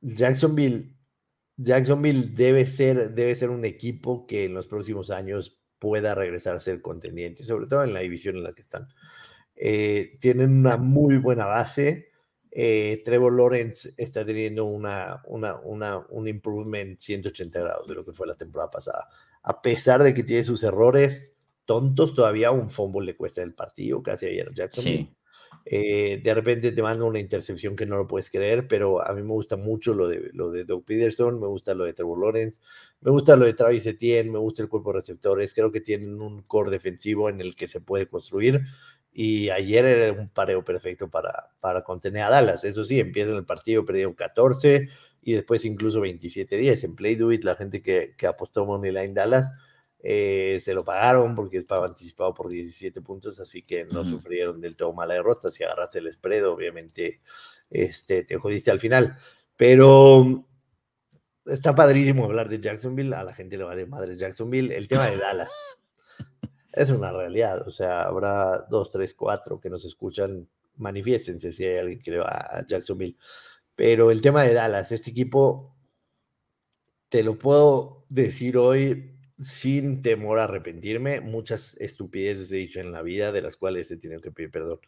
Jacksonville, 0.00 0.94
Jacksonville 1.56 2.28
debe 2.32 2.66
ser, 2.66 3.12
debe 3.12 3.34
ser 3.34 3.50
un 3.50 3.64
equipo 3.64 4.24
que 4.26 4.44
en 4.44 4.54
los 4.54 4.68
próximos 4.68 5.10
años 5.10 5.60
pueda 5.80 6.14
regresar 6.14 6.54
a 6.54 6.60
ser 6.60 6.80
contendiente, 6.80 7.42
sobre 7.42 7.66
todo 7.66 7.82
en 7.82 7.92
la 7.92 8.00
división 8.00 8.36
en 8.36 8.44
la 8.44 8.52
que 8.52 8.60
están. 8.60 8.86
tienen 10.20 10.52
una 10.52 10.76
muy 10.76 11.16
buena 11.16 11.46
base 11.46 12.09
eh, 12.52 13.02
Trevor 13.04 13.32
Lawrence 13.32 13.92
está 13.96 14.24
teniendo 14.24 14.64
una, 14.64 15.22
una, 15.26 15.56
una, 15.60 15.98
un 16.08 16.26
improvement 16.26 17.00
180 17.00 17.60
grados 17.60 17.86
de 17.86 17.94
lo 17.94 18.04
que 18.04 18.12
fue 18.12 18.26
la 18.26 18.34
temporada 18.34 18.70
pasada. 18.70 19.08
A 19.42 19.62
pesar 19.62 20.02
de 20.02 20.12
que 20.12 20.24
tiene 20.24 20.44
sus 20.44 20.62
errores 20.62 21.32
tontos, 21.64 22.14
todavía 22.14 22.50
un 22.50 22.70
fumble 22.70 23.06
le 23.06 23.16
cuesta 23.16 23.42
el 23.42 23.54
partido, 23.54 24.02
casi 24.02 24.26
ayer 24.26 24.52
Jackson. 24.52 25.08
Eh, 25.64 26.20
de 26.22 26.34
repente 26.34 26.72
te 26.72 26.82
manda 26.82 27.04
una 27.04 27.18
intercepción 27.18 27.76
que 27.76 27.86
no 27.86 27.96
lo 27.96 28.06
puedes 28.06 28.30
creer, 28.30 28.66
pero 28.66 29.02
a 29.02 29.14
mí 29.14 29.22
me 29.22 29.32
gusta 29.32 29.56
mucho 29.56 29.92
lo 29.92 30.08
de, 30.08 30.30
lo 30.32 30.50
de 30.50 30.64
Doug 30.64 30.84
Peterson, 30.84 31.38
me 31.38 31.46
gusta 31.46 31.74
lo 31.74 31.84
de 31.84 31.92
Trevor 31.92 32.18
Lawrence, 32.18 32.60
me 33.00 33.10
gusta 33.10 33.36
lo 33.36 33.44
de 33.44 33.54
Travis 33.54 33.86
Etienne, 33.86 34.30
me 34.30 34.38
gusta 34.38 34.62
el 34.62 34.68
cuerpo 34.68 34.92
de 34.92 35.00
receptores, 35.00 35.52
creo 35.54 35.70
que 35.70 35.80
tienen 35.80 36.20
un 36.20 36.42
core 36.42 36.70
defensivo 36.70 37.28
en 37.28 37.40
el 37.40 37.54
que 37.54 37.68
se 37.68 37.80
puede 37.80 38.08
construir 38.08 38.62
y 39.12 39.50
ayer 39.50 39.84
era 39.84 40.12
un 40.12 40.28
pareo 40.28 40.64
perfecto 40.64 41.10
para, 41.10 41.50
para 41.60 41.82
contener 41.82 42.22
a 42.22 42.30
Dallas. 42.30 42.64
Eso 42.64 42.84
sí, 42.84 43.00
empiezan 43.00 43.36
el 43.36 43.44
partido, 43.44 43.84
perdieron 43.84 44.14
14 44.14 44.88
y 45.22 45.32
después 45.32 45.64
incluso 45.64 46.00
27-10. 46.00 46.84
En 46.84 46.94
Play 46.94 47.16
Do 47.16 47.32
It, 47.32 47.44
la 47.44 47.56
gente 47.56 47.82
que, 47.82 48.14
que 48.16 48.26
apostó 48.26 48.66
Money 48.66 48.92
Line 48.92 49.14
Dallas 49.14 49.52
Eh, 50.02 50.58
se 50.62 50.72
lo 50.72 50.82
pagaron 50.82 51.34
porque 51.34 51.58
estaba 51.58 51.86
anticipado 51.86 52.32
por 52.32 52.48
17 52.48 53.02
puntos, 53.02 53.38
así 53.38 53.62
que 53.62 53.84
no 53.84 54.06
sufrieron 54.08 54.58
del 54.60 54.74
todo 54.74 54.94
mala 54.94 55.14
derrota. 55.14 55.50
Si 55.50 55.62
agarraste 55.62 55.98
el 55.98 56.10
spread, 56.12 56.46
obviamente 56.46 57.20
este, 57.68 58.24
te 58.24 58.36
jodiste 58.36 58.70
al 58.70 58.80
final. 58.80 59.16
Pero 59.56 60.46
está 61.44 61.74
padrísimo 61.74 62.24
hablar 62.24 62.48
de 62.48 62.60
Jacksonville. 62.60 63.14
A 63.14 63.24
la 63.24 63.34
gente 63.34 63.58
le 63.58 63.64
vale 63.64 63.86
madre 63.86 64.16
Jacksonville. 64.16 64.74
El 64.74 64.88
tema 64.88 65.06
de 65.08 65.16
Dallas 65.18 65.79
es 66.72 66.90
una 66.90 67.12
realidad. 67.12 67.66
O 67.66 67.70
sea, 67.70 68.02
habrá 68.02 68.66
dos, 68.70 68.90
tres, 68.90 69.14
cuatro 69.14 69.60
que 69.60 69.70
nos 69.70 69.84
escuchan. 69.84 70.48
Manifiéstense 70.76 71.52
si 71.52 71.64
hay 71.64 71.78
alguien 71.78 72.00
que 72.00 72.10
le 72.12 72.18
va 72.18 72.30
a 72.30 72.66
Jacksonville. 72.66 73.16
Pero 73.74 74.10
el 74.10 74.20
tema 74.20 74.42
de 74.42 74.54
Dallas, 74.54 74.92
este 74.92 75.10
equipo, 75.10 75.74
te 77.08 77.22
lo 77.22 77.38
puedo 77.38 78.04
decir 78.08 78.56
hoy 78.56 79.16
sin 79.38 80.02
temor 80.02 80.38
a 80.38 80.44
arrepentirme. 80.44 81.20
Muchas 81.20 81.76
estupideces 81.78 82.52
he 82.52 82.56
dicho 82.56 82.80
en 82.80 82.92
la 82.92 83.02
vida 83.02 83.32
de 83.32 83.42
las 83.42 83.56
cuales 83.56 83.90
he 83.90 83.96
tenido 83.96 84.20
que 84.20 84.30
pedir 84.30 84.50
perdón. 84.50 84.80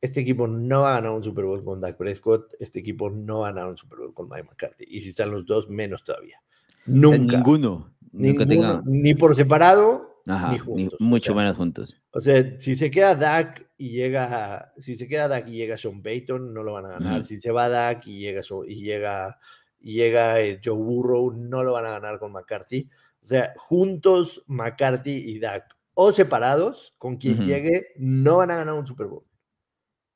Este 0.00 0.20
equipo 0.20 0.46
no 0.46 0.82
va 0.82 0.92
a 0.92 1.00
ganar 1.00 1.12
un 1.12 1.24
Super 1.24 1.44
Bowl 1.44 1.64
con 1.64 1.80
Dak 1.80 1.96
Prescott. 1.96 2.52
Este 2.60 2.80
equipo 2.80 3.10
no 3.10 3.40
va 3.40 3.48
a 3.48 3.52
ganar 3.52 3.70
un 3.70 3.76
Super 3.76 4.00
Bowl 4.00 4.12
con 4.12 4.28
Mike 4.28 4.44
McCarthy. 4.44 4.84
Y 4.88 5.00
si 5.00 5.10
están 5.10 5.30
los 5.30 5.46
dos, 5.46 5.68
menos 5.68 6.04
todavía. 6.04 6.40
Nunca. 6.84 7.38
ninguno. 7.38 7.92
Ni 8.12 9.14
por 9.14 9.34
separado, 9.34 10.05
ni 10.26 10.58
juntos. 10.58 11.00
mucho 11.00 11.34
menos 11.34 11.56
juntos. 11.56 11.96
O 12.10 12.20
sea, 12.20 12.58
si 12.58 12.74
se 12.74 12.90
queda 12.90 13.14
Dak 13.14 13.70
y 13.78 13.90
llega, 13.90 14.72
si 14.76 14.94
se 14.94 15.06
queda 15.06 15.28
Dak 15.28 15.48
y 15.48 15.52
llega 15.52 15.78
Sean 15.78 16.02
Payton, 16.02 16.52
no 16.52 16.62
lo 16.62 16.72
van 16.72 16.86
a 16.86 16.90
ganar. 16.90 17.24
Si 17.24 17.38
se 17.38 17.52
va 17.52 17.68
Dak 17.68 18.06
y 18.06 18.18
llega, 18.18 18.42
y 18.66 18.82
llega, 18.82 19.38
y 19.78 19.94
llega 19.94 20.40
eh, 20.40 20.60
Joe 20.64 20.76
Burrow, 20.76 21.32
no 21.32 21.62
lo 21.62 21.72
van 21.72 21.86
a 21.86 21.90
ganar 21.90 22.18
con 22.18 22.32
McCarthy. 22.32 22.88
O 23.22 23.26
sea, 23.26 23.52
juntos 23.56 24.42
McCarthy 24.46 25.30
y 25.30 25.38
Dak 25.38 25.76
o 25.94 26.12
separados, 26.12 26.94
con 26.98 27.16
quien 27.16 27.46
llegue, 27.46 27.86
no 27.96 28.38
van 28.38 28.50
a 28.50 28.56
ganar 28.56 28.74
un 28.74 28.86
Super 28.86 29.06
Bowl. 29.06 29.24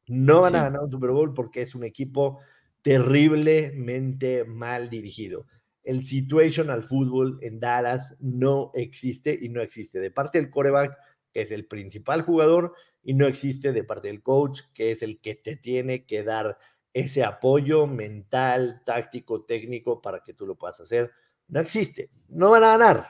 No 0.09 0.43
van 0.43 0.55
a 0.57 0.65
ganar 0.65 0.83
un 0.83 0.91
Super 0.91 1.11
Bowl 1.11 1.33
porque 1.33 1.63
es 1.63 1.75
un 1.75 1.85
equipo 1.85 2.41
terriblemente 2.83 4.45
mal 4.45 4.91
dirigido. 4.91 5.47
El 5.83 6.05
situational 6.05 6.83
fútbol 6.83 7.39
en 7.43 7.61
Dallas 7.61 8.17
no 8.21 8.71
existe 8.75 9.39
y 9.41 9.49
no 9.49 9.63
existe 9.63 9.99
de 9.99 10.11
parte 10.11 10.41
del 10.41 10.51
coreback, 10.51 10.97
que 11.33 11.43
es 11.43 11.51
el 11.51 11.67
principal 11.67 12.23
jugador, 12.23 12.75
y 13.03 13.15
no 13.15 13.27
existe 13.27 13.73
de 13.73 13.85
parte 13.85 14.09
del 14.09 14.23
coach, 14.23 14.63
que 14.75 14.91
es 14.91 15.03
el 15.03 15.21
que 15.21 15.35
te 15.35 15.57
tiene 15.57 16.05
que 16.05 16.23
dar 16.23 16.59
ese 16.93 17.25
apoyo 17.25 17.87
mental, 17.87 18.83
táctico, 18.85 19.45
técnico 19.45 20.03
para 20.03 20.21
que 20.21 20.35
tú 20.35 20.47
lo 20.47 20.57
puedas 20.57 20.81
hacer 20.81 21.11
no 21.51 21.61
existe. 21.61 22.11
No 22.29 22.51
van 22.51 22.65
a 22.65 22.79
ganar. 22.79 23.07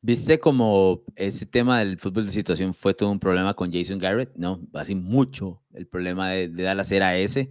¿Viste 0.00 0.38
como 0.38 1.02
ese 1.16 1.44
tema 1.44 1.80
del 1.80 1.98
fútbol 1.98 2.26
de 2.26 2.30
situación 2.30 2.72
fue 2.72 2.94
todo 2.94 3.10
un 3.10 3.18
problema 3.18 3.54
con 3.54 3.72
Jason 3.72 3.98
Garrett? 3.98 4.30
No, 4.36 4.60
así 4.74 4.94
mucho. 4.94 5.60
El 5.72 5.86
problema 5.86 6.30
de, 6.30 6.48
de 6.48 6.62
Dallas 6.62 6.92
era 6.92 7.16
ese. 7.16 7.50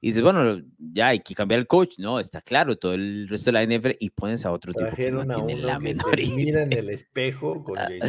Y 0.00 0.08
dices, 0.08 0.22
bueno, 0.22 0.60
ya 0.78 1.08
hay 1.08 1.20
que 1.20 1.34
cambiar 1.34 1.60
el 1.60 1.66
coach. 1.66 1.98
No, 1.98 2.20
está 2.20 2.40
claro, 2.40 2.76
todo 2.76 2.94
el 2.94 3.28
resto 3.28 3.50
de 3.50 3.52
la 3.52 3.64
NFL 3.64 3.96
y 3.98 4.10
pones 4.10 4.44
a 4.46 4.52
otro 4.52 4.72
tipo 4.72 4.88
que 4.94 5.10
no 5.10 5.24
tiene 5.26 5.62
la 5.62 5.78
menor 5.78 6.16
mira 6.16 6.62
en 6.62 6.72
el 6.72 6.88
espejo 6.90 7.64
con 7.64 7.74
Garrett. 7.74 8.04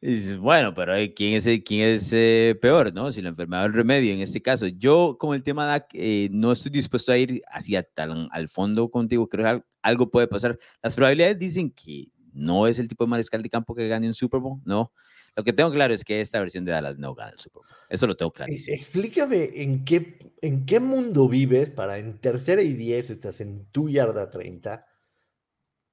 Y 0.00 0.10
dices, 0.10 0.38
bueno, 0.38 0.74
pero 0.74 0.92
¿quién 1.14 1.34
es, 1.34 1.48
quién 1.64 1.88
es 1.88 2.12
eh, 2.12 2.56
peor, 2.60 2.92
no? 2.92 3.10
Si 3.10 3.22
la 3.22 3.30
enfermedad 3.30 3.64
o 3.64 3.66
el 3.66 3.72
remedio 3.72 4.12
en 4.12 4.20
este 4.20 4.42
caso. 4.42 4.66
Yo, 4.66 5.16
como 5.18 5.34
el 5.34 5.42
tema 5.42 5.64
DAC, 5.64 5.88
eh, 5.94 6.28
no 6.30 6.52
estoy 6.52 6.70
dispuesto 6.70 7.12
a 7.12 7.18
ir 7.18 7.42
hacia 7.50 7.82
tal, 7.82 8.28
al 8.30 8.48
fondo 8.48 8.90
contigo. 8.90 9.28
Creo 9.28 9.60
que 9.60 9.64
algo 9.82 10.10
puede 10.10 10.28
pasar. 10.28 10.58
Las 10.82 10.94
probabilidades 10.94 11.38
dicen 11.38 11.70
que 11.70 12.08
no 12.32 12.66
es 12.66 12.78
el 12.78 12.88
tipo 12.88 13.04
de 13.04 13.08
mariscal 13.08 13.42
de 13.42 13.48
campo 13.48 13.74
que 13.74 13.88
gane 13.88 14.06
un 14.06 14.14
Super 14.14 14.40
Bowl, 14.40 14.60
no. 14.64 14.92
Lo 15.36 15.44
que 15.44 15.52
tengo 15.52 15.70
claro 15.70 15.94
es 15.94 16.04
que 16.04 16.20
esta 16.20 16.40
versión 16.40 16.64
de 16.64 16.72
Dallas 16.72 16.98
no 16.98 17.14
gana 17.14 17.32
el 17.32 17.38
Super 17.38 17.62
Bowl. 17.62 17.76
Eso 17.88 18.06
lo 18.06 18.16
tengo 18.16 18.32
claro. 18.32 18.52
Explícame 18.52 19.50
en 19.54 19.84
qué, 19.84 20.32
en 20.40 20.66
qué 20.66 20.80
mundo 20.80 21.28
vives 21.28 21.70
para 21.70 21.98
en 21.98 22.18
tercera 22.18 22.62
y 22.62 22.72
diez 22.72 23.10
estás 23.10 23.40
en 23.40 23.66
tu 23.66 23.88
yarda 23.88 24.30
30, 24.30 24.86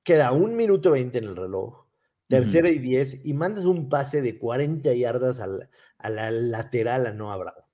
queda 0.04 0.32
un 0.32 0.56
minuto 0.56 0.91
20 0.91 1.18
en 1.18 1.24
el 1.26 1.36
reloj 1.36 1.86
tercera 2.28 2.70
y 2.70 2.80
diez, 2.80 3.20
y 3.24 3.34
mandas 3.34 3.66
un 3.66 3.89
pase 3.89 4.22
de 4.22 4.38
40 4.38 4.94
yardas 4.94 5.39
a 5.39 6.10
la 6.10 6.32
lateral 6.32 7.06
a 7.06 7.14
Noah 7.14 7.38
Brown. 7.38 7.66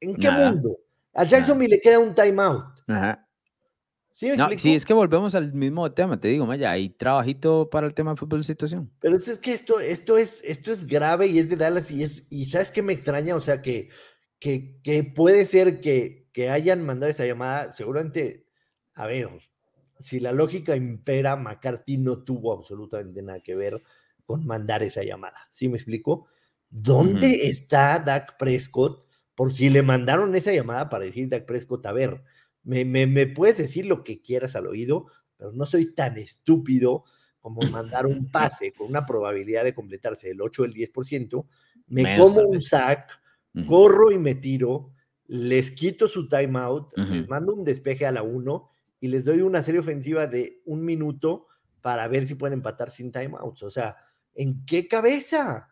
¿En 0.00 0.14
qué 0.14 0.30
mundo? 0.30 0.78
A 1.14 1.24
Jacksonville 1.24 1.74
le 1.74 1.80
queda 1.80 1.98
un 1.98 2.14
timeout. 2.14 2.66
Ajá. 2.86 3.26
¿Sí, 4.20 4.28
sí, 4.58 4.74
es 4.74 4.84
que 4.84 4.92
volvemos 4.92 5.34
al 5.34 5.54
mismo 5.54 5.90
tema, 5.92 6.20
te 6.20 6.28
digo, 6.28 6.44
Maya, 6.44 6.70
hay 6.72 6.90
trabajito 6.90 7.70
para 7.70 7.86
el 7.86 7.94
tema 7.94 8.10
de 8.10 8.18
fútbol 8.18 8.40
de 8.40 8.44
situación. 8.44 8.92
Pero 9.00 9.16
es, 9.16 9.38
que 9.38 9.54
esto, 9.54 9.80
esto, 9.80 10.18
es, 10.18 10.42
esto 10.44 10.72
es 10.72 10.86
grave 10.86 11.28
y 11.28 11.38
es 11.38 11.48
de 11.48 11.56
Dallas 11.56 11.90
y 11.90 12.02
es, 12.02 12.26
y 12.28 12.44
¿sabes 12.44 12.70
qué 12.70 12.82
me 12.82 12.92
extraña? 12.92 13.34
O 13.34 13.40
sea, 13.40 13.62
que, 13.62 13.88
que, 14.38 14.78
que 14.82 15.04
puede 15.04 15.46
ser 15.46 15.80
que, 15.80 16.28
que 16.34 16.50
hayan 16.50 16.84
mandado 16.84 17.10
esa 17.10 17.24
llamada, 17.24 17.72
seguramente, 17.72 18.46
a 18.92 19.06
ver, 19.06 19.30
si 19.98 20.20
la 20.20 20.32
lógica 20.32 20.76
impera, 20.76 21.36
McCarthy 21.36 21.96
no 21.96 22.22
tuvo 22.22 22.52
absolutamente 22.52 23.22
nada 23.22 23.40
que 23.40 23.54
ver 23.54 23.82
con 24.26 24.44
mandar 24.44 24.82
esa 24.82 25.02
llamada. 25.02 25.48
¿Sí 25.50 25.70
me 25.70 25.78
explico? 25.78 26.26
¿Dónde 26.68 27.48
está 27.48 27.98
Dak 27.98 28.36
Prescott? 28.36 29.02
Por 29.34 29.50
si 29.50 29.70
le 29.70 29.82
mandaron 29.82 30.34
esa 30.34 30.52
llamada 30.52 30.90
para 30.90 31.06
decir 31.06 31.30
Dak 31.30 31.46
Prescott, 31.46 31.86
a 31.86 31.92
ver, 31.92 32.22
me, 32.62 32.84
me, 32.84 33.26
puedes 33.26 33.58
decir 33.58 33.86
lo 33.86 34.04
que 34.04 34.20
quieras 34.20 34.56
al 34.56 34.66
oído, 34.66 35.06
pero 35.36 35.52
no 35.52 35.66
soy 35.66 35.94
tan 35.94 36.18
estúpido 36.18 37.04
como 37.40 37.62
mandar 37.62 38.06
un 38.06 38.26
pase 38.30 38.72
con 38.72 38.88
una 38.88 39.06
probabilidad 39.06 39.64
de 39.64 39.74
completarse 39.74 40.28
del 40.28 40.42
8 40.42 40.62
o 40.62 40.64
el 40.64 40.74
10%, 40.74 41.46
me 41.88 42.16
como 42.18 42.42
un 42.42 42.62
sack, 42.62 43.20
corro 43.66 44.12
y 44.12 44.18
me 44.18 44.34
tiro, 44.34 44.92
les 45.26 45.70
quito 45.70 46.06
su 46.08 46.28
timeout, 46.28 46.96
les 46.96 47.28
mando 47.28 47.54
un 47.54 47.64
despeje 47.64 48.06
a 48.06 48.12
la 48.12 48.22
1 48.22 48.70
y 49.00 49.08
les 49.08 49.24
doy 49.24 49.40
una 49.40 49.62
serie 49.62 49.80
ofensiva 49.80 50.26
de 50.26 50.60
un 50.66 50.84
minuto 50.84 51.46
para 51.80 52.06
ver 52.08 52.26
si 52.26 52.34
pueden 52.34 52.58
empatar 52.58 52.90
sin 52.90 53.10
timeouts. 53.10 53.62
O 53.62 53.70
sea, 53.70 53.96
¿en 54.34 54.64
qué 54.66 54.86
cabeza? 54.86 55.68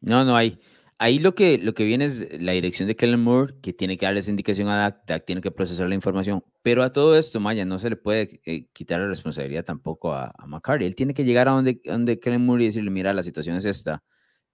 No, 0.00 0.24
no 0.24 0.34
hay. 0.34 0.58
Ahí 1.02 1.18
lo 1.18 1.34
que, 1.34 1.58
lo 1.58 1.74
que 1.74 1.82
viene 1.82 2.04
es 2.04 2.28
la 2.40 2.52
dirección 2.52 2.86
de 2.86 2.94
Kellen 2.94 3.24
Moore, 3.24 3.54
que 3.60 3.72
tiene 3.72 3.96
que 3.96 4.06
darle 4.06 4.20
esa 4.20 4.30
indicación 4.30 4.68
a 4.68 5.02
Dak 5.04 5.24
tiene 5.24 5.40
que 5.40 5.50
procesar 5.50 5.88
la 5.88 5.96
información. 5.96 6.44
Pero 6.62 6.84
a 6.84 6.92
todo 6.92 7.18
esto, 7.18 7.40
Maya, 7.40 7.64
no 7.64 7.80
se 7.80 7.90
le 7.90 7.96
puede 7.96 8.40
eh, 8.44 8.68
quitar 8.72 9.00
la 9.00 9.08
responsabilidad 9.08 9.64
tampoco 9.64 10.12
a, 10.12 10.32
a, 10.38 10.46
McCarty. 10.46 10.84
Él 10.84 10.94
tiene 10.94 11.12
que 11.12 11.24
llegar 11.24 11.48
a 11.48 11.52
donde, 11.54 11.80
donde 11.84 12.20
Kellen 12.20 12.46
Moore 12.46 12.62
y 12.62 12.66
decirle, 12.68 12.92
mira, 12.92 13.12
la 13.14 13.24
situación 13.24 13.56
es 13.56 13.64
esta, 13.64 14.04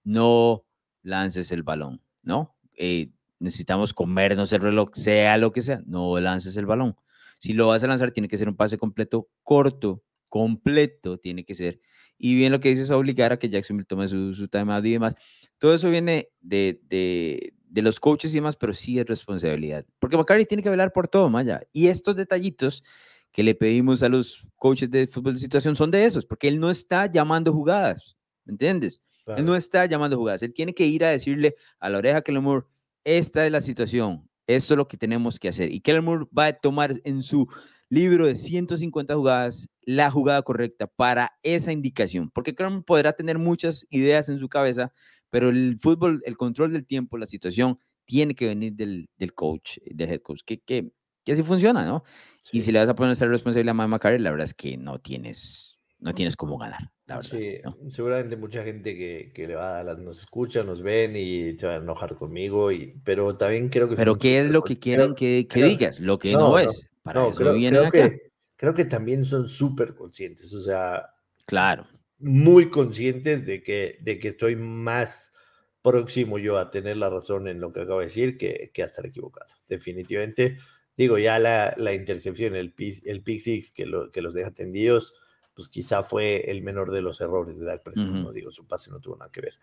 no 0.03 0.65
lances 1.03 1.51
el 1.51 1.61
balón, 1.61 2.01
¿no? 2.23 2.55
Eh, 2.75 3.11
necesitamos 3.37 3.93
comernos 3.93 4.51
el 4.51 4.61
reloj, 4.61 4.89
sea 4.93 5.37
lo 5.37 5.51
que 5.51 5.61
sea, 5.61 5.83
no 5.85 6.19
lances 6.19 6.57
el 6.57 6.65
balón. 6.65 6.95
Si 7.37 7.53
lo 7.53 7.67
vas 7.67 7.83
a 7.83 7.87
lanzar, 7.87 8.09
tiene 8.09 8.27
que 8.27 8.39
ser 8.39 8.49
un 8.49 8.55
pase 8.55 8.79
completo, 8.79 9.29
corto, 9.43 10.01
completo 10.29 11.19
tiene 11.19 11.45
que 11.45 11.53
ser. 11.53 11.79
Y 12.21 12.35
bien 12.35 12.51
lo 12.51 12.59
que 12.59 12.69
dices, 12.69 12.91
obligar 12.91 13.31
a 13.31 13.39
que 13.39 13.49
Jacksonville 13.49 13.87
tome 13.87 14.07
su, 14.07 14.35
su 14.35 14.47
timeout 14.49 14.85
y 14.85 14.91
demás. 14.91 15.15
Todo 15.57 15.73
eso 15.73 15.89
viene 15.89 16.29
de, 16.41 16.81
de, 16.89 17.53
de, 17.63 17.81
los 17.81 17.99
coaches 17.99 18.31
y 18.33 18.35
demás, 18.35 18.57
pero 18.57 18.73
sí 18.73 18.99
es 18.99 19.05
responsabilidad. 19.05 19.85
Porque 19.99 20.17
McCarthy 20.17 20.45
tiene 20.45 20.61
que 20.61 20.69
velar 20.69 20.91
por 20.91 21.07
todo, 21.07 21.29
Maya. 21.29 21.61
Y 21.71 21.87
estos 21.87 22.17
detallitos 22.17 22.83
que 23.31 23.41
le 23.41 23.55
pedimos 23.55 24.03
a 24.03 24.09
los 24.09 24.45
coaches 24.57 24.91
de 24.91 25.07
fútbol 25.07 25.33
de 25.35 25.39
situación 25.39 25.77
son 25.77 25.91
de 25.91 26.03
esos, 26.03 26.25
porque 26.25 26.49
él 26.49 26.59
no 26.59 26.69
está 26.69 27.05
llamando 27.05 27.53
jugadas, 27.53 28.17
¿me 28.43 28.51
entiendes? 28.51 29.01
Él 29.37 29.45
no 29.45 29.55
está 29.55 29.85
llamando 29.85 30.17
jugadas. 30.17 30.41
Él 30.43 30.53
tiene 30.53 30.73
que 30.73 30.85
ir 30.85 31.05
a 31.05 31.09
decirle 31.09 31.55
a 31.79 31.89
la 31.89 31.99
oreja 31.99 32.21
que 32.21 32.31
Moore, 32.31 32.65
esta 33.03 33.45
es 33.45 33.51
la 33.51 33.61
situación, 33.61 34.27
esto 34.47 34.73
es 34.73 34.77
lo 34.77 34.87
que 34.87 34.97
tenemos 34.97 35.39
que 35.39 35.49
hacer. 35.49 35.71
Y 35.71 35.81
Kellen 35.81 36.03
Moore 36.03 36.25
va 36.35 36.47
a 36.47 36.53
tomar 36.53 36.99
en 37.03 37.21
su 37.21 37.47
libro 37.89 38.27
de 38.27 38.35
150 38.35 39.15
jugadas 39.15 39.69
la 39.81 40.11
jugada 40.11 40.41
correcta 40.43 40.87
para 40.87 41.31
esa 41.41 41.71
indicación. 41.71 42.29
Porque 42.29 42.55
Moore 42.57 42.83
podrá 42.85 43.13
tener 43.13 43.39
muchas 43.39 43.87
ideas 43.89 44.29
en 44.29 44.37
su 44.37 44.47
cabeza, 44.47 44.93
pero 45.29 45.49
el 45.49 45.77
fútbol, 45.79 46.21
el 46.25 46.37
control 46.37 46.71
del 46.71 46.85
tiempo, 46.85 47.17
la 47.17 47.25
situación, 47.25 47.79
tiene 48.05 48.35
que 48.35 48.47
venir 48.47 48.73
del, 48.73 49.09
del 49.17 49.33
coach, 49.33 49.77
del 49.85 50.09
head 50.09 50.21
coach, 50.21 50.41
que, 50.45 50.59
que, 50.59 50.91
que 51.23 51.33
así 51.33 51.43
funciona, 51.43 51.85
¿no? 51.85 52.03
Y 52.51 52.61
si 52.61 52.71
le 52.71 52.79
vas 52.79 52.89
a 52.89 52.95
poner 52.95 53.13
esa 53.13 53.25
responsabilidad 53.25 53.71
a 53.71 53.73
Mike 53.75 53.87
McCarthy, 53.87 54.19
la 54.19 54.31
verdad 54.31 54.45
es 54.45 54.53
que 54.53 54.77
no 54.77 54.99
tienes, 54.99 55.79
no 55.99 56.13
tienes 56.13 56.35
cómo 56.35 56.57
ganar. 56.57 56.91
Sí, 57.21 57.59
seguramente 57.89 58.35
mucha 58.35 58.63
gente 58.63 58.95
que, 58.95 59.31
que 59.33 59.47
le 59.47 59.55
va 59.55 59.79
a 59.79 59.83
nos 59.95 60.19
escucha, 60.19 60.63
nos 60.63 60.83
ven 60.83 61.15
y 61.15 61.57
se 61.57 61.65
va 61.65 61.73
a 61.73 61.77
enojar 61.77 62.15
conmigo, 62.15 62.71
y, 62.71 62.95
pero 63.03 63.35
también 63.37 63.69
creo 63.69 63.89
que... 63.89 63.95
Pero 63.95 64.17
¿qué 64.17 64.39
es 64.39 64.51
lo 64.51 64.61
que 64.61 64.77
quieren 64.77 65.15
que, 65.15 65.47
que 65.49 65.63
digas? 65.63 65.99
Lo 65.99 66.19
que 66.19 66.33
no, 66.33 66.57
es. 66.59 66.89
Para 67.13 67.21
no, 67.21 67.31
creo, 67.31 67.53
creo 67.53 67.91
que, 67.91 68.31
creo 68.55 68.73
que 68.73 68.85
también 68.85 69.25
son 69.25 69.47
súper 69.49 69.95
conscientes, 69.95 70.53
o 70.53 70.59
sea... 70.59 71.07
Claro. 71.45 71.87
Muy 72.19 72.69
conscientes 72.69 73.45
de 73.45 73.63
que, 73.63 73.97
de 74.01 74.19
que 74.19 74.29
estoy 74.29 74.55
más 74.55 75.33
próximo 75.81 76.37
yo 76.37 76.57
a 76.57 76.71
tener 76.71 76.97
la 76.97 77.09
razón 77.09 77.47
en 77.47 77.59
lo 77.59 77.71
que 77.71 77.81
acabo 77.81 77.99
de 77.99 78.07
decir 78.07 78.37
que, 78.37 78.71
que 78.73 78.83
a 78.83 78.87
estar 78.87 79.05
equivocado. 79.05 79.49
Definitivamente, 79.67 80.57
digo, 80.97 81.17
ya 81.17 81.39
la, 81.39 81.73
la 81.77 81.93
intercepción, 81.93 82.55
el, 82.55 82.73
el 83.05 83.23
pick 83.23 83.39
six 83.39 83.71
que, 83.71 83.85
lo, 83.85 84.11
que 84.11 84.21
los 84.21 84.33
deja 84.33 84.51
tendidos 84.51 85.13
pues 85.59 85.67
quizá 85.67 86.03
fue 86.03 86.49
el 86.49 86.61
menor 86.61 86.89
de 86.89 87.01
los 87.01 87.19
errores 87.19 87.59
de 87.59 87.65
Dak 87.65 87.83
Prescott, 87.83 88.07
no 88.07 88.31
digo, 88.31 88.49
su 88.49 88.65
pase 88.65 88.91
no 88.91 89.01
tuvo 89.01 89.17
nada 89.17 89.29
que 89.29 89.41
ver, 89.41 89.55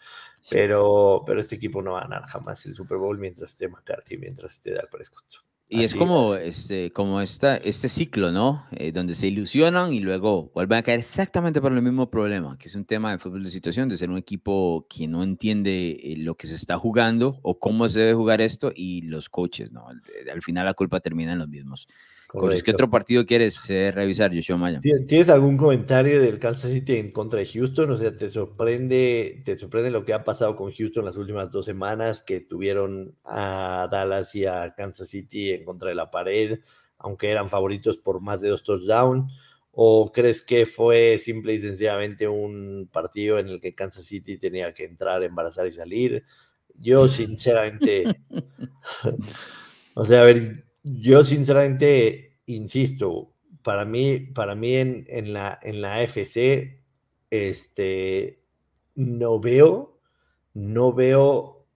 pero, 0.50 1.22
pero 1.26 1.40
este 1.40 1.54
equipo 1.54 1.80
no 1.80 1.92
va 1.92 2.00
a 2.00 2.02
ganar 2.02 2.26
jamás 2.26 2.66
el 2.66 2.74
Super 2.74 2.98
Bowl 2.98 3.16
mientras 3.16 3.52
esté 3.52 3.66
McCarthy, 3.66 4.18
mientras 4.18 4.56
esté 4.56 4.74
Dak 4.74 4.90
Prescott. 4.90 5.24
Y 5.68 5.82
es 5.82 5.96
como, 5.96 6.36
este, 6.36 6.92
como 6.92 7.20
esta, 7.20 7.56
este 7.56 7.88
ciclo, 7.88 8.30
¿no? 8.30 8.64
Eh, 8.70 8.92
donde 8.92 9.16
se 9.16 9.26
ilusionan 9.26 9.92
y 9.92 9.98
luego 9.98 10.52
vuelven 10.54 10.78
a 10.78 10.82
caer 10.84 11.00
exactamente 11.00 11.60
por 11.60 11.72
el 11.72 11.82
mismo 11.82 12.08
problema, 12.08 12.56
que 12.56 12.68
es 12.68 12.76
un 12.76 12.84
tema 12.84 13.10
de 13.10 13.18
fútbol 13.18 13.42
de 13.42 13.50
situación, 13.50 13.88
de 13.88 13.96
ser 13.96 14.08
un 14.08 14.16
equipo 14.16 14.86
que 14.88 15.08
no 15.08 15.24
entiende 15.24 15.98
eh, 16.00 16.16
lo 16.18 16.36
que 16.36 16.46
se 16.46 16.54
está 16.54 16.78
jugando 16.78 17.40
o 17.42 17.58
cómo 17.58 17.88
se 17.88 18.00
debe 18.00 18.14
jugar 18.14 18.40
esto 18.40 18.70
y 18.74 19.02
los 19.02 19.28
coaches, 19.28 19.72
¿no? 19.72 19.88
Al, 19.88 20.42
final 20.42 20.66
la 20.66 20.74
culpa 20.74 21.00
termina 21.00 21.32
en 21.32 21.38
los 21.38 21.48
mismos. 21.48 21.88
¿Qué 22.64 22.70
otro 22.70 22.90
partido 22.90 23.24
quieres 23.24 23.68
eh, 23.70 23.90
revisar, 23.92 24.34
Joshua 24.34 24.56
Maya? 24.56 24.80
¿Tienes 24.80 25.28
algún 25.28 25.56
comentario 25.56 26.20
del 26.20 26.38
Kansas 26.38 26.70
City 26.70 26.96
en 26.96 27.10
contra 27.10 27.40
de 27.40 27.46
Houston? 27.46 27.90
O 27.90 27.96
sea, 27.96 28.16
¿te 28.16 28.28
sorprende, 28.28 29.42
¿te 29.44 29.56
sorprende 29.56 29.90
lo 29.90 30.04
que 30.04 30.12
ha 30.12 30.24
pasado 30.24 30.54
con 30.56 30.72
Houston 30.72 31.04
las 31.04 31.16
últimas 31.16 31.50
dos 31.50 31.64
semanas 31.64 32.22
que 32.22 32.40
tuvieron 32.40 33.16
a 33.24 33.88
Dallas 33.90 34.34
y 34.34 34.46
a 34.46 34.74
Kansas 34.74 35.08
City 35.08 35.52
en 35.52 35.64
contra 35.64 35.88
de 35.88 35.94
la 35.94 36.10
pared, 36.10 36.60
aunque 36.98 37.30
eran 37.30 37.48
favoritos 37.48 37.96
por 37.96 38.20
más 38.20 38.40
de 38.40 38.48
dos 38.48 38.62
touchdowns? 38.62 39.32
¿O 39.72 40.10
crees 40.10 40.40
que 40.42 40.64
fue 40.64 41.18
simple 41.18 41.54
y 41.54 41.58
sencillamente 41.58 42.26
un 42.26 42.88
partido 42.90 43.38
en 43.38 43.48
el 43.48 43.60
que 43.60 43.74
Kansas 43.74 44.06
City 44.06 44.38
tenía 44.38 44.72
que 44.72 44.84
entrar, 44.84 45.22
embarazar 45.22 45.66
y 45.66 45.70
salir? 45.70 46.24
Yo, 46.78 47.08
sinceramente, 47.08 48.04
o 49.94 50.04
sea, 50.04 50.22
a 50.22 50.24
ver, 50.24 50.66
yo 50.88 51.24
sinceramente 51.24 52.25
insisto, 52.46 53.34
para 53.62 53.84
mí, 53.84 54.20
para 54.20 54.54
mí 54.54 54.74
en, 54.74 55.04
en, 55.08 55.32
la, 55.32 55.58
en 55.62 55.82
la 55.82 56.02
FC, 56.02 56.80
este, 57.30 58.42
no 58.94 59.40
veo, 59.40 60.00
no 60.54 60.92
veo 60.92 61.66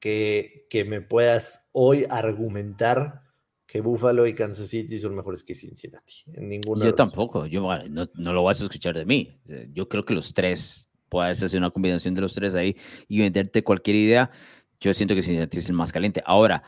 que, 0.00 0.66
que 0.70 0.84
me 0.84 1.00
puedas 1.00 1.68
hoy 1.72 2.06
argumentar 2.08 3.22
que 3.66 3.82
Buffalo 3.82 4.26
y 4.26 4.34
Kansas 4.34 4.68
City 4.70 4.98
son 4.98 5.14
mejores 5.14 5.42
que 5.42 5.54
Cincinnati. 5.54 6.24
En 6.32 6.48
ninguno 6.48 6.82
yo 6.84 6.94
tampoco, 6.94 7.44
yo, 7.44 7.60
no, 7.90 8.08
no, 8.14 8.32
lo 8.32 8.42
vas 8.42 8.60
a 8.60 8.64
escuchar 8.64 8.96
de 8.96 9.04
mí. 9.04 9.38
Yo 9.74 9.88
creo 9.88 10.06
que 10.06 10.14
los 10.14 10.32
tres, 10.32 10.88
puedes 11.10 11.42
hacer 11.42 11.58
una 11.58 11.70
combinación 11.70 12.14
de 12.14 12.22
los 12.22 12.34
tres 12.34 12.54
ahí 12.54 12.76
y 13.08 13.20
venderte 13.20 13.62
cualquier 13.62 13.96
idea. 13.96 14.30
Yo 14.80 14.94
siento 14.94 15.14
que 15.14 15.20
Cincinnati 15.20 15.58
es 15.58 15.68
el 15.68 15.74
más 15.74 15.92
caliente. 15.92 16.22
Ahora, 16.24 16.62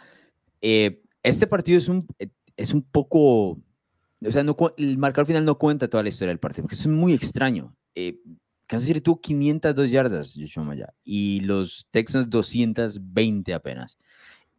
eh, 0.60 1.02
este 1.22 1.46
partido 1.46 1.78
es 1.78 1.88
un, 1.88 2.06
eh, 2.18 2.28
es 2.60 2.74
un 2.74 2.82
poco, 2.82 3.50
o 3.50 4.30
sea, 4.30 4.44
no, 4.44 4.56
el 4.76 4.98
marcador 4.98 5.26
final 5.26 5.44
no 5.44 5.58
cuenta 5.58 5.88
toda 5.88 6.02
la 6.02 6.10
historia 6.10 6.30
del 6.30 6.38
partido, 6.38 6.64
porque 6.64 6.76
es 6.76 6.86
muy 6.86 7.14
extraño. 7.14 7.74
Eh, 7.94 8.20
Kansas 8.66 8.86
City 8.86 9.00
tuvo 9.00 9.20
502 9.20 9.90
yardas, 9.90 10.36
Joshua 10.38 10.62
Maya, 10.62 10.92
y 11.02 11.40
los 11.40 11.86
Texans 11.90 12.28
220 12.28 13.54
apenas. 13.54 13.98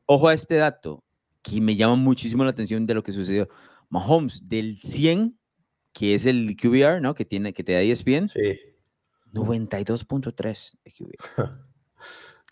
Ojo 0.05 0.27
a 0.27 0.33
este 0.33 0.55
dato, 0.55 1.03
que 1.41 1.61
me 1.61 1.75
llama 1.75 1.95
muchísimo 1.95 2.43
la 2.43 2.49
atención 2.49 2.85
de 2.85 2.95
lo 2.95 3.03
que 3.03 3.11
sucedió. 3.11 3.47
Mahomes, 3.89 4.47
del 4.49 4.81
100, 4.81 5.37
que 5.93 6.15
es 6.15 6.25
el 6.25 6.55
QBR, 6.57 7.01
¿no? 7.01 7.13
Que, 7.13 7.25
tiene, 7.25 7.53
que 7.53 7.63
te 7.63 7.73
da 7.73 7.81
ESPN, 7.81 8.29
sí. 8.29 8.59
92.3 9.31 10.77
de 10.83 10.91
QBR. 10.91 11.51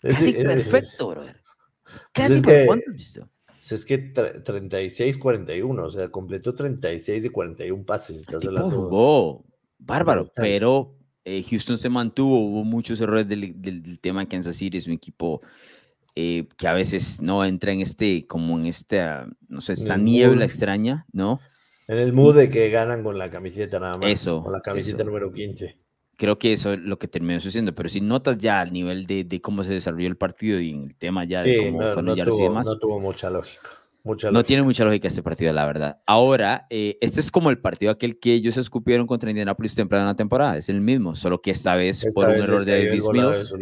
Casi 0.02 0.32
perfecto, 0.32 1.08
brother. 1.08 1.42
Casi 2.12 2.40
por 2.40 2.66
cuánto 2.66 2.92
visto 2.92 3.28
es 3.68 3.84
que 3.84 4.12
36-41, 4.12 5.78
o 5.78 5.90
sea, 5.90 6.08
completó 6.08 6.54
36 6.54 7.22
de 7.22 7.30
41 7.30 7.84
pases. 7.84 8.18
Estás 8.18 8.44
hablando. 8.44 8.82
Jugó 8.82 9.44
bárbaro, 9.78 10.30
pero 10.34 10.94
eh, 11.24 11.42
Houston 11.48 11.78
se 11.78 11.88
mantuvo, 11.88 12.40
hubo 12.40 12.64
muchos 12.64 13.00
errores 13.00 13.28
del, 13.28 13.60
del, 13.60 14.00
tema 14.00 14.20
de 14.20 14.28
Kansas 14.28 14.56
City, 14.56 14.78
es 14.78 14.86
un 14.86 14.94
equipo 14.94 15.40
eh, 16.14 16.46
que 16.56 16.68
a 16.68 16.74
veces 16.74 17.20
no 17.20 17.44
entra 17.44 17.72
en 17.72 17.80
este, 17.80 18.26
como 18.26 18.58
en 18.58 18.66
esta, 18.66 19.28
no 19.48 19.60
sé, 19.60 19.74
esta 19.74 19.96
niebla 19.96 20.44
extraña, 20.44 21.06
¿no? 21.12 21.40
En 21.86 21.98
el 21.98 22.12
mood 22.12 22.36
de 22.36 22.50
que 22.50 22.70
ganan 22.70 23.02
con 23.02 23.18
la 23.18 23.30
camiseta 23.30 23.80
nada 23.80 23.98
más. 23.98 24.10
Eso. 24.10 24.42
Con 24.42 24.52
la 24.52 24.60
camiseta 24.60 25.02
número 25.02 25.32
15 25.32 25.76
creo 26.20 26.38
que 26.38 26.52
eso 26.52 26.74
es 26.74 26.80
lo 26.80 26.98
que 26.98 27.08
terminó 27.08 27.40
sucediendo, 27.40 27.74
pero 27.74 27.88
si 27.88 28.02
notas 28.02 28.36
ya 28.36 28.60
al 28.60 28.74
nivel 28.74 29.06
de, 29.06 29.24
de 29.24 29.40
cómo 29.40 29.64
se 29.64 29.72
desarrolló 29.72 30.06
el 30.06 30.18
partido 30.18 30.60
y 30.60 30.70
el 30.70 30.94
tema 30.94 31.24
ya 31.24 31.42
de 31.42 31.56
cómo 31.56 31.80
no, 31.80 32.02
no 32.02 32.14
tuvo, 32.14 32.38
y 32.38 32.42
demás. 32.42 32.66
No 32.66 32.78
tuvo 32.78 33.00
mucha 33.00 33.30
lógica. 33.30 33.70
Mucha 34.02 34.30
no 34.30 34.44
tiene 34.44 34.62
mucha 34.62 34.84
lógica 34.84 35.08
este 35.08 35.22
partido, 35.22 35.50
la 35.54 35.64
verdad. 35.64 36.02
Ahora, 36.06 36.66
eh, 36.68 36.98
este 37.00 37.20
es 37.20 37.30
como 37.30 37.48
el 37.48 37.58
partido 37.58 37.90
aquel 37.90 38.20
que 38.20 38.34
ellos 38.34 38.58
escupieron 38.58 39.06
contra 39.06 39.30
Indianapolis 39.30 39.74
temprano 39.74 40.02
en 40.02 40.08
la 40.08 40.14
temporada. 40.14 40.58
Es 40.58 40.68
el 40.68 40.82
mismo, 40.82 41.14
solo 41.14 41.40
que 41.40 41.52
esta 41.52 41.74
vez 41.74 42.06
por 42.14 42.28
un 42.28 42.34
error 42.34 42.66
de 42.66 42.84
Davis 42.84 43.08
Mills. 43.10 43.54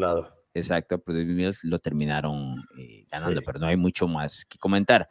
Exacto, 0.53 0.99
pero 0.99 1.19
Davis 1.19 1.37
Mills 1.37 1.65
lo 1.65 1.79
terminaron 1.79 2.57
eh, 2.77 3.05
ganando, 3.09 3.41
pero 3.47 3.61
no 3.61 3.67
hay 3.67 3.77
mucho 3.77 4.09
más 4.09 4.45
que 4.45 4.59
comentar. 4.59 5.09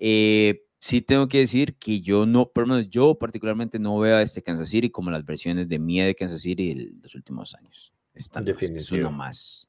Eh, 0.00 0.64
sí 0.80 1.02
tengo 1.02 1.28
que 1.28 1.38
decir 1.38 1.76
que 1.76 2.00
yo 2.00 2.26
no, 2.26 2.50
por 2.50 2.66
lo 2.66 2.74
menos 2.74 2.90
yo 2.90 3.14
particularmente 3.14 3.78
no 3.78 3.98
veo 3.98 4.16
a 4.16 4.22
este 4.22 4.42
Kansas 4.42 4.70
City 4.70 4.90
como 4.90 5.10
las 5.10 5.24
versiones 5.24 5.68
de 5.68 5.78
mía 5.78 6.06
de 6.06 6.14
Kansas 6.14 6.40
City 6.40 6.74
de 6.74 6.92
los 7.02 7.14
últimos 7.14 7.54
años. 7.54 7.92
Están, 8.14 8.48
es 8.48 8.90
una 8.90 9.10
más, 9.10 9.68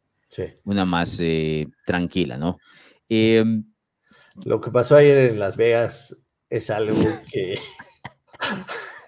una 0.64 0.86
más 0.86 1.18
eh, 1.20 1.68
tranquila, 1.86 2.38
¿no? 2.38 2.58
Em, 3.08 3.64
lo 4.46 4.62
que 4.62 4.72
pasó 4.72 4.96
ayer 4.96 5.32
en 5.32 5.40
Las 5.40 5.58
Vegas 5.58 6.24
es 6.50 6.70
algo 6.70 6.98
que... 7.32 7.60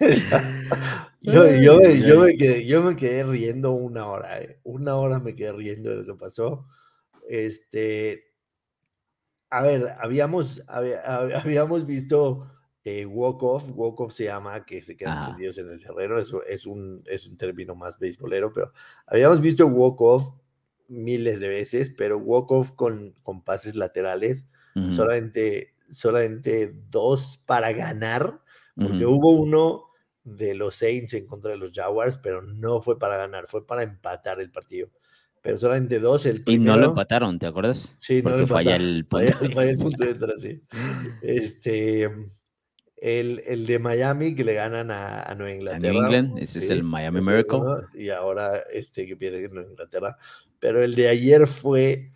yo, 1.20 1.50
yo, 1.56 1.80
yo, 1.80 2.20
me 2.20 2.36
quedé, 2.36 2.66
yo, 2.66 2.82
me 2.82 2.96
quedé, 2.96 3.24
riendo 3.24 3.72
una 3.72 4.06
hora, 4.06 4.40
eh. 4.40 4.60
una 4.62 4.96
hora 4.96 5.20
me 5.20 5.34
quedé 5.34 5.52
riendo 5.52 5.90
de 5.90 5.96
lo 5.96 6.04
que 6.04 6.14
pasó. 6.14 6.68
Este, 7.28 8.33
a 9.54 9.62
ver, 9.62 9.94
habíamos, 10.00 10.64
habíamos 10.68 11.86
visto 11.86 12.50
eh, 12.84 13.06
walk-off, 13.06 13.70
walk-off 13.72 14.12
se 14.12 14.24
llama 14.24 14.64
que 14.66 14.82
se 14.82 14.96
quedan 14.96 15.28
tendidos 15.28 15.58
en 15.58 15.70
el 15.70 15.78
cerrero, 15.78 16.18
eso 16.18 16.44
es 16.44 16.66
un, 16.66 17.02
es 17.06 17.26
un 17.26 17.36
término 17.36 17.76
más 17.76 17.98
beisbolero, 18.00 18.52
pero 18.52 18.72
habíamos 19.06 19.40
visto 19.40 19.64
walk-off 19.66 20.32
miles 20.88 21.38
de 21.38 21.48
veces, 21.48 21.90
pero 21.96 22.18
walk-off 22.18 22.72
con, 22.72 23.14
con 23.22 23.44
pases 23.44 23.76
laterales, 23.76 24.46
solamente, 24.90 25.76
solamente 25.88 26.74
dos 26.90 27.40
para 27.46 27.72
ganar, 27.72 28.40
porque 28.74 29.06
hubo 29.06 29.30
uno 29.30 29.84
de 30.24 30.54
los 30.54 30.74
Saints 30.74 31.14
en 31.14 31.26
contra 31.26 31.52
de 31.52 31.58
los 31.58 31.70
Jaguars, 31.72 32.18
pero 32.18 32.42
no 32.42 32.82
fue 32.82 32.98
para 32.98 33.16
ganar, 33.16 33.46
fue 33.46 33.64
para 33.64 33.84
empatar 33.84 34.40
el 34.40 34.50
partido 34.50 34.90
pero 35.44 35.58
solamente 35.58 36.00
dos. 36.00 36.24
El 36.24 36.42
y 36.46 36.58
no 36.58 36.78
lo 36.78 36.88
empataron, 36.88 37.38
¿te 37.38 37.46
acuerdas? 37.46 37.94
Sí, 37.98 38.22
Porque 38.22 38.38
no 38.38 38.46
falla 38.46 38.76
el 38.76 39.04
punto. 39.04 39.36
Falla, 39.52 39.70
el 39.70 39.76
punto 39.76 40.02
de 40.02 40.38
sí. 40.38 40.62
Este, 41.20 42.04
el, 42.96 43.42
el, 43.46 43.66
de 43.66 43.78
Miami 43.78 44.34
que 44.34 44.42
le 44.42 44.54
ganan 44.54 44.90
a, 44.90 45.20
a 45.20 45.34
Nueva 45.34 45.54
Inglaterra. 45.54 45.90
A 45.90 45.92
New 45.92 46.02
England, 46.02 46.38
ese 46.38 46.60
es 46.60 46.70
el 46.70 46.82
Miami 46.82 47.20
Miracle. 47.20 47.60
y 47.92 48.08
ahora 48.08 48.60
este 48.72 49.06
que 49.06 49.16
pierde 49.18 49.46
Nueva 49.50 49.68
Inglaterra. 49.68 50.16
Pero 50.60 50.82
el 50.82 50.94
de 50.94 51.08
ayer 51.08 51.46
fue, 51.46 52.10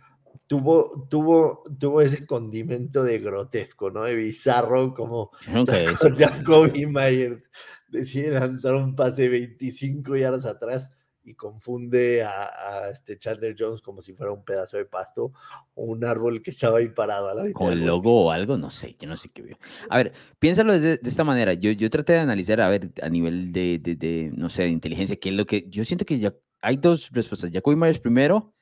tuvo, 0.47 1.07
tuvo, 1.07 1.61
tuvo 1.79 2.01
ese 2.01 2.25
condimento 2.25 3.03
de 3.03 3.19
grotesco, 3.19 3.91
¿no? 3.91 4.05
De 4.05 4.15
bizarro, 4.15 4.95
como 4.95 5.29
Jacoby 6.17 6.87
Myers 6.87 7.47
decide 7.89 8.39
lanzar 8.39 8.73
un 8.73 8.95
pase 8.95 9.29
25 9.29 10.15
yardas 10.15 10.47
atrás 10.47 10.89
y 11.29 11.35
confunde 11.35 12.23
a, 12.23 12.89
este 12.91 13.19
Chandler 13.19 13.55
Jones 13.57 13.81
como 13.81 14.01
si 14.01 14.13
fuera 14.13 14.31
un 14.31 14.43
pedazo 14.43 14.77
de 14.77 14.85
pasto 14.85 15.31
o 15.75 15.83
un 15.83 16.03
árbol 16.03 16.41
que 16.41 16.49
estaba 16.49 16.79
ahí 16.79 16.89
parado. 16.89 17.29
A 17.29 17.35
la 17.35 17.51
Con 17.53 17.71
el 17.71 17.85
logo 17.85 18.25
o 18.25 18.31
algo, 18.31 18.57
no 18.57 18.71
sé, 18.71 18.95
yo 18.99 19.07
no 19.07 19.15
sé 19.15 19.29
qué 19.29 19.43
vio. 19.43 19.57
A 19.89 19.97
ver, 19.97 20.13
piénsalo 20.39 20.77
de, 20.77 20.99
esta 21.03 21.23
manera. 21.23 21.53
Yo, 21.53 21.71
yo 21.71 21.89
traté 21.91 22.13
de 22.13 22.19
analizar, 22.19 22.59
a 22.61 22.67
ver, 22.67 22.91
a 23.01 23.09
nivel 23.09 23.51
de, 23.51 23.79
de, 23.79 24.31
no 24.35 24.49
sé, 24.49 24.63
de 24.63 24.69
inteligencia, 24.69 25.17
qué 25.17 25.29
es 25.29 25.35
lo 25.35 25.45
que. 25.45 25.67
Yo 25.69 25.85
siento 25.85 26.03
que 26.03 26.17
ya 26.17 26.33
hay 26.61 26.77
dos 26.77 27.11
respuestas. 27.11 27.51
Jacoby 27.53 27.75
Myers 27.75 27.99
primero, 27.99 28.55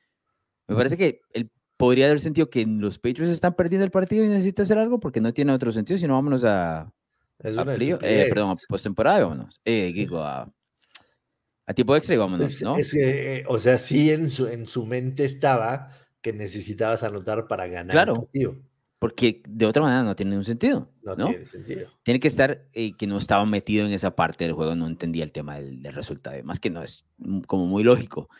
me 0.66 0.76
parece 0.76 0.98
que 0.98 1.22
él 1.32 1.50
podría 1.78 2.06
haber 2.06 2.20
sentido 2.20 2.50
que 2.50 2.66
los 2.66 2.98
Patriots 2.98 3.30
están 3.30 3.54
perdiendo 3.54 3.86
el 3.86 3.90
partido 3.90 4.24
y 4.24 4.28
necesita 4.28 4.62
hacer 4.62 4.76
algo 4.76 5.00
porque 5.00 5.22
no 5.22 5.32
tiene 5.32 5.52
otro 5.52 5.72
sentido, 5.72 5.98
sino 5.98 6.14
vámonos 6.14 6.44
a. 6.44 6.92
Es 7.38 7.56
a 7.56 7.62
eh, 7.62 8.26
perdón, 8.28 8.50
a 8.50 8.56
postemporada, 8.68 9.20
vámonos. 9.20 9.58
Eh, 9.64 9.90
digo, 9.94 10.18
a 10.18 10.52
a 11.68 11.74
tiempo 11.74 11.94
extra 11.94 12.14
y 12.14 12.18
vámonos, 12.18 12.62
¿no? 12.62 12.78
Es 12.78 12.92
que, 12.92 13.40
eh, 13.40 13.44
o 13.46 13.58
sea, 13.58 13.76
sí 13.76 14.10
en 14.10 14.30
su, 14.30 14.48
en 14.48 14.66
su 14.66 14.86
mente 14.86 15.26
estaba 15.26 15.90
que 16.22 16.32
necesitabas 16.32 17.02
anotar 17.02 17.46
para 17.46 17.66
ganar 17.66 17.92
claro, 17.92 18.14
el 18.14 18.20
partido. 18.20 18.56
Porque 18.98 19.42
de 19.46 19.66
otra 19.66 19.82
manera 19.82 20.02
no 20.02 20.16
tiene 20.16 20.38
un 20.38 20.46
sentido. 20.46 20.90
No, 21.02 21.14
tiene 21.14 21.44
sentido. 21.44 21.90
Tiene 22.02 22.20
que 22.20 22.28
estar 22.28 22.66
eh, 22.72 22.96
que 22.96 23.06
no 23.06 23.18
estaba 23.18 23.44
metido 23.44 23.84
en 23.84 23.92
esa 23.92 24.16
parte 24.16 24.44
del 24.44 24.54
juego, 24.54 24.74
no 24.74 24.86
entendía 24.86 25.24
el 25.24 25.30
tema 25.30 25.60
del, 25.60 25.84
resultado. 25.92 26.42
Más 26.42 26.58
que 26.58 26.70
no 26.70 26.82
es 26.82 27.04
como 27.46 27.66
muy 27.66 27.84
lógico. 27.84 28.30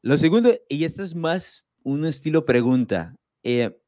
Lo 0.00 0.16
segundo, 0.16 0.50
y 0.70 0.84
esto 0.84 1.02
es 1.02 1.14
más 1.14 1.66
un 1.82 2.06
estilo 2.06 2.46
pregunta. 2.46 3.16
Eh, 3.42 3.81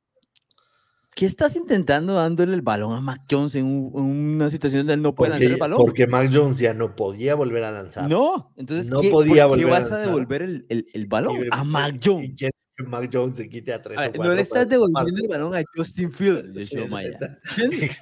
¿Qué 1.15 1.27
estás 1.27 1.55
intentando 1.55 2.15
dándole 2.15 2.55
el 2.55 2.63
balón 2.63 2.97
a 2.97 3.01
Mac 3.01 3.23
Jones 3.31 3.55
en, 3.55 3.67
una 3.67 4.51
situación 4.51 4.81
donde 4.81 4.95
él 4.95 5.03
no 5.03 5.15
puede 5.15 5.31
lanzar 5.31 5.51
el 5.53 5.57
balón? 5.59 5.79
Porque 5.79 6.07
Mac 6.09 6.29
Jones 6.33 6.59
ya 6.59 6.75
no 6.75 6.97
podía 6.97 7.37
volver 7.37 7.63
a 7.63 7.71
lanzar. 7.71 8.11
No, 8.11 8.53
entonces 8.57 8.91
no 8.91 9.01
¿qué, 9.01 9.11
podía 9.11 9.47
¿por 9.47 9.59
qué 9.59 9.65
vas 9.65 9.93
a, 9.93 9.99
devolver 9.99 10.43
el, 10.43 10.67
el, 10.69 11.07
balón 11.07 11.37
a 11.53 11.63
Mac 11.63 12.01
Jones? 12.05 12.31
Y 12.31 12.35
que 12.35 12.51
Mac 12.85 13.09
Jones 13.13 13.37
se 13.37 13.49
quite 13.49 13.73
a 13.73 13.81
tres 13.81 13.97
o 13.97 14.23
No 14.23 14.35
le 14.35 14.43
estás 14.43 14.69
devolviendo 14.69 15.23
el 15.23 15.29
balón 15.29 15.55
a 15.55 15.63
Justin 15.77 16.11
Fields, 16.11 16.73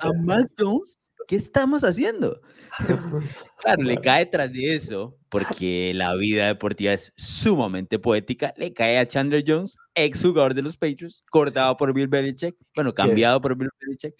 a 0.01 0.13
Mac 0.15 0.51
Jones, 0.59 0.99
¿qué 1.29 1.37
estamos 1.37 1.85
haciendo? 1.85 2.41
Claro, 3.63 3.85
le 3.85 3.97
cae 3.99 4.27
tras 4.27 4.53
de 4.53 4.75
eso, 4.75 5.17
porque 5.33 5.93
la 5.95 6.15
vida 6.15 6.47
deportiva 6.47 6.93
es 6.93 7.11
sumamente 7.17 7.99
poética, 7.99 8.53
le 8.59 8.75
cae 8.75 8.99
a 8.99 9.09
Chandler 9.09 9.43
Jones, 9.47 9.79
ex 9.95 10.21
jugador 10.21 10.53
de 10.53 10.61
los 10.61 10.77
Patriots, 10.77 11.25
cortado 11.31 11.75
por 11.79 11.95
Bill 11.95 12.07
Belichick, 12.07 12.55
bueno, 12.75 12.93
cambiado 12.93 13.41
por 13.41 13.57
Bill 13.57 13.71
Belichick, 13.81 14.15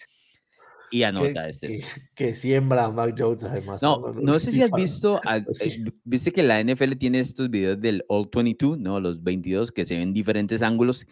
y 0.89 1.03
anota 1.03 1.47
este. 1.47 1.83
Que, 2.15 2.33
siembra 2.33 2.85
a 2.85 2.91
Mac 2.91 3.13
Jones 3.15 3.43
además. 3.43 3.79
No, 3.83 4.11
no, 4.11 4.39
sé 4.39 4.51
si 4.51 4.63
has 4.63 4.71
visto, 4.71 5.21
eh, 5.31 5.85
viste 6.03 6.31
que 6.31 6.41
la 6.41 6.63
NFL 6.63 6.93
tiene 6.93 7.19
estos 7.19 7.47
videos 7.47 7.79
del 7.79 8.03
All 8.07 8.27
22, 8.33 8.79
¿no? 8.79 8.99
Los 8.99 9.21
22 9.21 9.71
que 9.71 9.85
se 9.85 9.95
ven 9.95 10.13
diferentes 10.13 10.63
ángulos. 10.63 11.05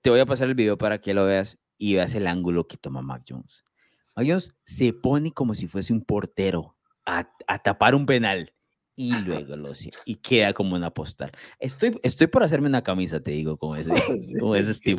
Te 0.00 0.08
voy 0.08 0.20
a 0.20 0.26
pasar 0.26 0.48
el 0.48 0.54
video 0.54 0.78
para 0.78 0.98
que 0.98 1.12
lo 1.12 1.26
veas 1.26 1.58
y 1.76 1.94
veas 1.94 2.14
el 2.14 2.26
ángulo 2.26 2.66
que 2.66 2.78
toma 2.78 3.02
Mac 3.02 3.22
Jones. 3.28 3.64
Mac 4.16 4.26
Jones 4.26 4.56
se 4.64 4.94
pone 4.94 5.30
como 5.32 5.52
si 5.52 5.66
fuese 5.66 5.92
un 5.92 6.02
portero 6.02 6.76
a, 7.04 7.28
tapar 7.62 7.94
un 7.94 8.06
penal 8.06 8.50
y 8.98 9.14
luego 9.20 9.56
lo 9.56 9.72
y 10.06 10.14
queda 10.16 10.54
como 10.54 10.74
una 10.74 10.90
postal. 10.90 11.30
Estoy, 11.60 12.00
estoy 12.02 12.28
por 12.28 12.42
hacerme 12.42 12.68
una 12.68 12.82
camisa, 12.82 13.20
te 13.20 13.32
digo, 13.32 13.58
con 13.58 13.78
ese, 13.78 13.90
con 14.40 14.56
ese 14.56 14.72
Steve 14.72 14.98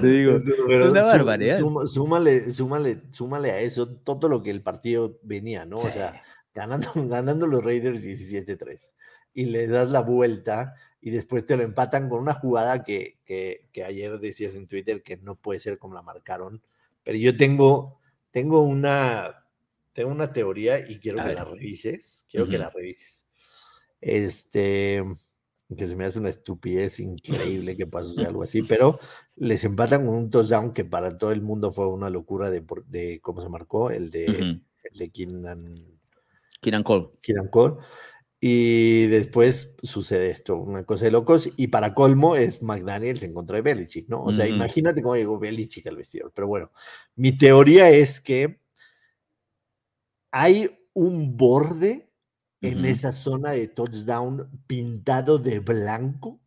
Te 0.00 0.06
digo, 0.06 0.40
una 0.88 1.02
barbaridad. 1.02 1.58
súmale, 1.58 2.52
súmale, 2.52 3.02
súmale 3.10 3.50
a 3.50 3.60
eso 3.60 3.88
todo 3.88 4.28
lo 4.28 4.44
que 4.44 4.50
el 4.50 4.62
partido 4.62 5.18
venía, 5.22 5.66
¿no? 5.66 5.76
O 5.76 5.80
sea, 5.80 6.22
ganando, 6.54 6.88
ganando 7.08 7.48
los 7.48 7.64
Raiders 7.64 8.02
17-3 8.02 8.94
y 9.34 9.46
le 9.46 9.66
das 9.66 9.90
la 9.90 10.02
vuelta 10.02 10.74
y 11.00 11.10
después 11.10 11.44
te 11.44 11.56
lo 11.56 11.64
empatan 11.64 12.08
con 12.08 12.20
una 12.20 12.34
jugada 12.34 12.84
que, 12.84 13.18
que, 13.24 13.68
que, 13.72 13.84
ayer 13.84 14.20
decías 14.20 14.54
en 14.54 14.68
Twitter 14.68 15.02
que 15.02 15.16
no 15.16 15.34
puede 15.34 15.58
ser 15.58 15.78
como 15.78 15.94
la 15.94 16.02
marcaron, 16.02 16.62
pero 17.02 17.18
yo 17.18 17.36
tengo, 17.36 17.98
tengo 18.30 18.60
una, 18.62 19.46
tengo 19.92 20.10
una 20.10 20.32
teoría 20.32 20.78
y 20.78 20.98
quiero 20.98 21.24
que 21.24 21.34
la 21.34 21.44
revises. 21.44 22.26
Quiero 22.28 22.48
que 22.48 22.58
la 22.58 22.70
revises. 22.70 23.26
Este, 24.00 25.02
que 25.76 25.86
se 25.86 25.96
me 25.96 26.04
hace 26.04 26.18
una 26.18 26.30
estupidez 26.30 27.00
increíble 27.00 27.76
que 27.76 27.86
pasó 27.86 28.14
algo 28.26 28.42
así, 28.42 28.62
pero 28.62 28.98
les 29.36 29.64
empatan 29.64 30.06
con 30.06 30.14
un 30.14 30.30
touchdown 30.30 30.72
que 30.72 30.84
para 30.84 31.18
todo 31.18 31.32
el 31.32 31.42
mundo 31.42 31.72
fue 31.72 31.86
una 31.88 32.10
locura 32.10 32.50
de, 32.50 32.64
de 32.86 33.20
cómo 33.20 33.42
se 33.42 33.48
marcó, 33.48 33.90
el 33.90 34.10
de, 34.10 34.26
el 34.26 34.98
de 34.98 35.10
Keenan, 35.10 35.74
Cole. 36.84 37.08
Keenan 37.22 37.48
Cole. 37.48 37.76
Y 38.42 39.06
después 39.08 39.76
sucede 39.82 40.30
esto, 40.30 40.56
una 40.56 40.84
cosa 40.84 41.04
de 41.04 41.10
locos. 41.10 41.50
Y 41.56 41.66
para 41.66 41.92
colmo 41.94 42.36
es 42.36 42.62
McDaniels 42.62 43.22
en 43.22 43.34
contra 43.34 43.56
de 43.56 43.62
Belichick, 43.62 44.08
¿no? 44.08 44.22
O 44.22 44.32
sea, 44.32 44.46
imagínate 44.46 45.02
cómo 45.02 45.14
llegó 45.14 45.38
Belichick 45.38 45.86
al 45.86 45.96
vestidor. 45.96 46.32
Pero 46.34 46.48
bueno, 46.48 46.72
mi 47.16 47.36
teoría 47.36 47.90
es 47.90 48.18
que 48.18 48.59
hay 50.30 50.68
un 50.94 51.36
borde 51.36 52.12
en 52.60 52.84
esa 52.84 53.12
zona 53.12 53.52
de 53.52 53.68
touchdown 53.68 54.50
pintado 54.66 55.38
de 55.38 55.60
blanco 55.60 56.40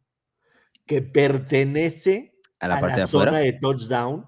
que 0.86 1.02
pertenece 1.02 2.40
a 2.60 2.68
la, 2.68 3.08
zona 3.08 3.38
de 3.40 3.54
touchdown, 3.54 4.26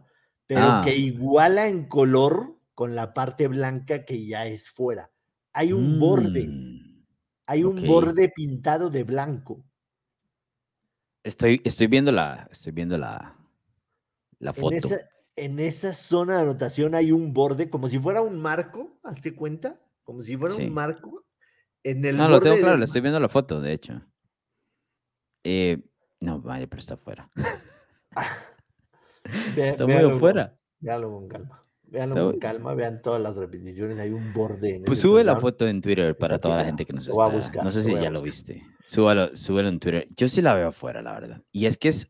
pero 0.47 0.81
que 0.83 0.91
ah. 0.91 0.95
iguala 0.95 1.67
en 1.67 1.87
color 1.87 2.59
con 2.73 2.95
la 2.95 3.13
parte 3.13 3.47
blanca 3.47 4.03
que 4.03 4.25
ya 4.25 4.47
es 4.47 4.69
fuera. 4.69 5.11
Hay 5.53 5.73
un 5.73 5.99
borde, 5.99 6.47
mm, 6.47 7.05
hay 7.45 7.63
un 7.63 7.85
borde 7.85 8.29
pintado 8.29 8.89
de 8.89 9.03
blanco. 9.03 9.63
Estoy, 11.23 11.61
estoy 11.63 11.87
viendo 11.87 12.11
la, 12.11 12.47
estoy 12.51 12.71
viendo 12.71 12.97
la, 12.97 13.37
la 14.39 14.53
foto 14.53 14.73
en 14.73 14.77
esa 14.77 15.07
zona 15.93 16.35
de 16.35 16.41
anotación 16.41 16.95
hay 16.95 17.11
un 17.11 17.33
borde, 17.33 17.69
como 17.69 17.89
si 17.89 17.99
fuera 17.99 18.21
un 18.21 18.39
marco, 18.39 18.99
¿hazte 19.03 19.35
cuenta? 19.35 19.79
Como 20.03 20.21
si 20.21 20.37
fuera 20.37 20.55
un 20.55 20.73
marco. 20.73 21.25
En 21.83 22.03
el 22.05 22.17
no, 22.17 22.29
lo 22.29 22.39
tengo 22.39 22.57
claro, 22.57 22.77
le 22.77 22.85
estoy 22.85 23.01
viendo 23.01 23.19
la 23.19 23.29
foto, 23.29 23.61
de 23.61 23.73
hecho. 23.73 24.01
Eh, 25.43 25.83
no, 26.19 26.41
vaya, 26.41 26.67
pero 26.67 26.79
está 26.79 26.95
afuera. 26.95 27.29
está 29.55 29.85
muy 29.85 29.95
afuera. 29.95 30.57
Véanlo 30.79 31.11
con 31.11 31.27
calma. 31.27 31.61
Véanlo 31.83 32.31
con 32.31 32.39
calma, 32.39 32.73
vean 32.73 33.01
todas 33.01 33.21
las 33.21 33.35
repeticiones, 33.35 33.99
hay 33.99 34.09
un 34.09 34.33
borde. 34.33 34.81
pues 34.85 34.99
sube 34.99 35.23
la 35.23 35.39
foto 35.39 35.67
en 35.67 35.81
Twitter 35.81 36.15
para 36.15 36.39
toda 36.39 36.57
la 36.57 36.65
gente 36.65 36.85
que 36.85 36.93
nos 36.93 37.07
está. 37.07 37.63
no 37.63 37.71
sé 37.71 37.83
si 37.83 37.93
ya 37.93 38.09
lo 38.09 38.21
viste. 38.21 38.63
Súbalo, 38.87 39.35
súbelo 39.35 39.69
en 39.69 39.79
Twitter. 39.79 40.07
Yo 40.15 40.27
sí 40.27 40.41
la 40.41 40.53
veo 40.53 40.69
afuera, 40.69 41.01
la 41.01 41.13
verdad. 41.13 41.41
Y 41.51 41.65
es 41.65 41.77
que 41.77 41.89
es 41.89 42.07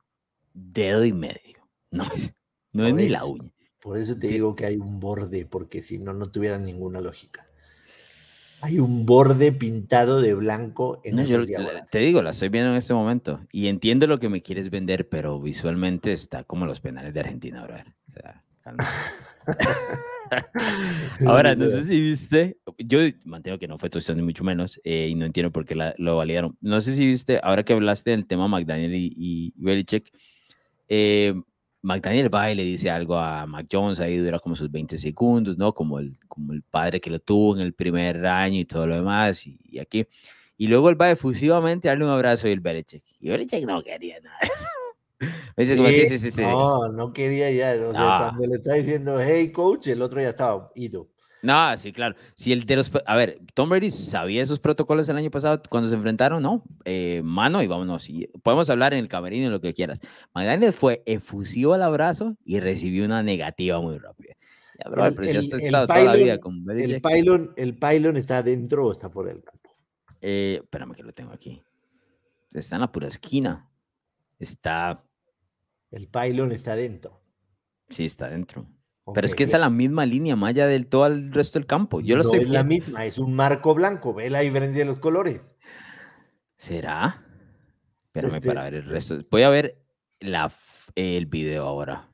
dedo 0.53 1.05
y 1.05 1.13
medio. 1.13 1.67
No 1.91 2.03
es. 2.15 2.33
No 2.75 2.85
es 2.85 2.93
ni 2.93 3.07
la 3.07 3.23
uña. 3.23 3.49
Por 3.79 3.97
eso 3.97 4.17
te 4.17 4.27
digo 4.27 4.55
que 4.55 4.65
hay 4.65 4.77
un 4.77 4.99
borde, 4.99 5.45
porque 5.45 5.81
si 5.81 5.97
no, 5.97 6.13
no 6.13 6.29
tuviera 6.29 6.57
ninguna 6.57 6.99
lógica. 6.99 7.47
Hay 8.61 8.79
un 8.79 9.05
borde 9.05 9.51
pintado 9.51 10.19
de 10.19 10.33
blanco 10.33 10.99
en 11.03 11.17
no, 11.17 11.23
yo, 11.23 11.43
Te 11.89 11.99
digo, 11.99 12.21
la 12.21 12.31
estoy 12.31 12.49
viendo 12.49 12.71
en 12.71 12.77
este 12.77 12.93
momento 12.93 13.39
y 13.51 13.67
entiendo 13.67 14.07
lo 14.07 14.19
que 14.19 14.27
me 14.27 14.41
quieres 14.41 14.69
vender, 14.69 15.07
pero 15.07 15.39
visualmente 15.39 16.11
está 16.11 16.43
como 16.43 16.65
los 16.65 16.79
penales 16.81 17.13
de 17.13 17.19
Argentina, 17.19 17.61
ahora. 17.61 17.85
O 18.09 18.11
sea, 18.11 18.43
calma. 18.61 18.83
Ahora, 21.25 21.55
no 21.55 21.67
sé 21.67 21.83
si 21.83 22.01
viste, 22.01 22.57
yo 22.77 22.99
mantengo 23.23 23.59
que 23.59 23.67
no 23.67 23.77
fue 23.77 23.89
cuestión 23.89 24.17
ni 24.17 24.23
mucho 24.23 24.43
menos, 24.43 24.81
eh, 24.83 25.07
y 25.09 25.15
no 25.15 25.25
entiendo 25.25 25.51
por 25.51 25.65
qué 25.65 25.75
lo 25.97 26.17
validaron. 26.17 26.57
No 26.61 26.81
sé 26.81 26.95
si 26.95 27.05
viste, 27.05 27.39
ahora 27.41 27.63
que 27.63 27.73
hablaste 27.73 28.11
del 28.11 28.25
tema 28.25 28.47
McDaniel 28.47 28.95
y, 28.95 29.13
y 29.15 29.53
Belichick, 29.55 30.11
eh, 30.89 31.33
McDaniel 31.85 32.33
va 32.33 32.51
y 32.51 32.55
le 32.55 32.63
dice 32.63 32.89
algo 32.89 33.17
a 33.17 33.45
Mac 33.45 33.67
Jones, 33.71 33.99
ahí 33.99 34.17
dura 34.17 34.39
como 34.39 34.55
sus 34.55 34.71
20 34.71 34.97
segundos, 34.97 35.55
¿no? 35.55 35.71
Como 35.71 35.99
el, 35.99 36.17
como 36.27 36.51
el 36.51 36.63
padre 36.63 36.99
que 36.99 37.11
lo 37.11 37.19
tuvo 37.19 37.55
en 37.55 37.61
el 37.61 37.73
primer 37.73 38.25
año 38.25 38.59
y 38.59 38.65
todo 38.65 38.87
lo 38.87 38.95
demás, 38.95 39.45
y, 39.45 39.77
aquí. 39.79 40.07
Y 40.57 40.67
luego 40.67 40.89
él 40.89 40.99
va 40.99 41.11
efusivamente 41.11 41.87
a 41.87 41.91
darle 41.91 42.05
un 42.05 42.11
abrazo 42.11 42.47
y 42.47 42.51
el 42.51 42.59
Belichick. 42.59 43.03
Y 43.19 43.29
Belichick 43.29 43.65
no 43.67 43.83
quería 43.83 44.19
nada 44.19 44.35
de 44.41 44.47
eso. 44.47 44.67
dice 45.57 45.77
como, 45.77 45.89
sí, 45.89 46.05
sí, 46.07 46.17
sí, 46.17 46.31
sí. 46.31 46.41
No, 46.41 46.89
no 46.89 47.13
quería 47.13 47.51
ya. 47.51 47.73
O 47.87 47.91
sea, 47.91 48.17
cuando 48.19 48.47
le 48.47 48.55
está 48.55 48.73
diciendo, 48.73 49.19
hey, 49.21 49.51
coach, 49.51 49.87
el 49.87 50.01
otro 50.01 50.19
ya 50.21 50.29
estaba 50.29 50.71
ido. 50.73 51.09
No, 51.45 51.77
sí, 51.77 51.93
claro. 51.93 52.15
Si 52.35 52.51
el 52.51 52.65
de 52.65 52.75
los, 52.75 52.91
a 53.05 53.15
ver, 53.15 53.39
Tom 53.53 53.69
Brady 53.69 53.91
sabía 53.91 54.41
esos 54.41 54.59
protocolos 54.59 55.07
el 55.09 55.17
año 55.17 55.29
pasado 55.29 55.61
cuando 55.69 55.87
se 55.87 55.95
enfrentaron, 55.95 56.41
¿no? 56.41 56.63
Eh, 56.85 57.21
mano 57.23 57.61
y 57.61 57.67
vámonos. 57.67 58.09
Y 58.09 58.27
podemos 58.41 58.67
hablar 58.71 58.93
en 58.95 58.99
el 58.99 59.07
camerino, 59.07 59.51
lo 59.51 59.61
que 59.61 59.75
quieras. 59.75 60.01
McDaniel 60.33 60.73
fue 60.73 61.03
efusivo 61.05 61.75
al 61.75 61.83
abrazo 61.83 62.35
y 62.43 62.59
recibió 62.59 63.05
una 63.05 63.21
negativa 63.21 63.79
muy 63.79 63.99
rápida. 63.99 64.33
Ya, 64.83 64.89
bro, 64.89 65.05
el, 65.05 65.13
pero 65.13 65.29
el, 65.29 65.37
estado 65.37 65.87
toda 65.87 66.03
la 66.03 66.15
vida 66.15 66.39
con 66.39 66.65
el 66.67 66.99
pylon, 66.99 67.53
¿El 67.55 67.77
pylon 67.77 68.17
está 68.17 68.39
adentro 68.39 68.87
o 68.87 68.91
está 68.91 69.09
por 69.09 69.29
el 69.29 69.43
campo? 69.43 69.77
Eh, 70.19 70.61
espérame 70.63 70.93
que 70.93 71.03
lo 71.03 71.13
tengo 71.13 71.31
aquí. 71.31 71.61
Está 72.51 72.77
en 72.77 72.81
la 72.81 72.91
pura 72.91 73.07
esquina. 73.07 73.69
Está. 74.39 75.03
El 75.91 76.07
pylon 76.07 76.51
está 76.51 76.73
adentro. 76.73 77.21
Sí, 77.89 78.05
está 78.05 78.25
adentro. 78.25 78.67
Pero 79.13 79.27
es 79.27 79.35
que 79.35 79.43
es 79.43 79.53
a 79.53 79.59
la 79.59 79.69
misma 79.69 80.05
línea 80.05 80.35
maya 80.35 80.65
del 80.65 80.87
todo 80.87 81.05
el 81.05 81.31
resto 81.31 81.59
del 81.59 81.67
campo. 81.67 82.01
Yo 82.01 82.15
lo 82.17 82.23
no 82.23 82.33
es 82.33 82.49
la 82.49 82.63
misma, 82.63 83.05
es 83.05 83.19
un 83.19 83.33
marco 83.33 83.75
blanco. 83.75 84.13
Ve 84.13 84.29
la 84.29 84.39
diferencia 84.39 84.79
de 84.79 84.85
los 84.85 84.97
colores. 84.97 85.55
¿Será? 86.57 87.23
Espérame 88.05 88.35
este 88.35 88.47
para 88.47 88.63
ver 88.63 88.75
el 88.75 88.85
resto. 88.85 89.19
Voy 89.29 89.43
a 89.43 89.49
ver 89.49 89.79
la, 90.19 90.51
el 90.95 91.27
video 91.27 91.65
ahora. 91.65 92.09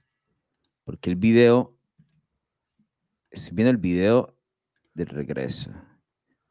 Porque 0.83 1.09
el 1.09 1.15
video. 1.15 1.77
Estoy 3.29 3.55
viendo 3.55 3.71
el 3.71 3.77
video 3.77 4.37
del 4.93 5.07
regreso. 5.07 5.71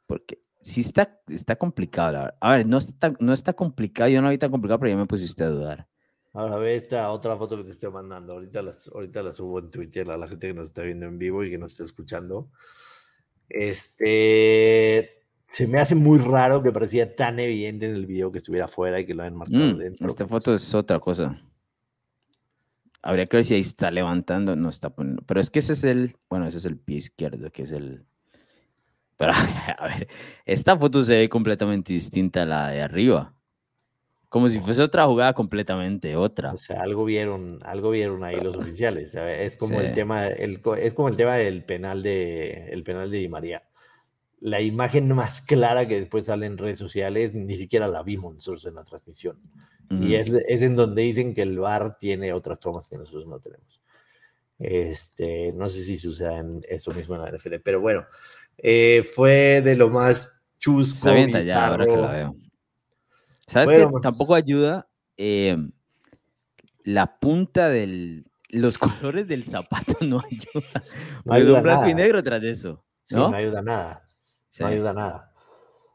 Porque 0.06 0.42
sí 0.62 0.80
está, 0.80 1.20
está 1.28 1.56
complicado. 1.56 2.32
A 2.40 2.56
ver, 2.56 2.66
no 2.66 2.78
está, 2.78 3.12
no 3.20 3.34
está 3.34 3.52
complicado. 3.52 4.08
Yo 4.08 4.22
no 4.22 4.30
vi 4.30 4.38
tan 4.38 4.50
complicado, 4.50 4.80
pero 4.80 4.92
ya 4.92 4.96
me 4.96 5.06
pusiste 5.06 5.44
a 5.44 5.48
dudar. 5.48 5.86
Ahora 6.32 6.56
ve 6.56 6.76
esta 6.76 7.10
otra 7.10 7.36
foto 7.36 7.56
que 7.56 7.64
te 7.64 7.72
estoy 7.72 7.90
mandando. 7.90 8.34
Ahorita 8.34 8.62
la, 8.62 8.72
ahorita 8.94 9.22
la 9.22 9.32
subo 9.32 9.58
en 9.58 9.70
Twitter 9.70 10.10
a 10.10 10.16
la 10.16 10.28
gente 10.28 10.46
que 10.48 10.54
nos 10.54 10.68
está 10.68 10.82
viendo 10.82 11.06
en 11.06 11.18
vivo 11.18 11.42
y 11.44 11.50
que 11.50 11.58
nos 11.58 11.72
está 11.72 11.84
escuchando. 11.84 12.50
Este 13.48 15.20
se 15.50 15.66
me 15.66 15.80
hace 15.80 15.96
muy 15.96 16.20
raro 16.20 16.62
que 16.62 16.70
parecía 16.70 17.16
tan 17.16 17.40
evidente 17.40 17.90
en 17.90 17.96
el 17.96 18.06
video 18.06 18.30
que 18.30 18.38
estuviera 18.38 18.66
afuera 18.66 19.00
y 19.00 19.06
que 19.06 19.14
lo 19.14 19.24
hayan 19.24 19.36
marcado 19.36 19.74
mm, 19.74 19.78
dentro. 19.78 20.06
Esta 20.06 20.28
foto 20.28 20.54
es 20.54 20.72
otra 20.76 21.00
cosa. 21.00 21.42
Habría 23.02 23.26
que 23.26 23.38
ver 23.38 23.44
si 23.44 23.54
ahí 23.54 23.60
está 23.60 23.90
levantando, 23.90 24.54
no 24.54 24.68
está 24.68 24.90
poniendo. 24.90 25.24
Pero 25.26 25.40
es 25.40 25.50
que 25.50 25.58
ese 25.58 25.72
es 25.72 25.82
el, 25.82 26.16
bueno, 26.28 26.46
ese 26.46 26.58
es 26.58 26.66
el 26.66 26.78
pie 26.78 26.98
izquierdo, 26.98 27.50
que 27.50 27.64
es 27.64 27.72
el. 27.72 28.04
Pero 29.16 29.32
a 29.78 29.88
ver, 29.88 30.06
esta 30.44 30.78
foto 30.78 31.02
se 31.02 31.16
ve 31.16 31.28
completamente 31.28 31.94
distinta 31.94 32.42
a 32.42 32.46
la 32.46 32.68
de 32.68 32.82
arriba. 32.82 33.34
Como 34.30 34.48
si 34.48 34.60
fuese 34.60 34.80
otra 34.80 35.06
jugada 35.06 35.32
completamente, 35.34 36.14
otra. 36.14 36.52
O 36.52 36.56
sea, 36.56 36.82
algo 36.82 37.04
vieron, 37.04 37.58
algo 37.64 37.90
vieron 37.90 38.22
ahí 38.22 38.40
los 38.40 38.56
oficiales. 38.56 39.12
Es 39.16 39.56
como 39.56 39.80
el 39.80 39.92
tema, 39.92 40.28
el, 40.28 40.62
es 40.78 40.94
como 40.94 41.08
el 41.08 41.16
tema 41.16 41.34
del 41.34 41.64
penal 41.64 42.04
de 42.04 42.68
el 42.70 42.84
penal 42.84 43.10
de 43.10 43.18
Di 43.18 43.28
María. 43.28 43.64
La 44.38 44.60
imagen 44.60 45.08
más 45.08 45.40
clara 45.46 45.88
que 45.88 45.98
después 45.98 46.26
sale 46.26 46.46
en 46.46 46.58
redes 46.58 46.78
sociales, 46.78 47.34
ni 47.34 47.56
siquiera 47.56 47.88
la 47.88 48.04
vimos 48.04 48.36
nosotros 48.36 48.64
en 48.66 48.76
la 48.76 48.84
transmisión. 48.84 49.36
Y 49.90 50.14
es, 50.14 50.30
es, 50.46 50.62
en 50.62 50.76
donde 50.76 51.02
dicen 51.02 51.34
que 51.34 51.42
el 51.42 51.58
VAR 51.58 51.98
tiene 51.98 52.32
otras 52.32 52.60
tomas 52.60 52.86
que 52.86 52.96
nosotros 52.96 53.26
no 53.26 53.40
tenemos. 53.40 53.80
Este, 54.56 55.52
no 55.52 55.68
sé 55.68 55.82
si 55.82 55.96
sucede 55.96 56.36
en 56.36 56.60
eso 56.68 56.92
mismo 56.92 57.16
en 57.16 57.22
la 57.22 57.32
NFL, 57.32 57.56
pero 57.64 57.80
bueno, 57.80 58.06
eh, 58.56 59.02
fue 59.02 59.60
de 59.62 59.74
lo 59.74 59.90
más 59.90 60.40
chusco. 60.60 61.08
ya, 61.42 61.66
ahora 61.66 61.86
que 61.86 61.96
la 61.96 62.12
veo. 62.12 62.36
¿Sabes 63.50 63.70
que 63.70 64.00
Tampoco 64.00 64.34
ayuda 64.34 64.88
eh, 65.16 65.56
la 66.84 67.18
punta 67.18 67.68
del. 67.68 68.26
Los 68.48 68.78
colores 68.78 69.28
del 69.28 69.44
zapato 69.44 69.96
no 70.02 70.20
ayuda. 70.30 70.82
No 71.24 71.32
ayuda 71.34 71.56
un 71.58 71.62
blanco 71.62 71.88
y 71.88 71.94
negro 71.94 72.22
tras 72.22 72.40
de 72.40 72.50
eso. 72.50 72.84
¿no? 73.10 73.30
no 73.30 73.36
ayuda 73.36 73.62
nada. 73.62 74.08
No 74.58 74.66
ayuda 74.66 74.92
nada. 74.92 75.32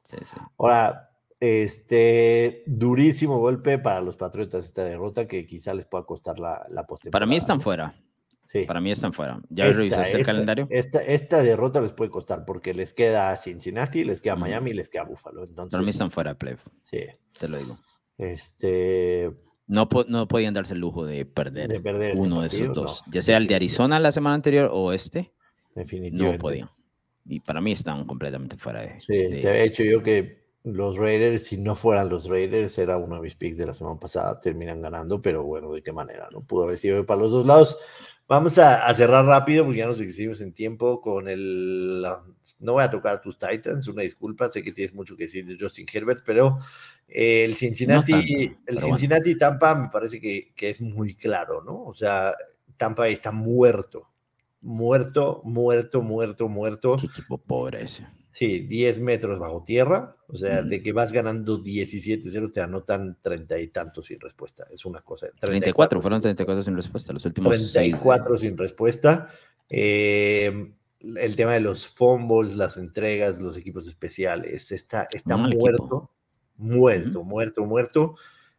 Sí, 0.04 0.18
sí. 0.24 0.38
Ahora, 0.58 1.12
este 1.40 2.64
durísimo 2.68 3.40
golpe 3.40 3.80
para 3.80 4.02
los 4.02 4.18
Patriotas 4.18 4.66
esta 4.66 4.84
derrota 4.84 5.28
que 5.28 5.46
quizá 5.46 5.74
les 5.74 5.86
pueda 5.86 6.06
costar 6.06 6.40
la, 6.40 6.66
la 6.70 6.86
Para 7.12 7.26
mí 7.26 7.36
están 7.36 7.62
fuera. 7.62 7.96
Sí. 8.56 8.66
Para 8.66 8.80
mí 8.80 8.90
están 8.90 9.12
fuera. 9.12 9.42
¿Ya 9.50 9.66
revisaste 9.66 10.18
el 10.18 10.26
calendario? 10.26 10.68
Esta, 10.70 11.00
esta, 11.00 11.42
derrota 11.42 11.82
les 11.82 11.92
puede 11.92 12.10
costar 12.10 12.46
porque 12.46 12.74
les 12.74 12.94
queda 12.94 13.36
Cincinnati, 13.36 14.06
les 14.06 14.22
queda 14.22 14.38
Miami 14.38 14.72
y 14.72 14.74
les 14.76 14.88
queda 14.88 15.04
Buffalo. 15.04 15.44
Entonces, 15.44 15.72
Para 15.72 15.84
mí 15.84 15.90
están 15.90 16.10
fuera 16.10 16.32
de 16.32 16.36
playoff. 16.36 16.66
Sí. 16.82 17.02
Te 17.38 17.48
lo 17.50 17.58
digo. 17.58 17.78
Este. 18.18 19.30
No, 19.68 19.90
no 20.08 20.28
podían 20.28 20.54
darse 20.54 20.74
el 20.74 20.80
lujo 20.80 21.06
de 21.06 21.26
perder, 21.26 21.72
este 21.72 22.14
uno 22.18 22.42
de 22.42 22.48
esos 22.48 22.74
dos. 22.74 23.04
ya 23.12 23.22
sea 23.22 23.38
el 23.38 23.48
de 23.48 23.56
Arizona 23.56 24.00
la 24.00 24.12
semana 24.12 24.36
anterior 24.36 24.70
o 24.72 24.94
este. 24.94 25.34
Definitivamente. 25.74 26.38
No 26.38 26.42
podían. 26.42 26.70
Y 27.26 27.40
para 27.42 27.60
mí 27.60 27.72
están 27.72 28.06
completamente 28.06 28.56
fuera 28.58 28.82
de. 28.82 29.00
Sí, 29.00 29.42
te 29.42 29.50
había 29.50 29.64
hecho 29.64 29.84
yo 29.84 30.02
que 30.02 30.46
los 30.64 30.98
Raiders, 30.98 31.46
si 31.46 31.58
no 31.58 31.76
fueran 31.76 32.10
los 32.10 32.28
Raiders, 32.28 32.78
era 32.78 32.98
uno 32.98 33.16
de 33.16 33.22
mis 33.22 33.36
picks 33.36 33.58
de 33.58 33.68
la 33.68 33.74
semana 33.74 34.00
pasada, 34.00 34.40
terminan 34.40 34.82
ganando, 34.82 35.22
pero 35.22 35.44
bueno, 35.44 35.72
de 35.72 35.84
qué 35.84 35.92
manera, 35.92 36.28
¿no? 36.32 36.42
Pudo 36.42 36.64
haber 36.64 36.78
sido 36.78 37.06
para 37.06 37.22
los 37.22 37.32
dos 37.32 37.46
lados. 37.46 37.78
Vamos 38.28 38.58
a, 38.58 38.92
cerrar 38.96 39.24
rápido 39.26 39.66
porque 39.66 39.80
ya 39.80 39.86
nos 39.86 40.02
excedimos 40.02 40.42
en 40.42 40.52
tiempo 40.52 41.00
con 41.00 41.28
el... 41.28 42.04
No 42.60 42.74
voy 42.74 42.84
a 42.84 42.90
tocar 42.90 43.14
a 43.16 43.22
tus 43.22 43.38
Titans, 43.38 43.88
una 43.88 44.02
disculpa, 44.02 44.50
sé 44.50 44.64
que 44.64 44.72
tienes 44.72 44.96
mucho 44.96 45.16
que 45.16 45.26
decir 45.26 45.46
de 45.46 45.58
Justin 45.60 45.86
Herbert, 45.92 46.24
pero 46.26 46.58
el 47.08 47.56
Cincinnati, 47.56 48.58
el 48.66 48.80
Cincinnati 48.80 49.38
Tampa 49.38 49.76
me 49.76 49.90
parece 49.90 50.20
que, 50.20 50.54
que, 50.56 50.72
es 50.72 50.82
muy 50.82 51.14
claro, 51.14 51.64
¿no? 51.64 51.84
O 51.84 51.94
sea, 51.94 52.34
Tampa 52.78 53.08
está 53.10 53.32
muerto, 53.32 54.10
muerto, 54.62 55.42
muerto, 55.44 56.02
muerto, 56.02 56.50
muerto. 56.50 56.98
Qué 57.00 57.06
equipo 57.06 57.38
pobre 57.38 57.84
ese. 57.84 58.08
Sí, 58.36 58.60
10 58.60 59.00
metros 59.00 59.40
bajo 59.40 59.64
tierra, 59.64 60.14
o 60.28 60.36
sea, 60.36 60.62
de 60.62 60.84
que 60.84 60.92
vas 60.92 61.14
ganando 61.14 61.64
17-0 61.64 62.52
te 62.52 62.60
anotan 62.60 63.18
30 63.22 63.58
y 63.60 63.68
tantos 63.70 64.08
sin 64.08 64.20
respuesta. 64.20 64.66
Es 64.70 64.84
una 64.84 65.00
cosa. 65.00 65.28
34, 65.40 66.02
fueron 66.02 66.20
34 66.20 66.66
sin 66.66 66.76
respuesta, 66.76 67.14
los 67.14 67.24
últimos 67.24 67.72
34 67.72 68.38
sin 68.38 68.58
respuesta. 68.58 69.30
Eh, 69.70 70.74
el 71.00 71.36
tema 71.38 71.54
de 71.54 71.62
los 71.62 71.88
fumbles, 71.88 72.58
las 72.58 72.76
entregas, 72.76 73.40
los 73.40 73.56
equipos 73.56 73.88
especiales, 73.88 74.70
está, 74.74 75.08
está 75.14 75.38
muerto, 75.38 76.12
muerto, 76.58 77.24
muerto, 77.24 77.66
muerto. 77.66 78.16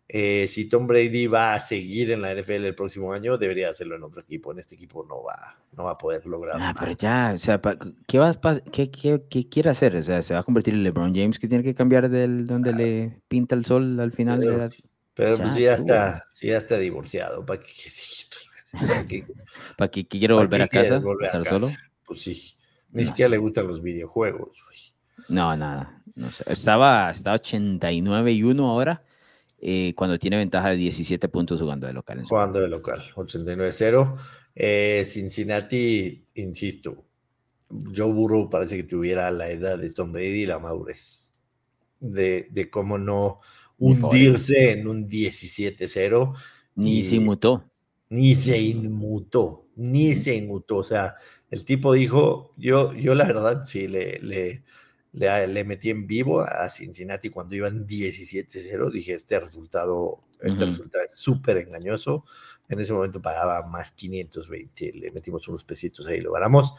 Eh, 0.09 0.47
si 0.47 0.69
Tom 0.69 0.87
Brady 0.87 1.27
va 1.27 1.55
a 1.55 1.59
seguir 1.59 2.13
en 2.13 2.23
la 2.23 2.33
NFL 2.33 2.65
el 2.65 2.75
próximo 2.77 3.13
año, 3.13 3.39
debería 3.39 3.71
hacerlo 3.71 3.97
en 3.97 4.05
otro 4.05 4.21
equipo. 4.21 4.53
En 4.53 4.61
este 4.61 4.77
equipo 4.77 5.05
no 5.05 5.25
va, 5.25 5.59
no 5.73 5.85
va 5.85 5.93
a 5.93 5.99
poder 5.99 6.25
lograr. 6.27 6.57
Ah, 6.61 6.75
pero 6.79 6.93
ya, 6.93 7.33
o 7.35 7.39
sea, 7.39 7.61
¿qué, 8.07 8.19
va, 8.19 8.39
qué, 8.73 8.91
qué, 8.91 9.23
qué, 9.29 9.49
quiere 9.49 9.71
hacer? 9.71 9.97
O 9.97 10.03
sea, 10.03 10.23
¿se 10.23 10.35
va 10.35 10.41
a 10.41 10.45
convertir 10.45 10.75
en 10.75 10.85
LeBron 10.85 11.13
James 11.13 11.41
que 11.41 11.49
tiene 11.49 11.65
que 11.65 11.75
cambiar 11.75 12.09
del 12.09 12.47
donde 12.47 12.73
le 12.73 13.21
pinta 13.27 13.57
el 13.57 13.65
sol 13.65 13.99
al 13.99 14.13
final? 14.13 14.39
Pero, 14.39 14.59
de 14.59 14.71
pero 15.15 15.37
pues 15.39 15.57
ya 15.57 15.75
está, 15.75 16.29
sí 16.31 16.49
ya 16.49 16.59
está 16.59 16.79
divorciado. 16.79 17.45
¿Para 17.45 17.61
qué, 17.61 19.25
¿Para 19.77 19.91
qué, 19.91 20.07
quiere 20.07 20.35
volver 20.35 20.63
a 20.63 20.69
casa? 20.69 21.01
Volver 21.01 21.27
¿Estar 21.27 21.45
solo? 21.45 21.69
Pues 22.05 22.23
sí. 22.23 22.53
Ni 22.93 23.05
siquiera 23.07 23.29
le 23.31 23.39
gustan 23.39 23.67
los 23.67 23.83
videojuegos. 23.83 24.63
No, 25.29 25.57
nada. 25.57 26.01
No 26.15 26.31
sé. 26.31 26.45
Estaba, 26.47 27.11
estaba 27.11 27.35
89 27.35 28.33
y 28.33 28.43
1 28.45 28.71
ahora 28.71 29.03
eh, 29.59 29.93
cuando 29.97 30.19
tiene 30.19 30.37
ventaja 30.37 30.71
de 30.71 30.77
17 30.77 31.29
puntos 31.29 31.61
jugando 31.61 31.87
de 31.87 31.93
local. 31.93 32.23
jugando 32.25 32.61
de 32.61 32.69
local, 32.69 33.03
89-0. 33.15 34.17
Eh, 34.55 35.05
Cincinnati, 35.07 36.25
insisto, 36.35 37.05
Joe 37.95 38.13
Burrow 38.13 38.49
parece 38.49 38.77
que 38.77 38.85
tuviera 38.85 39.31
la 39.31 39.51
edad 39.51 39.79
de 39.79 39.91
Tom 39.93 40.13
Brady 40.13 40.43
y 40.43 40.47
la 40.47 40.59
madurez 40.59 41.33
de, 42.01 42.49
de 42.51 42.71
cómo 42.71 42.99
no 42.99 43.41
hundirse 43.79 44.73
en 44.73 44.89
un 44.89 45.09
17-0. 45.09 46.35
Ni 46.77 47.03
se 47.03 47.17
inmutó. 47.17 47.65
Ni 48.09 48.35
se 48.35 48.59
inmutó, 48.59 49.67
ni 49.75 50.15
se 50.15 50.37
inmutó. 50.37 50.77
O 50.79 50.85
sea, 50.85 51.17
el 51.51 51.65
tipo 51.65 51.93
dijo, 51.93 52.53
yo, 52.57 52.93
yo 52.95 53.15
la 53.15 53.27
verdad 53.27 53.65
sí 53.65 53.89
le, 53.89 54.21
le 54.21 54.63
le, 55.17 55.64
metí 55.64 55.89
en 55.91 56.07
vivo 56.07 56.43
a 56.43 56.69
Cincinnati 56.69 57.31
cuando 57.31 57.55
iban 57.55 57.87
17-0. 57.87 58.91
Dije, 58.91 59.14
este 59.14 59.41
resultado, 59.41 60.21
este 60.41 60.67
resultado 60.67 61.05
es 61.05 61.17
súper 61.17 61.57
engañoso. 61.57 62.25
En 62.69 62.81
ese 62.81 62.93
momento 62.93 63.23
pagaba 63.23 63.67
más 63.67 63.93
520. 63.93 64.93
Le 64.93 65.11
metimos 65.12 65.49
unos 65.49 65.64
pesitos 65.64 66.07
ahí, 66.07 66.21
lo 66.21 66.33
ganamos. 66.33 66.75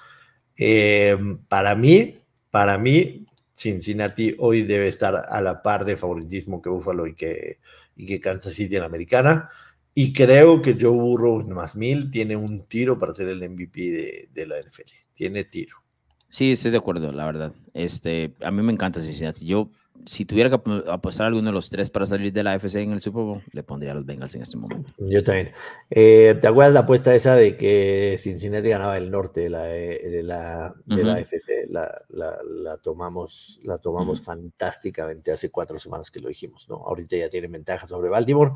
Em, 0.55 1.39
para 1.47 1.75
mí, 1.75 2.19
para 2.51 2.77
mí, 2.77 3.25
Cincinnati 3.55 4.35
hoy 4.37 4.61
debe 4.63 4.87
estar 4.87 5.15
a 5.15 5.41
la 5.41 5.63
par 5.63 5.83
de 5.83 5.97
favoritismo 5.97 6.61
que 6.61 6.69
Buffalo 6.69 7.07
y 7.07 7.15
que, 7.15 7.59
y 7.95 8.05
que 8.05 8.19
Kansas 8.21 8.53
City 8.53 8.75
en 8.75 8.81
la 8.81 8.87
americana. 8.87 9.49
Y 9.95 10.13
creo 10.13 10.61
que 10.61 10.77
Joe 10.79 10.91
Burrow 10.91 11.43
más 11.47 11.75
mil 11.75 12.11
tiene 12.11 12.35
un 12.35 12.67
tiro 12.67 12.99
para 12.99 13.15
ser 13.15 13.29
el 13.29 13.49
MVP 13.49 13.81
de, 13.81 14.29
de 14.31 14.45
la 14.45 14.59
NFL. 14.59 14.91
Tiene 15.15 15.45
tiro. 15.45 15.86
Sí, 16.29 16.51
estoy 16.51 16.71
de 16.71 16.77
acuerdo, 16.77 17.11
la 17.11 17.25
verdad. 17.25 17.53
Este, 17.73 18.33
a 18.41 18.51
mí 18.51 18.61
me 18.61 18.73
encanta 18.73 19.01
Cincinnati. 19.01 19.45
Yo, 19.45 19.69
si 20.05 20.25
tuviera 20.25 20.49
que 20.49 20.59
apostar 20.89 21.25
a 21.25 21.27
alguno 21.27 21.49
de 21.49 21.53
los 21.53 21.69
tres 21.69 21.89
para 21.89 22.05
salir 22.05 22.33
de 22.33 22.43
la 22.43 22.53
AFC 22.53 22.75
en 22.75 22.91
el 22.91 23.01
Super 23.01 23.23
Bowl, 23.23 23.41
le 23.51 23.63
pondría 23.63 23.91
a 23.91 23.95
los 23.95 24.05
Bengals 24.05 24.35
en 24.35 24.41
este 24.41 24.57
momento. 24.57 24.89
Yo 24.97 25.23
también. 25.23 25.51
Eh, 25.89 26.37
¿Te 26.39 26.47
acuerdas 26.47 26.73
la 26.73 26.81
apuesta 26.81 27.15
esa 27.15 27.35
de 27.35 27.55
que 27.55 28.17
Cincinnati 28.19 28.69
ganaba 28.69 28.97
el 28.97 29.09
norte 29.09 29.41
de 29.41 29.49
la, 29.49 29.63
de 29.63 30.21
la, 30.23 30.75
de 30.85 31.03
la 31.03 31.13
AFC? 31.15 31.69
La, 31.69 31.89
la, 32.09 32.77
tomamos, 32.77 33.59
la 33.63 33.77
tomamos 33.77 34.21
fantásticamente 34.21 35.31
hace 35.31 35.49
cuatro 35.49 35.79
semanas 35.79 36.11
que 36.11 36.19
lo 36.19 36.27
dijimos, 36.27 36.67
¿no? 36.67 36.75
Ahorita 36.75 37.15
ya 37.15 37.29
tiene 37.29 37.47
ventaja 37.47 37.87
sobre 37.87 38.09
Baltimore. 38.09 38.51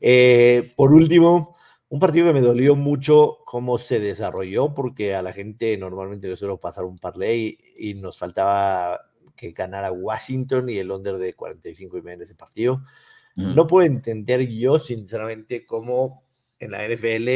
Eh, 0.00 0.72
por 0.74 0.92
último, 0.92 1.54
un 1.90 1.98
partido 1.98 2.28
que 2.28 2.32
me 2.32 2.40
dolió 2.40 2.76
mucho 2.76 3.38
cómo 3.44 3.76
se 3.76 3.98
desarrolló, 3.98 4.74
porque 4.74 5.16
a 5.16 5.22
la 5.22 5.32
gente 5.32 5.76
normalmente 5.76 6.28
le 6.28 6.36
suelo 6.36 6.60
pasar 6.60 6.84
un 6.84 6.98
parlay 6.98 7.58
y 7.76 7.94
nos 7.94 8.16
faltaba 8.16 9.10
que 9.34 9.50
ganara 9.50 9.90
Washington 9.90 10.68
y 10.68 10.78
el 10.78 10.92
under 10.92 11.16
de 11.16 11.34
45 11.34 11.98
y 11.98 12.02
medio 12.02 12.14
en 12.14 12.22
ese 12.22 12.36
partido. 12.36 12.82
No 13.34 13.66
puedo 13.66 13.86
entender 13.86 14.46
yo, 14.48 14.78
sinceramente, 14.78 15.64
cómo 15.64 16.24
en 16.58 16.72
la 16.72 16.86
NFL, 16.86 17.28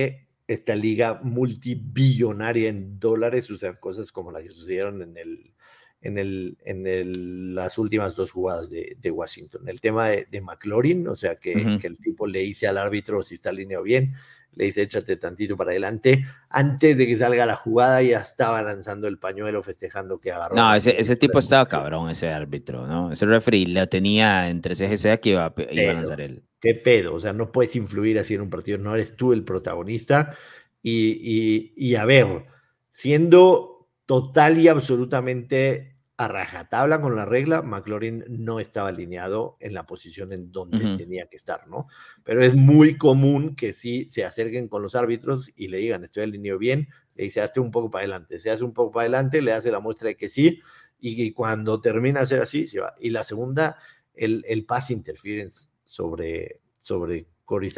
esta 0.46 0.76
liga 0.76 1.20
multibillonaria 1.22 2.68
en 2.68 3.00
dólares, 3.00 3.50
usan 3.50 3.76
cosas 3.80 4.12
como 4.12 4.30
las 4.30 4.42
que 4.42 4.50
sucedieron 4.50 5.02
en 5.02 5.16
el, 5.16 5.54
en, 6.02 6.18
el, 6.18 6.58
en 6.64 7.54
las 7.54 7.78
últimas 7.78 8.14
dos 8.14 8.30
jugadas 8.30 8.70
de, 8.70 9.10
Washington. 9.10 9.68
El 9.68 9.80
tema 9.80 10.10
de, 10.10 10.40
McLaurin, 10.42 11.08
o 11.08 11.16
sea, 11.16 11.36
que, 11.36 11.78
que, 11.80 11.86
el 11.86 11.98
tipo 11.98 12.26
le 12.26 12.40
dice 12.40 12.66
al 12.66 12.78
árbitro 12.78 13.22
si 13.22 13.34
está 13.34 13.50
alineado 13.50 13.82
bien, 13.82 14.14
le 14.56 14.64
dice 14.66 14.82
échate 14.82 15.16
tantito 15.16 15.56
para 15.56 15.70
adelante. 15.70 16.24
Antes 16.48 16.96
de 16.96 17.06
que 17.06 17.16
salga 17.16 17.46
la 17.46 17.56
jugada 17.56 18.02
ya 18.02 18.20
estaba 18.20 18.62
lanzando 18.62 19.08
el 19.08 19.18
pañuelo 19.18 19.62
festejando 19.62 20.18
que 20.18 20.32
agarró. 20.32 20.56
No, 20.56 20.74
ese, 20.74 20.98
ese 21.00 21.16
tipo 21.16 21.38
estaba 21.38 21.66
cabrón, 21.66 22.10
ese 22.10 22.30
árbitro, 22.30 22.86
¿no? 22.86 23.12
Ese 23.12 23.26
referee 23.26 23.66
lo 23.66 23.86
tenía 23.88 24.48
entre 24.48 24.74
CGC 24.74 25.20
que 25.20 25.30
iba, 25.30 25.54
iba 25.70 25.90
a 25.90 25.94
lanzar 25.94 26.20
él. 26.20 26.42
¿Qué 26.60 26.74
pedo? 26.74 27.14
O 27.14 27.20
sea, 27.20 27.32
no 27.32 27.52
puedes 27.52 27.76
influir 27.76 28.18
así 28.18 28.34
en 28.34 28.40
un 28.40 28.50
partido, 28.50 28.78
no 28.78 28.94
eres 28.94 29.16
tú 29.16 29.32
el 29.32 29.44
protagonista. 29.44 30.34
Y, 30.82 31.18
y, 31.20 31.74
y 31.76 31.94
a 31.96 32.04
ver, 32.04 32.44
siendo 32.90 33.88
total 34.06 34.58
y 34.58 34.68
absolutamente 34.68 35.93
a 36.16 36.28
rajatabla 36.28 37.00
con 37.00 37.16
la 37.16 37.24
regla, 37.24 37.62
McLaurin 37.62 38.24
no 38.28 38.60
estaba 38.60 38.90
alineado 38.90 39.56
en 39.60 39.74
la 39.74 39.84
posición 39.84 40.32
en 40.32 40.52
donde 40.52 40.96
tenía 40.96 41.26
que 41.26 41.36
estar, 41.36 41.66
¿no? 41.66 41.88
Pero 42.22 42.40
es 42.40 42.54
muy 42.54 42.96
común 42.96 43.56
que 43.56 43.72
sí 43.72 44.06
se 44.10 44.24
acerquen 44.24 44.68
con 44.68 44.82
los 44.82 44.94
árbitros 44.94 45.50
y 45.56 45.68
le 45.68 45.78
digan, 45.78 46.04
estoy 46.04 46.22
alineado 46.22 46.58
bien, 46.58 46.88
le 47.16 47.24
dice, 47.24 47.40
hazte 47.40 47.58
un 47.58 47.70
poco 47.70 47.90
para 47.90 48.02
adelante, 48.02 48.38
se 48.38 48.50
hace 48.50 48.62
un 48.62 48.72
poco 48.72 48.92
para 48.92 49.02
adelante, 49.02 49.42
le 49.42 49.52
hace 49.52 49.72
la 49.72 49.80
muestra 49.80 50.08
de 50.08 50.16
que 50.16 50.28
sí, 50.28 50.60
y, 51.00 51.32
cuando 51.32 51.80
termina 51.80 52.20
de 52.20 52.26
ser 52.26 52.40
así, 52.40 52.66
se 52.66 52.80
va. 52.80 52.94
Y 52.98 53.10
la 53.10 53.24
segunda, 53.24 53.76
el, 54.14 54.42
el 54.48 54.64
pass 54.64 54.90
interference 54.90 55.68
sobre, 55.84 56.60
sobre 56.78 57.26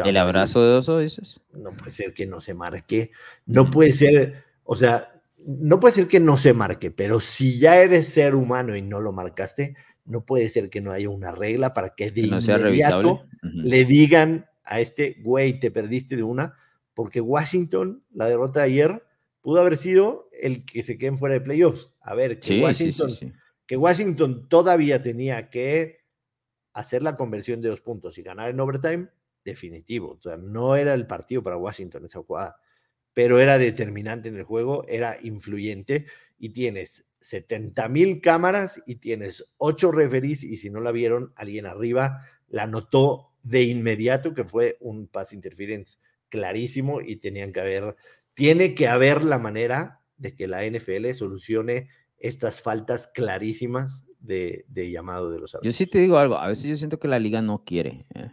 ¿El 0.05 0.16
abrazo 0.16 0.64
de 0.64 0.76
oso, 0.76 0.99
dices? 0.99 1.41
No 1.53 1.72
puede 1.72 1.91
ser 1.91 2.14
que 2.14 2.24
no 2.26 2.41
se 2.41 2.55
marque. 2.55 3.11
No 3.47 3.68
puede 3.68 3.93
ser, 3.93 4.45
o 4.62 4.76
sea, 4.76 5.16
no 5.47 5.78
puede 5.78 5.94
ser 5.94 6.09
que 6.09 6.18
no 6.18 6.36
se 6.36 6.53
marque, 6.53 6.90
pero 6.90 7.20
si 7.20 7.59
ya 7.59 7.80
eres 7.80 8.09
ser 8.09 8.34
humano 8.34 8.74
y 8.74 8.82
no 8.82 9.01
lo 9.01 9.12
marcaste, 9.12 9.76
no 10.05 10.24
puede 10.24 10.49
ser 10.49 10.68
que 10.70 10.80
no 10.80 10.90
haya 10.90 11.09
una 11.09 11.30
regla 11.32 11.72
para 11.72 11.94
que 11.94 12.11
de 12.11 12.26
no 12.26 12.40
sea 12.40 12.59
inmediato 12.59 13.24
le 13.42 13.84
digan 13.84 14.47
a 14.64 14.80
este 14.80 15.18
güey, 15.22 15.61
te 15.61 15.70
perdiste 15.70 16.16
de 16.16 16.24
una, 16.24 16.55
porque 16.94 17.20
Washington, 17.20 18.05
la 18.12 18.26
derrota 18.26 18.61
de 18.61 18.66
ayer, 18.66 19.05
pudo 19.40 19.61
haber 19.61 19.76
sido 19.76 20.28
el 20.32 20.64
que 20.64 20.82
se 20.82 20.99
queden 20.99 21.16
fuera 21.16 21.34
de 21.34 21.40
playoffs. 21.40 21.94
A 22.01 22.14
ver, 22.14 22.40
que, 22.40 22.61
Washington, 22.61 23.11
que 23.66 23.76
Washington 23.76 24.49
todavía 24.49 25.01
tenía 25.01 25.49
que 25.49 26.01
hacer 26.72 27.03
la 27.03 27.14
conversión 27.14 27.61
de 27.61 27.68
dos 27.68 27.80
puntos 27.80 28.18
y 28.18 28.22
ganar 28.22 28.51
en 28.51 28.59
overtime, 28.59 29.09
definitivo. 29.44 30.16
O 30.18 30.20
sea, 30.20 30.36
no 30.36 30.74
era 30.74 30.94
el 30.94 31.07
partido 31.07 31.42
para 31.42 31.57
Washington 31.57 32.05
esa 32.05 32.22
jugada, 32.22 32.57
pero 33.17 33.41
era 33.41 33.57
determinante 33.57 34.29
en 34.29 34.37
el 34.37 34.45
juego, 34.45 34.85
era 34.89 35.17
influyente 35.23 36.05
y 36.39 36.51
tienes 36.51 37.09
70 37.23 37.89
mil 37.89 38.21
cámaras 38.21 38.83
y 38.85 38.97
tienes 38.97 39.43
ocho 39.57 39.91
referees 39.91 40.45
y 40.45 40.59
si 40.59 40.69
no 40.69 40.83
la 40.83 40.93
vieron, 40.93 41.33
alguien 41.35 41.64
arriba 41.64 42.21
la 42.47 42.67
notó 42.67 43.33
de 43.43 43.62
inmediato 43.62 44.35
que 44.35 44.45
fue 44.45 44.77
un 44.81 45.09
pass 45.09 45.33
interference 45.33 45.97
clarísimo 46.29 47.01
y 47.01 47.17
tenían 47.17 47.55
que 47.55 47.61
haber, 47.61 47.97
tiene 48.35 48.75
que 48.75 48.87
haber 48.87 49.25
la 49.25 49.39
manera 49.39 50.03
de 50.19 50.37
que 50.37 50.47
la 50.47 50.67
NFL 50.67 51.11
solucione 51.14 51.89
estas 52.19 52.61
faltas 52.61 53.09
clarísimas 53.14 54.05
de, 54.19 54.67
llamado 54.69 55.31
de 55.31 55.39
los 55.39 55.55
árbitros. 55.55 55.75
Yo 55.75 55.79
sí 55.79 55.87
te 55.87 56.01
digo 56.01 56.19
algo, 56.19 56.37
a 56.37 56.49
veces 56.49 56.67
yo 56.67 56.77
siento 56.77 56.99
que 56.99 57.09
la 57.09 57.19
liga 57.19 57.41
no 57.41 57.64
quiere. 57.64 58.05
¿eh? 58.14 58.33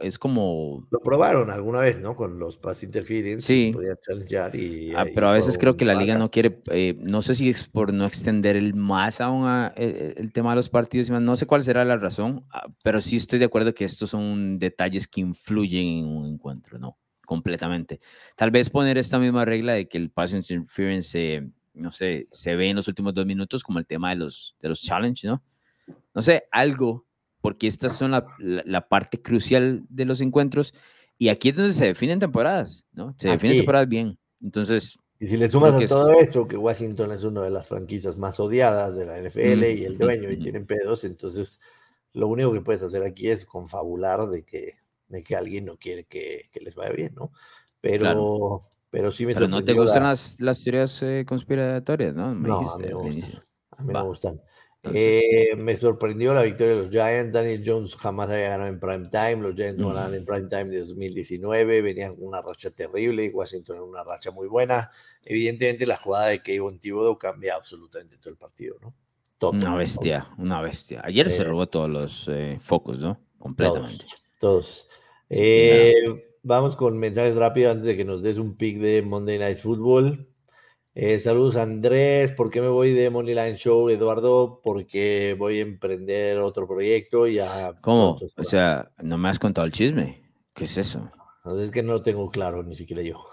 Es 0.00 0.18
como... 0.18 0.86
Lo 0.90 1.00
probaron 1.00 1.50
alguna 1.50 1.80
vez, 1.80 1.98
¿no? 1.98 2.14
Con 2.14 2.38
los 2.38 2.56
pass 2.56 2.82
interference. 2.82 3.46
Sí. 3.46 3.74
Y, 4.52 4.94
ah, 4.94 5.04
pero 5.14 5.28
a 5.28 5.34
veces 5.34 5.58
creo 5.58 5.76
que 5.76 5.84
la 5.84 5.94
liga 5.94 6.18
no 6.18 6.28
quiere, 6.28 6.60
eh, 6.70 6.96
no 6.98 7.22
sé 7.22 7.34
si 7.34 7.48
es 7.48 7.64
por 7.68 7.92
no 7.92 8.06
extender 8.06 8.56
el 8.56 8.74
más 8.74 9.20
aún 9.20 9.46
e, 9.76 10.14
el, 10.16 10.32
tema 10.32 10.50
de 10.50 10.56
los 10.56 10.68
partidos, 10.68 11.10
no 11.10 11.36
sé 11.36 11.46
cuál 11.46 11.62
será 11.62 11.84
la 11.84 11.96
razón, 11.96 12.44
ah, 12.50 12.66
pero 12.82 13.00
sí 13.00 13.16
estoy 13.16 13.38
de 13.38 13.46
acuerdo 13.46 13.74
que 13.74 13.84
estos 13.84 14.10
son 14.10 14.58
detalles 14.58 15.08
que 15.08 15.20
influyen 15.20 15.86
en 15.86 16.04
un 16.06 16.26
encuentro, 16.26 16.78
¿no? 16.78 16.98
Completamente. 17.24 18.00
Tal 18.36 18.50
vez 18.50 18.68
poner 18.68 18.98
esta 18.98 19.18
misma 19.18 19.44
regla 19.44 19.72
de 19.72 19.88
que 19.88 19.98
el 19.98 20.10
pass 20.10 20.32
interference, 20.32 21.48
no 21.74 21.90
sé, 21.92 22.26
se 22.30 22.56
ve 22.56 22.70
en 22.70 22.76
los 22.76 22.88
últimos 22.88 23.14
dos 23.14 23.26
minutos 23.26 23.62
como 23.62 23.78
el 23.78 23.86
tema 23.86 24.10
de 24.10 24.16
los, 24.16 24.56
de 24.60 24.68
los 24.68 24.82
challenge, 24.82 25.26
¿no? 25.26 25.42
No 26.14 26.22
sé, 26.22 26.44
algo 26.50 27.06
porque 27.42 27.66
estas 27.66 27.94
son 27.94 28.12
la, 28.38 28.88
parte 28.88 29.20
crucial 29.20 29.84
de 29.90 30.04
los 30.06 30.20
encuentros 30.20 30.72
y 31.18 31.28
aquí 31.28 31.50
es 31.50 31.56
donde 31.56 31.74
se 31.74 31.86
definen 31.86 32.20
temporadas, 32.20 32.84
¿no? 32.92 33.14
Se 33.18 33.28
definen 33.28 33.58
temporadas 33.58 33.88
bien. 33.88 34.18
Entonces... 34.40 34.96
Y 35.18 35.28
si 35.28 35.36
le 35.36 35.48
sumas 35.48 35.74
a 35.74 35.86
todo 35.86 36.12
eso, 36.12 36.48
que 36.48 36.56
Washington 36.56 37.12
es 37.12 37.24
una 37.24 37.42
de 37.42 37.50
las 37.50 37.68
franquicias 37.68 38.16
más 38.16 38.40
odiadas 38.40 38.96
de 38.96 39.06
la 39.06 39.20
NFL 39.20 39.64
y 39.64 39.84
el 39.84 39.98
dueño 39.98 40.30
y 40.30 40.36
tienen 40.36 40.66
pedos, 40.66 41.04
entonces 41.04 41.60
lo 42.12 42.28
único 42.28 42.52
que 42.52 42.60
puedes 42.60 42.82
hacer 42.82 43.04
aquí 43.04 43.28
es 43.28 43.44
confabular 43.44 44.28
de 44.28 44.44
que, 44.44 44.78
de 45.08 45.22
que 45.22 45.36
alguien 45.36 45.64
no 45.64 45.76
quiere 45.76 46.04
que, 46.04 46.48
les 46.60 46.74
vaya 46.74 46.92
bien, 46.92 47.14
¿no? 47.14 47.32
Pero, 47.80 48.62
pero 48.90 49.12
sí 49.12 49.26
me 49.26 49.34
Pero 49.34 49.48
no 49.48 49.62
te 49.62 49.72
gustan 49.74 50.04
las, 50.04 50.40
las 50.40 50.62
teorías 50.62 51.00
eh, 51.02 51.24
conspiratorias, 51.26 52.14
¿no? 52.14 52.34
no, 52.34 52.58
a 52.58 52.78
mí, 52.78 53.22
me, 53.78 53.92
me 53.92 54.02
gustan. 54.02 54.40
Eh, 54.84 55.54
me 55.56 55.76
sorprendió 55.76 56.34
la 56.34 56.42
victoria 56.42 56.74
de 56.74 56.82
los 56.82 56.90
Giants. 56.90 57.32
Daniel 57.32 57.62
Jones 57.64 57.94
jamás 57.94 58.30
había 58.30 58.48
ganado 58.48 58.68
en 58.68 58.80
prime 58.80 59.08
time. 59.08 59.36
Los 59.36 59.54
Giants 59.54 59.78
no 59.78 59.88
ganaron 59.88 60.14
en 60.14 60.24
prime 60.24 60.48
time 60.48 60.64
de 60.64 60.80
2019. 60.80 61.82
Venían 61.82 62.16
con 62.16 62.26
una 62.26 62.42
racha 62.42 62.70
terrible 62.70 63.24
y 63.24 63.28
Washington 63.30 63.76
en 63.76 63.82
una 63.82 64.02
racha 64.02 64.32
muy 64.32 64.48
buena. 64.48 64.90
Evidentemente, 65.24 65.86
la 65.86 65.96
jugada 65.96 66.28
de 66.28 66.42
Kayvon 66.42 66.78
Thibodeau 66.78 67.16
cambia 67.16 67.54
absolutamente 67.54 68.18
todo 68.18 68.30
el 68.30 68.36
partido, 68.36 68.76
¿no? 68.80 68.94
una 69.50 69.74
bestia, 69.74 70.28
una 70.38 70.60
bestia. 70.60 71.00
Ayer 71.04 71.28
se 71.28 71.42
eh, 71.42 71.44
robó 71.44 71.66
todos 71.68 71.90
los 71.90 72.28
eh, 72.28 72.58
focos, 72.60 72.98
¿no? 73.00 73.20
Completamente. 73.38 74.04
Todos. 74.38 74.88
vamos 76.44 76.76
con 76.76 76.96
mensajes 76.96 77.34
rápidos 77.34 77.72
antes 77.72 77.86
de 77.88 77.96
que 77.96 78.04
nos 78.04 78.22
des 78.22 78.36
un 78.36 78.56
pick 78.56 78.78
de 78.78 79.02
Monday 79.02 79.38
Night 79.38 79.58
Football. 79.58 80.31
Eh, 80.94 81.18
saludos 81.20 81.56
Andrés, 81.56 82.32
¿por 82.32 82.50
qué 82.50 82.60
me 82.60 82.68
voy 82.68 82.92
de 82.92 83.08
Moneyline 83.08 83.56
Show, 83.56 83.88
Eduardo? 83.88 84.60
Porque 84.62 85.34
voy 85.38 85.58
a 85.58 85.62
emprender 85.62 86.36
otro 86.36 86.68
proyecto 86.68 87.26
y 87.26 87.36
ya... 87.36 87.72
¿Cómo? 87.80 88.18
O 88.36 88.44
sea, 88.44 88.90
no 89.02 89.16
me 89.16 89.30
has 89.30 89.38
contado 89.38 89.66
el 89.66 89.72
chisme. 89.72 90.22
¿Qué 90.52 90.64
es 90.64 90.76
eso? 90.76 91.10
es 91.58 91.70
que 91.70 91.82
no 91.82 91.94
lo 91.94 92.02
tengo 92.02 92.30
claro, 92.30 92.62
ni 92.62 92.76
siquiera 92.76 93.00
yo. 93.00 93.24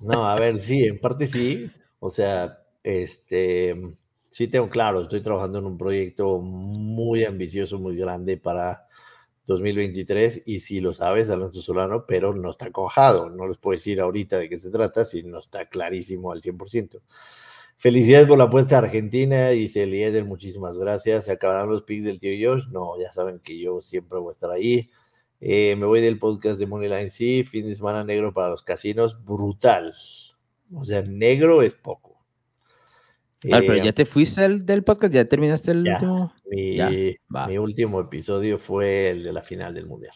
no, 0.00 0.26
a 0.26 0.40
ver, 0.40 0.58
sí, 0.58 0.84
en 0.84 0.98
parte 0.98 1.26
sí. 1.26 1.70
O 2.00 2.10
sea, 2.10 2.60
este, 2.82 3.76
sí 4.30 4.48
tengo 4.48 4.70
claro, 4.70 5.02
estoy 5.02 5.20
trabajando 5.20 5.58
en 5.58 5.66
un 5.66 5.76
proyecto 5.76 6.38
muy 6.38 7.24
ambicioso, 7.24 7.78
muy 7.78 7.94
grande 7.94 8.38
para 8.38 8.87
2023 9.48 10.42
y 10.44 10.60
si 10.60 10.80
lo 10.80 10.92
sabes, 10.92 11.30
Alonso 11.30 11.62
Solano, 11.62 12.04
pero 12.06 12.34
no 12.34 12.50
está 12.50 12.70
cojado. 12.70 13.30
No 13.30 13.48
les 13.48 13.56
puedo 13.56 13.76
decir 13.76 14.00
ahorita 14.00 14.38
de 14.38 14.48
qué 14.48 14.58
se 14.58 14.70
trata 14.70 15.04
si 15.04 15.22
no 15.24 15.40
está 15.40 15.66
clarísimo 15.68 16.30
al 16.30 16.42
100%. 16.42 17.00
Felicidades 17.76 18.28
por 18.28 18.38
la 18.38 18.44
apuesta 18.44 18.78
argentina, 18.78 19.48
dice 19.48 19.84
Eliezer, 19.84 20.24
muchísimas 20.24 20.78
gracias. 20.78 21.24
¿Se 21.24 21.32
acabarán 21.32 21.70
los 21.70 21.82
picks 21.82 22.04
del 22.04 22.20
tío 22.20 22.32
Josh? 22.52 22.68
No, 22.68 23.00
ya 23.00 23.10
saben 23.12 23.40
que 23.40 23.58
yo 23.58 23.80
siempre 23.80 24.18
voy 24.18 24.30
a 24.30 24.32
estar 24.32 24.50
ahí. 24.50 24.90
Eh, 25.40 25.76
me 25.76 25.86
voy 25.86 26.00
del 26.00 26.18
podcast 26.18 26.58
de 26.58 26.66
Moneyline, 26.66 27.10
sí, 27.10 27.44
fin 27.44 27.66
de 27.66 27.74
semana 27.74 28.04
negro 28.04 28.34
para 28.34 28.50
los 28.50 28.62
casinos, 28.62 29.24
brutal. 29.24 29.94
O 30.74 30.84
sea, 30.84 31.02
negro 31.02 31.62
es 31.62 31.74
poco. 31.74 32.07
Ah, 33.52 33.60
pero 33.60 33.76
ya 33.76 33.92
te 33.92 34.04
fuiste 34.04 34.48
del 34.48 34.82
podcast, 34.82 35.12
ya 35.12 35.24
terminaste 35.24 35.70
el 35.70 35.88
último. 35.88 36.32
Mi, 36.50 37.58
último 37.58 38.00
episodio 38.00 38.58
fue 38.58 39.10
el 39.10 39.22
de 39.22 39.32
la 39.32 39.42
final 39.42 39.74
del 39.74 39.86
Mundial. 39.86 40.14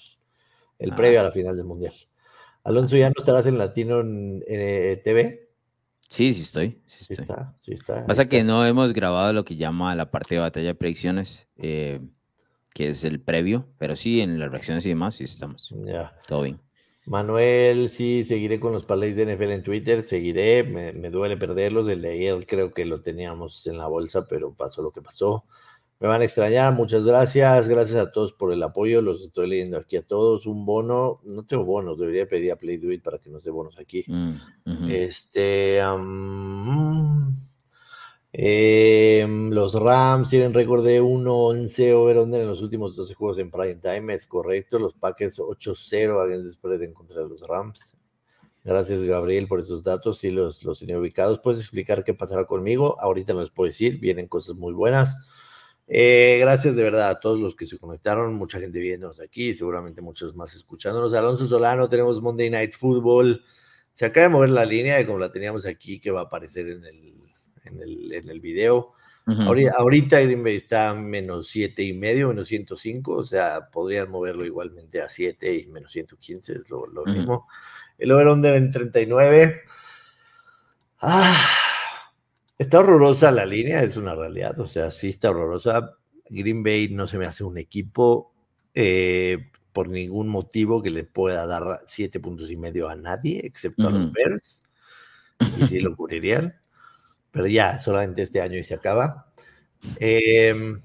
El 0.78 0.92
ah. 0.92 0.96
previo 0.96 1.20
a 1.20 1.22
la 1.22 1.30
final 1.30 1.56
del 1.56 1.64
Mundial. 1.64 1.94
Alonso, 2.64 2.96
¿ya 2.96 3.08
no 3.08 3.14
estarás 3.18 3.46
en 3.46 3.58
Latino 3.58 4.00
en, 4.00 4.42
eh, 4.48 5.00
TV? 5.04 5.48
Sí, 6.08 6.32
sí 6.34 6.42
estoy. 6.42 6.80
Sí, 6.86 7.14
está, 7.14 7.56
sí 7.60 7.72
está. 7.74 8.06
Pasa 8.06 8.28
que 8.28 8.44
no 8.44 8.66
hemos 8.66 8.92
grabado 8.92 9.32
lo 9.32 9.44
que 9.44 9.56
llama 9.56 9.94
la 9.94 10.10
parte 10.10 10.34
de 10.34 10.40
batalla 10.40 10.68
de 10.68 10.74
predicciones, 10.74 11.46
eh, 11.56 12.00
que 12.74 12.88
es 12.88 13.04
el 13.04 13.20
previo, 13.20 13.68
pero 13.78 13.96
sí, 13.96 14.20
en 14.20 14.38
las 14.38 14.50
reacciones 14.50 14.84
y 14.84 14.90
demás, 14.90 15.14
sí 15.14 15.24
estamos. 15.24 15.72
Ya. 15.86 16.14
Todo 16.26 16.42
bien. 16.42 16.60
Manuel, 17.04 17.90
sí, 17.90 18.24
seguiré 18.24 18.60
con 18.60 18.72
los 18.72 18.84
parlays 18.84 19.16
de 19.16 19.34
NFL 19.34 19.50
en 19.50 19.62
Twitter, 19.62 20.02
seguiré, 20.02 20.62
me, 20.62 21.10
duele 21.10 21.36
perderlos, 21.36 21.88
el 21.88 22.00
de 22.00 22.12
ayer 22.12 22.46
creo 22.46 22.72
que 22.72 22.84
lo 22.84 23.00
teníamos 23.00 23.66
en 23.66 23.78
la 23.78 23.88
bolsa, 23.88 24.28
pero 24.28 24.54
pasó 24.54 24.82
lo 24.82 24.92
que 24.92 25.02
pasó. 25.02 25.44
Me 25.98 26.08
van 26.08 26.20
a 26.20 26.24
extrañar, 26.24 26.74
muchas 26.74 27.04
gracias, 27.04 27.68
gracias 27.68 27.98
a 27.98 28.12
todos 28.12 28.32
por 28.32 28.52
el 28.52 28.62
apoyo, 28.62 29.02
los 29.02 29.22
estoy 29.22 29.48
leyendo 29.48 29.78
aquí 29.78 29.96
a 29.96 30.02
todos, 30.02 30.46
un 30.46 30.64
bono, 30.64 31.20
no 31.24 31.44
tengo 31.44 31.64
bonos, 31.64 31.98
debería 31.98 32.28
pedir 32.28 32.52
a 32.52 32.56
Play 32.56 32.78
para 32.98 33.18
que 33.18 33.30
nos 33.30 33.44
dé 33.44 33.50
bonos 33.50 33.78
aquí. 33.78 34.04
Mm, 34.06 34.90
este, 34.90 35.80
Em, 38.34 39.50
los 39.50 39.74
Rams 39.74 40.30
tienen 40.30 40.54
récord 40.54 40.84
de 40.84 41.02
1-11 41.02 41.92
over-under 41.92 42.40
en 42.40 42.48
los 42.48 42.62
últimos 42.62 42.96
12 42.96 43.12
juegos 43.14 43.38
en 43.38 43.50
prime 43.50 43.74
time, 43.76 44.14
es 44.14 44.26
correcto. 44.26 44.78
Los 44.78 44.94
Packers 44.94 45.38
8-0 45.38 46.18
against 46.24 46.52
spread 46.52 46.82
en 46.82 46.94
contra 46.94 47.22
los 47.22 47.42
Rams. 47.46 47.94
Gracias, 48.64 49.02
Gabriel, 49.02 49.48
por 49.48 49.60
esos 49.60 49.82
datos 49.82 50.22
y 50.24 50.30
los, 50.30 50.62
los 50.64 50.82
ubicados. 50.82 51.40
¿Puedes 51.40 51.60
explicar 51.60 52.04
qué 52.04 52.14
pasará 52.14 52.44
conmigo? 52.46 52.98
Ahorita 53.00 53.34
no 53.34 53.40
les 53.40 53.50
puedo 53.50 53.66
decir, 53.68 53.98
vienen 53.98 54.28
cosas 54.28 54.56
muy 54.56 54.72
buenas. 54.72 55.18
Eh, 55.88 56.38
gracias 56.40 56.76
de 56.76 56.84
verdad 56.84 57.10
a 57.10 57.20
todos 57.20 57.38
los 57.40 57.56
que 57.56 57.66
se 57.66 57.78
conectaron, 57.78 58.34
mucha 58.34 58.60
gente 58.60 58.78
viéndonos 58.78 59.20
aquí, 59.20 59.52
seguramente 59.52 60.00
muchos 60.00 60.34
más 60.34 60.54
escuchándonos. 60.54 61.12
Alonso 61.12 61.46
Solano, 61.46 61.88
tenemos 61.88 62.22
Monday 62.22 62.50
Night 62.50 62.72
Football. 62.72 63.44
Se 63.90 64.06
acaba 64.06 64.28
de 64.28 64.32
mover 64.32 64.50
la 64.50 64.64
línea 64.64 64.96
de 64.96 65.06
como 65.06 65.18
la 65.18 65.32
teníamos 65.32 65.66
aquí, 65.66 66.00
que 66.00 66.10
va 66.10 66.20
a 66.20 66.24
aparecer 66.24 66.68
en 66.68 66.84
el 66.84 67.21
en 67.66 67.80
el, 67.80 68.12
en 68.12 68.28
el 68.28 68.40
video. 68.40 68.92
ahorita, 69.26 70.20
Green 70.20 70.42
Bay 70.42 70.56
está 70.56 70.94
menos 70.94 71.48
7 71.48 71.82
y 71.82 71.92
medio, 71.92 72.28
menos 72.28 72.48
105, 72.48 73.12
o 73.12 73.24
sea, 73.24 73.68
podrían 73.70 74.10
moverlo 74.10 74.44
igualmente 74.44 75.00
a 75.00 75.08
7 75.08 75.58
y 75.58 75.66
menos 75.66 75.92
115, 75.92 76.52
es 76.52 76.70
lo, 76.70 76.86
mismo. 77.06 77.46
El 77.98 78.12
over-under 78.12 78.54
en 78.54 78.70
39. 78.70 79.62
Ah, 81.00 81.48
está 82.58 82.80
horrorosa 82.80 83.30
la 83.30 83.46
línea, 83.46 83.82
es 83.82 83.96
una 83.96 84.14
realidad, 84.14 84.58
o 84.60 84.66
sea, 84.66 84.90
sí 84.90 85.10
está 85.10 85.30
horrorosa. 85.30 85.96
Green 86.28 86.62
Bay 86.62 86.88
no 86.88 87.06
se 87.06 87.18
me 87.18 87.26
hace 87.26 87.44
un 87.44 87.58
equipo 87.58 88.32
eh, 88.74 89.50
por 89.72 89.88
ningún 89.88 90.28
motivo 90.28 90.82
que 90.82 90.90
le 90.90 91.04
pueda 91.04 91.46
dar 91.46 91.80
7 91.86 92.18
puntos 92.20 92.50
y 92.50 92.56
medio 92.56 92.88
a 92.88 92.96
nadie, 92.96 93.40
excepto 93.44 93.88
a 93.88 93.90
los 93.90 94.12
Bears. 94.12 94.62
Y 95.58 95.66
sí 95.66 95.80
lo 95.80 95.92
ocurrirían 95.92 96.61
pero 97.32 97.46
ya 97.48 97.80
solamente 97.80 98.22
este 98.22 98.40
año 98.40 98.58
y 98.58 98.64
se 98.64 98.74
acaba. 98.74 99.28
Em, 100.00 100.80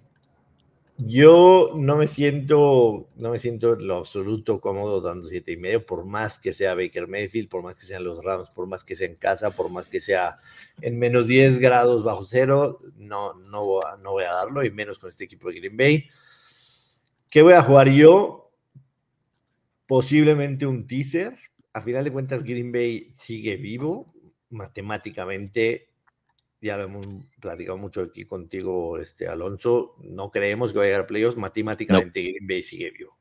Yo 0.99 1.73
no 1.75 1.95
me 1.95 2.07
siento, 2.07 3.07
no 3.17 3.29
me 3.29 3.37
siento 3.37 3.73
en 3.73 3.85
lo 3.87 3.97
absoluto 3.97 4.59
cómodo 4.59 4.99
dando 4.99 5.27
siete 5.27 5.51
y 5.51 5.57
medio, 5.57 5.85
por 5.85 6.05
más 6.05 6.39
que 6.39 6.53
sea 6.53 6.73
Baker 6.73 7.07
Mayfield, 7.07 7.49
por 7.49 7.61
más 7.61 7.77
que 7.77 7.85
sean 7.85 8.03
los 8.03 8.23
Rams, 8.23 8.49
por 8.49 8.65
más 8.67 8.83
que 8.83 8.95
sea 8.95 9.05
en 9.07 9.15
casa, 9.15 9.51
por 9.51 9.69
más 9.69 9.87
que 9.87 10.01
sea 10.01 10.39
en 10.81 10.97
menos 10.97 11.27
10 11.27 11.59
grados 11.59 12.03
bajo 12.03 12.25
cero, 12.25 12.79
no, 12.95 13.35
no, 13.35 13.81
no 13.97 14.11
voy 14.11 14.23
a 14.23 14.33
darlo, 14.33 14.63
y 14.65 14.71
menos 14.71 14.97
con 14.97 15.09
este 15.11 15.25
equipo 15.25 15.49
de 15.49 15.59
Green 15.59 15.77
Bay. 15.77 16.09
¿Qué 17.29 17.41
voy 17.41 17.53
a 17.53 17.61
jugar 17.61 17.89
yo? 17.89 18.51
Posiblemente 19.85 20.65
un 20.65 20.85
teaser. 20.87 21.37
A 21.73 21.81
final 21.81 22.03
de 22.03 22.11
cuentas, 22.11 22.43
Green 22.43 22.71
Bay 22.71 23.09
sigue 23.13 23.55
vivo. 23.57 24.13
Matemáticamente 24.49 25.86
ya 26.61 26.77
lo 26.77 26.83
hemos 26.83 27.05
platicado 27.39 27.77
mucho 27.77 28.01
aquí 28.01 28.25
contigo, 28.25 28.97
este, 28.97 29.27
Alonso, 29.27 29.95
no 30.03 30.31
creemos 30.31 30.71
que 30.71 30.79
vaya 30.79 30.87
a 30.87 30.91
llegar 30.91 31.03
a 31.03 31.07
playoffs, 31.07 31.37
matemáticamente 31.37 32.21
Green 32.21 32.47
Bay 32.47 32.63
sigue 32.63 32.91
vivo. 32.91 33.17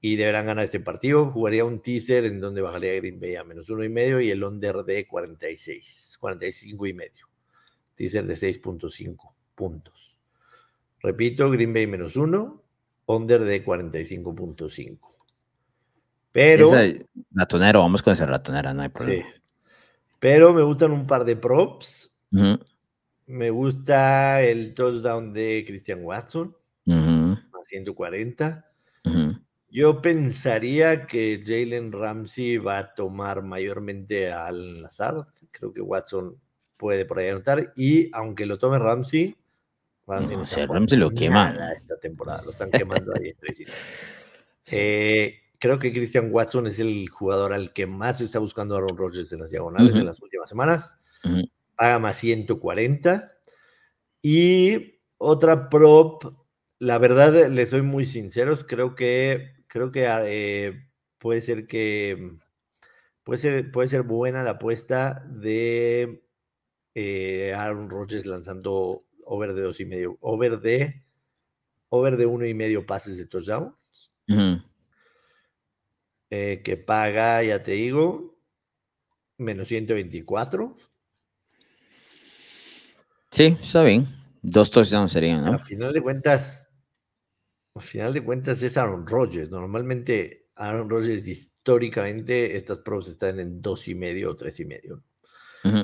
Y 0.00 0.16
deberán 0.16 0.46
ganar 0.46 0.64
este 0.64 0.80
partido. 0.80 1.30
Jugaría 1.30 1.64
un 1.64 1.80
teaser 1.80 2.26
en 2.26 2.38
donde 2.38 2.60
bajaría 2.60 2.94
Green 2.96 3.18
Bay 3.18 3.36
a 3.36 3.44
menos 3.44 3.70
uno 3.70 3.84
y 3.84 3.88
medio 3.88 4.20
y 4.20 4.30
el 4.30 4.44
under 4.44 4.76
de 4.84 5.06
46, 5.06 6.18
45 6.20 6.86
y 6.86 6.92
medio. 6.92 7.26
Teaser 7.94 8.26
de 8.26 8.34
6.5 8.34 9.32
puntos. 9.54 10.18
Repito, 11.00 11.50
Green 11.50 11.72
Bay 11.72 11.86
menos 11.86 12.16
uno, 12.16 12.62
under 13.06 13.44
de 13.44 13.64
45.5. 13.64 14.98
Pero. 16.32 16.70
ratonero, 17.30 17.80
vamos 17.80 18.02
con 18.02 18.12
ese 18.12 18.26
ratonera, 18.26 18.74
no 18.74 18.82
hay 18.82 18.88
problema. 18.88 19.26
Pero 20.18 20.52
me 20.52 20.62
gustan 20.62 20.92
un 20.92 21.06
par 21.06 21.24
de 21.24 21.36
props 21.36 22.13
me 23.26 23.50
gusta 23.50 24.42
el 24.42 24.74
touchdown 24.74 25.32
de 25.32 25.64
Christian 25.66 26.00
Watson, 26.02 26.56
a 26.88 27.64
140. 27.64 28.70
Yo 29.70 30.00
pensaría 30.00 31.06
que 31.06 31.42
Jalen 31.44 31.90
Ramsey 31.90 32.58
va 32.58 32.78
a 32.78 32.94
tomar 32.94 33.42
mayormente 33.42 34.30
al 34.30 34.82
Lazard. 34.82 35.24
Creo 35.50 35.72
que 35.72 35.80
Watson 35.80 36.36
puede 36.76 37.04
por 37.04 37.18
ahí 37.18 37.28
anotar. 37.28 37.72
Y 37.74 38.08
aunque 38.12 38.46
lo 38.46 38.56
tome 38.56 38.78
Ramsey, 38.78 39.36
Ramsey, 40.06 40.36
no, 40.36 40.72
Ramsey 40.72 40.98
lo 40.98 41.10
quema. 41.10 41.56
Esta 41.72 41.98
temporada 41.98 42.42
lo 42.44 42.52
están 42.52 42.70
quemando 42.70 43.12
ahí. 43.14 43.32
eh, 44.70 45.40
creo 45.58 45.78
que 45.78 45.92
Christian 45.92 46.28
Watson 46.30 46.68
es 46.68 46.78
el 46.78 47.08
jugador 47.08 47.52
al 47.52 47.72
que 47.72 47.86
más 47.86 48.20
está 48.20 48.38
buscando 48.38 48.76
Aaron 48.76 48.96
Rodgers 48.96 49.32
en 49.32 49.40
las 49.40 49.50
diagonales 49.50 49.96
en 49.96 50.06
las 50.06 50.20
últimas 50.20 50.48
semanas 50.48 50.98
paga 51.76 51.98
más 51.98 52.18
140. 52.18 53.32
Y 54.22 55.00
otra 55.18 55.68
prop, 55.68 56.24
la 56.78 56.98
verdad, 56.98 57.48
les 57.48 57.70
soy 57.70 57.82
muy 57.82 58.06
sinceros, 58.06 58.64
creo 58.64 58.94
que, 58.94 59.54
creo 59.66 59.90
que 59.90 60.06
eh, 60.08 60.88
puede 61.18 61.40
ser 61.40 61.66
que 61.66 62.38
puede 63.22 63.38
ser, 63.38 63.70
puede 63.72 63.88
ser 63.88 64.02
buena 64.02 64.42
la 64.42 64.52
apuesta 64.52 65.24
de 65.28 66.24
eh, 66.94 67.54
Aaron 67.54 67.90
Rodgers 67.90 68.26
lanzando 68.26 69.04
over 69.24 69.54
de 69.54 69.62
dos 69.62 69.80
y 69.80 69.86
medio, 69.86 70.18
over 70.20 70.60
de 70.60 71.04
over 71.88 72.16
de 72.16 72.26
uno 72.26 72.44
y 72.46 72.54
medio 72.54 72.86
pases 72.86 73.18
de 73.18 73.26
touchdown. 73.26 73.74
Eh, 76.30 76.62
que 76.64 76.76
paga, 76.76 77.42
ya 77.42 77.62
te 77.62 77.72
digo, 77.72 78.36
menos 79.38 79.68
124. 79.68 80.76
Sí, 83.34 83.56
está 83.60 83.82
bien. 83.82 84.06
Dos 84.42 84.70
touchdowns 84.70 85.10
serían, 85.10 85.44
¿no? 85.44 85.54
A 85.54 85.58
final 85.58 85.92
de 85.92 86.00
cuentas, 86.00 86.68
a 87.74 87.80
final 87.80 88.14
de 88.14 88.22
cuentas 88.22 88.62
es 88.62 88.76
Aaron 88.76 89.04
Rodgers. 89.04 89.50
Normalmente 89.50 90.46
Aaron 90.54 90.88
Rodgers 90.88 91.26
históricamente 91.26 92.56
estas 92.56 92.78
pros 92.78 93.08
están 93.08 93.40
en 93.40 93.60
dos 93.60 93.88
y 93.88 93.96
medio 93.96 94.30
o 94.30 94.36
tres 94.36 94.60
y 94.60 94.64
medio. 94.64 95.02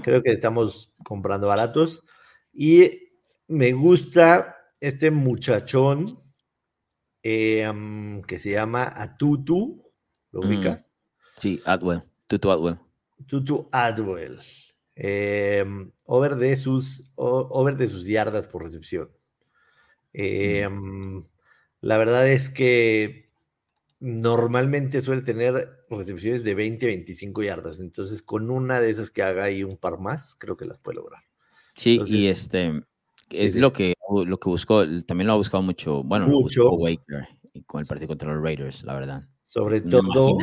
Creo 0.03 0.22
que 0.22 0.30
estamos 0.30 0.92
comprando 1.03 1.48
baratos 1.48 2.05
y 2.53 3.09
me 3.48 3.72
gusta 3.72 4.57
este 4.78 5.11
muchachón 5.11 6.22
eh, 7.24 7.68
que 8.28 8.38
se 8.38 8.53
llama 8.53 8.92
Atutu. 8.94 9.90
¿Lo 10.30 10.40
ubicas? 10.42 10.96
Sí, 11.36 11.61
Adwell. 11.64 12.05
Tutu 12.28 12.53
Adwell. 12.53 12.78
Tutu 13.26 13.68
Adwell. 13.72 14.38
Em, 15.03 15.90
over, 16.05 16.36
de 16.36 16.59
sus, 16.59 17.11
over 17.14 17.74
de 17.78 17.88
sus 17.88 18.05
yardas 18.05 18.46
por 18.46 18.64
recepción. 18.64 19.11
Em, 20.12 21.24
la 21.80 21.96
verdad 21.96 22.28
es 22.28 22.51
que 22.51 23.30
normalmente 23.98 25.01
suele 25.01 25.22
tener 25.22 25.84
recepciones 25.88 26.44
de 26.44 26.55
20, 26.55 26.84
25 26.84 27.42
yardas. 27.42 27.80
Entonces, 27.80 28.20
con 28.20 28.51
una 28.51 28.78
de 28.78 28.90
esas 28.90 29.11
que 29.11 29.22
haga 29.22 29.44
ahí 29.44 29.64
un 29.64 29.78
par 29.78 29.98
más, 29.98 30.34
creo 30.34 30.59
que 30.59 30.66
las 30.66 30.78
puede 30.78 30.96
lograr. 30.96 31.22
Sí, 31.72 31.98
y 32.05 32.26
este 32.26 32.82
es 33.30 33.57
lo 33.57 33.72
que 33.72 33.94
lo 34.26 34.38
que 34.38 34.51
buscó, 34.51 34.84
también 35.07 35.28
lo 35.28 35.32
ha 35.32 35.36
buscado 35.36 35.62
mucho, 35.62 36.03
bueno, 36.03 36.26
mucho. 36.26 36.72
Waker 36.72 37.26
con 37.66 37.80
el 37.80 37.86
partido 37.86 38.09
contra 38.09 38.34
los 38.34 38.42
Raiders, 38.42 38.82
la 38.82 38.94
verdad. 38.94 39.22
Sobre 39.44 39.80
todo, 39.80 40.36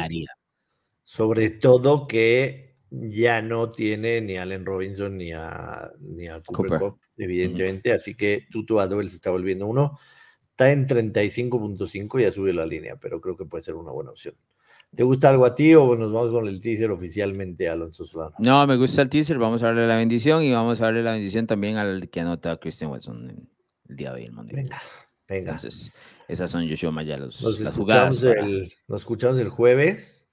sobre 1.04 1.52
todo 1.52 2.08
que 2.08 2.67
ya 2.90 3.42
no 3.42 3.72
tiene 3.72 4.22
ni 4.22 4.38
a 4.38 4.44
Allen 4.44 4.66
Robinson 4.66 5.18
ni 5.18 5.32
a, 5.32 5.92
ni 6.00 6.28
a 6.28 6.40
Cooper, 6.42 6.80
Cup, 6.80 7.00
evidentemente. 7.18 7.92
Así 7.92 8.16
que 8.16 8.48
Tutu 8.50 8.80
Adwell 8.80 9.10
se 9.10 9.18
está 9.18 9.32
volviendo 9.32 9.68
uno. 9.68 9.98
Está 10.52 10.72
en 10.72 10.88
35.5, 10.88 12.22
ya 12.22 12.32
sube 12.32 12.54
la 12.54 12.66
línea, 12.66 12.96
pero 12.96 13.22
creo 13.22 13.38
que 13.38 13.46
puede 13.46 13.64
ser 13.64 13.76
una 13.76 13.92
buena 13.92 14.12
opción. 14.12 14.36
¿Te 14.96 15.04
gusta 15.04 15.30
algo 15.30 15.46
a 15.46 15.54
ti 15.54 15.76
o 15.76 15.96
nos 15.96 16.12
vamos 16.12 16.32
con 16.32 16.48
el 16.48 16.62
teaser 16.62 16.90
oficialmente, 16.90 17.70
Alonso 17.70 18.06
Solano? 18.06 18.36
No, 18.40 18.66
me 18.66 18.78
gusta 18.78 19.02
el 19.02 19.10
teaser. 19.10 19.38
Vamos 19.38 19.62
a 19.62 19.68
darle 19.68 19.86
la 19.86 19.98
bendición 19.98 20.44
y 20.44 20.52
vamos 20.52 20.82
a 20.82 20.86
darle 20.86 21.04
la 21.04 21.12
bendición 21.12 21.46
también 21.46 21.76
al 21.76 22.10
que 22.10 22.22
anota 22.22 22.58
Christian 22.58 22.90
Watson 22.92 23.50
el 23.90 23.96
día 23.96 24.14
de 24.14 24.24
hoy. 24.24 24.32
Venga, 24.52 24.82
venga. 25.28 25.52
Entonces, 25.52 25.94
esas 26.28 26.50
son 26.50 26.68
Joshua 26.68 26.92
Maya, 26.92 27.18
los, 27.18 27.44
nos 27.44 27.60
las 27.60 27.76
jugadas. 27.76 28.24
nos 28.88 29.02
escuchamos 29.02 29.40
el 29.40 29.50
jueves 29.50 30.27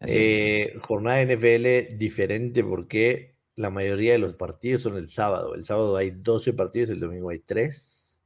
eh, 0.00 0.74
jornada 0.80 1.22
NFL 1.22 1.96
diferente 1.96 2.62
porque 2.62 3.36
la 3.56 3.70
mayoría 3.70 4.12
de 4.12 4.18
los 4.18 4.34
partidos 4.34 4.82
son 4.82 4.96
el 4.96 5.10
sábado. 5.10 5.54
El 5.54 5.64
sábado 5.64 5.96
hay 5.96 6.10
12 6.12 6.52
partidos, 6.52 6.90
el 6.90 7.00
domingo 7.00 7.30
hay 7.30 7.40
3. 7.40 8.22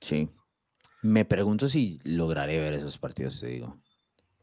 Sí. 0.00 0.28
Me 1.02 1.24
pregunto 1.24 1.68
si 1.68 2.00
lograré 2.04 2.58
ver 2.58 2.74
esos 2.74 2.98
partidos, 2.98 3.40
te 3.40 3.46
digo. 3.46 3.78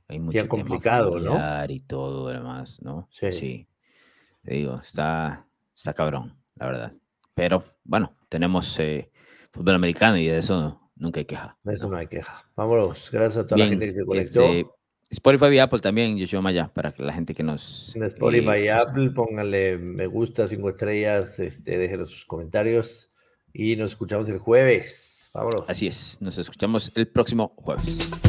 Hay 0.07 0.19
mucho 0.19 0.47
complicado, 0.47 1.19
¿no? 1.19 1.37
Y 1.67 1.81
todo 1.81 2.29
demás, 2.29 2.81
¿no? 2.81 3.09
Sí. 3.11 3.67
Te 4.43 4.53
digo, 4.53 4.79
está, 4.81 5.45
está 5.75 5.93
cabrón, 5.93 6.35
la 6.55 6.65
verdad. 6.65 6.93
Pero 7.35 7.63
bueno, 7.83 8.15
tenemos 8.27 8.79
eh, 8.79 9.11
fútbol 9.51 9.75
americano 9.75 10.17
y 10.17 10.27
de 10.27 10.37
eso 10.37 10.91
nunca 10.95 11.19
hay 11.19 11.25
queja. 11.25 11.57
De 11.63 11.75
eso 11.75 11.89
no, 11.89 11.97
hay 11.97 12.07
queja. 12.07 12.49
Vámonos. 12.55 13.11
Gracias 13.11 13.43
a 13.43 13.47
toda 13.47 13.59
la 13.59 13.67
gente 13.67 13.85
que 13.85 13.93
se 13.93 14.05
conectó. 14.05 14.45
Este, 14.45 14.67
Spotify 15.09 15.55
y 15.55 15.59
Apple 15.59 15.79
también, 15.79 16.17
Yoshua 16.17 16.41
Maya, 16.41 16.71
para 16.73 16.91
que 16.91 17.01
la 17.01 17.13
gente 17.13 17.33
que 17.33 17.41
nos... 17.41 17.95
En 17.95 18.03
Spotify 18.03 18.59
y 18.61 18.67
eh, 18.67 18.71
Apple, 18.71 19.09
pónganle 19.11 19.77
me 19.77 20.05
gusta, 20.05 20.47
cinco 20.47 20.69
estrellas, 20.69 21.39
este, 21.39 21.77
déjenlo 21.77 22.05
sus 22.05 22.25
comentarios 22.25 23.09
y 23.51 23.75
nos 23.75 23.91
escuchamos 23.91 24.29
el 24.29 24.37
jueves. 24.37 25.31
Vámonos. 25.33 25.65
Así 25.67 25.87
es, 25.87 26.17
nos 26.21 26.37
escuchamos 26.37 26.91
el 26.95 27.07
próximo 27.07 27.53
jueves. 27.55 28.28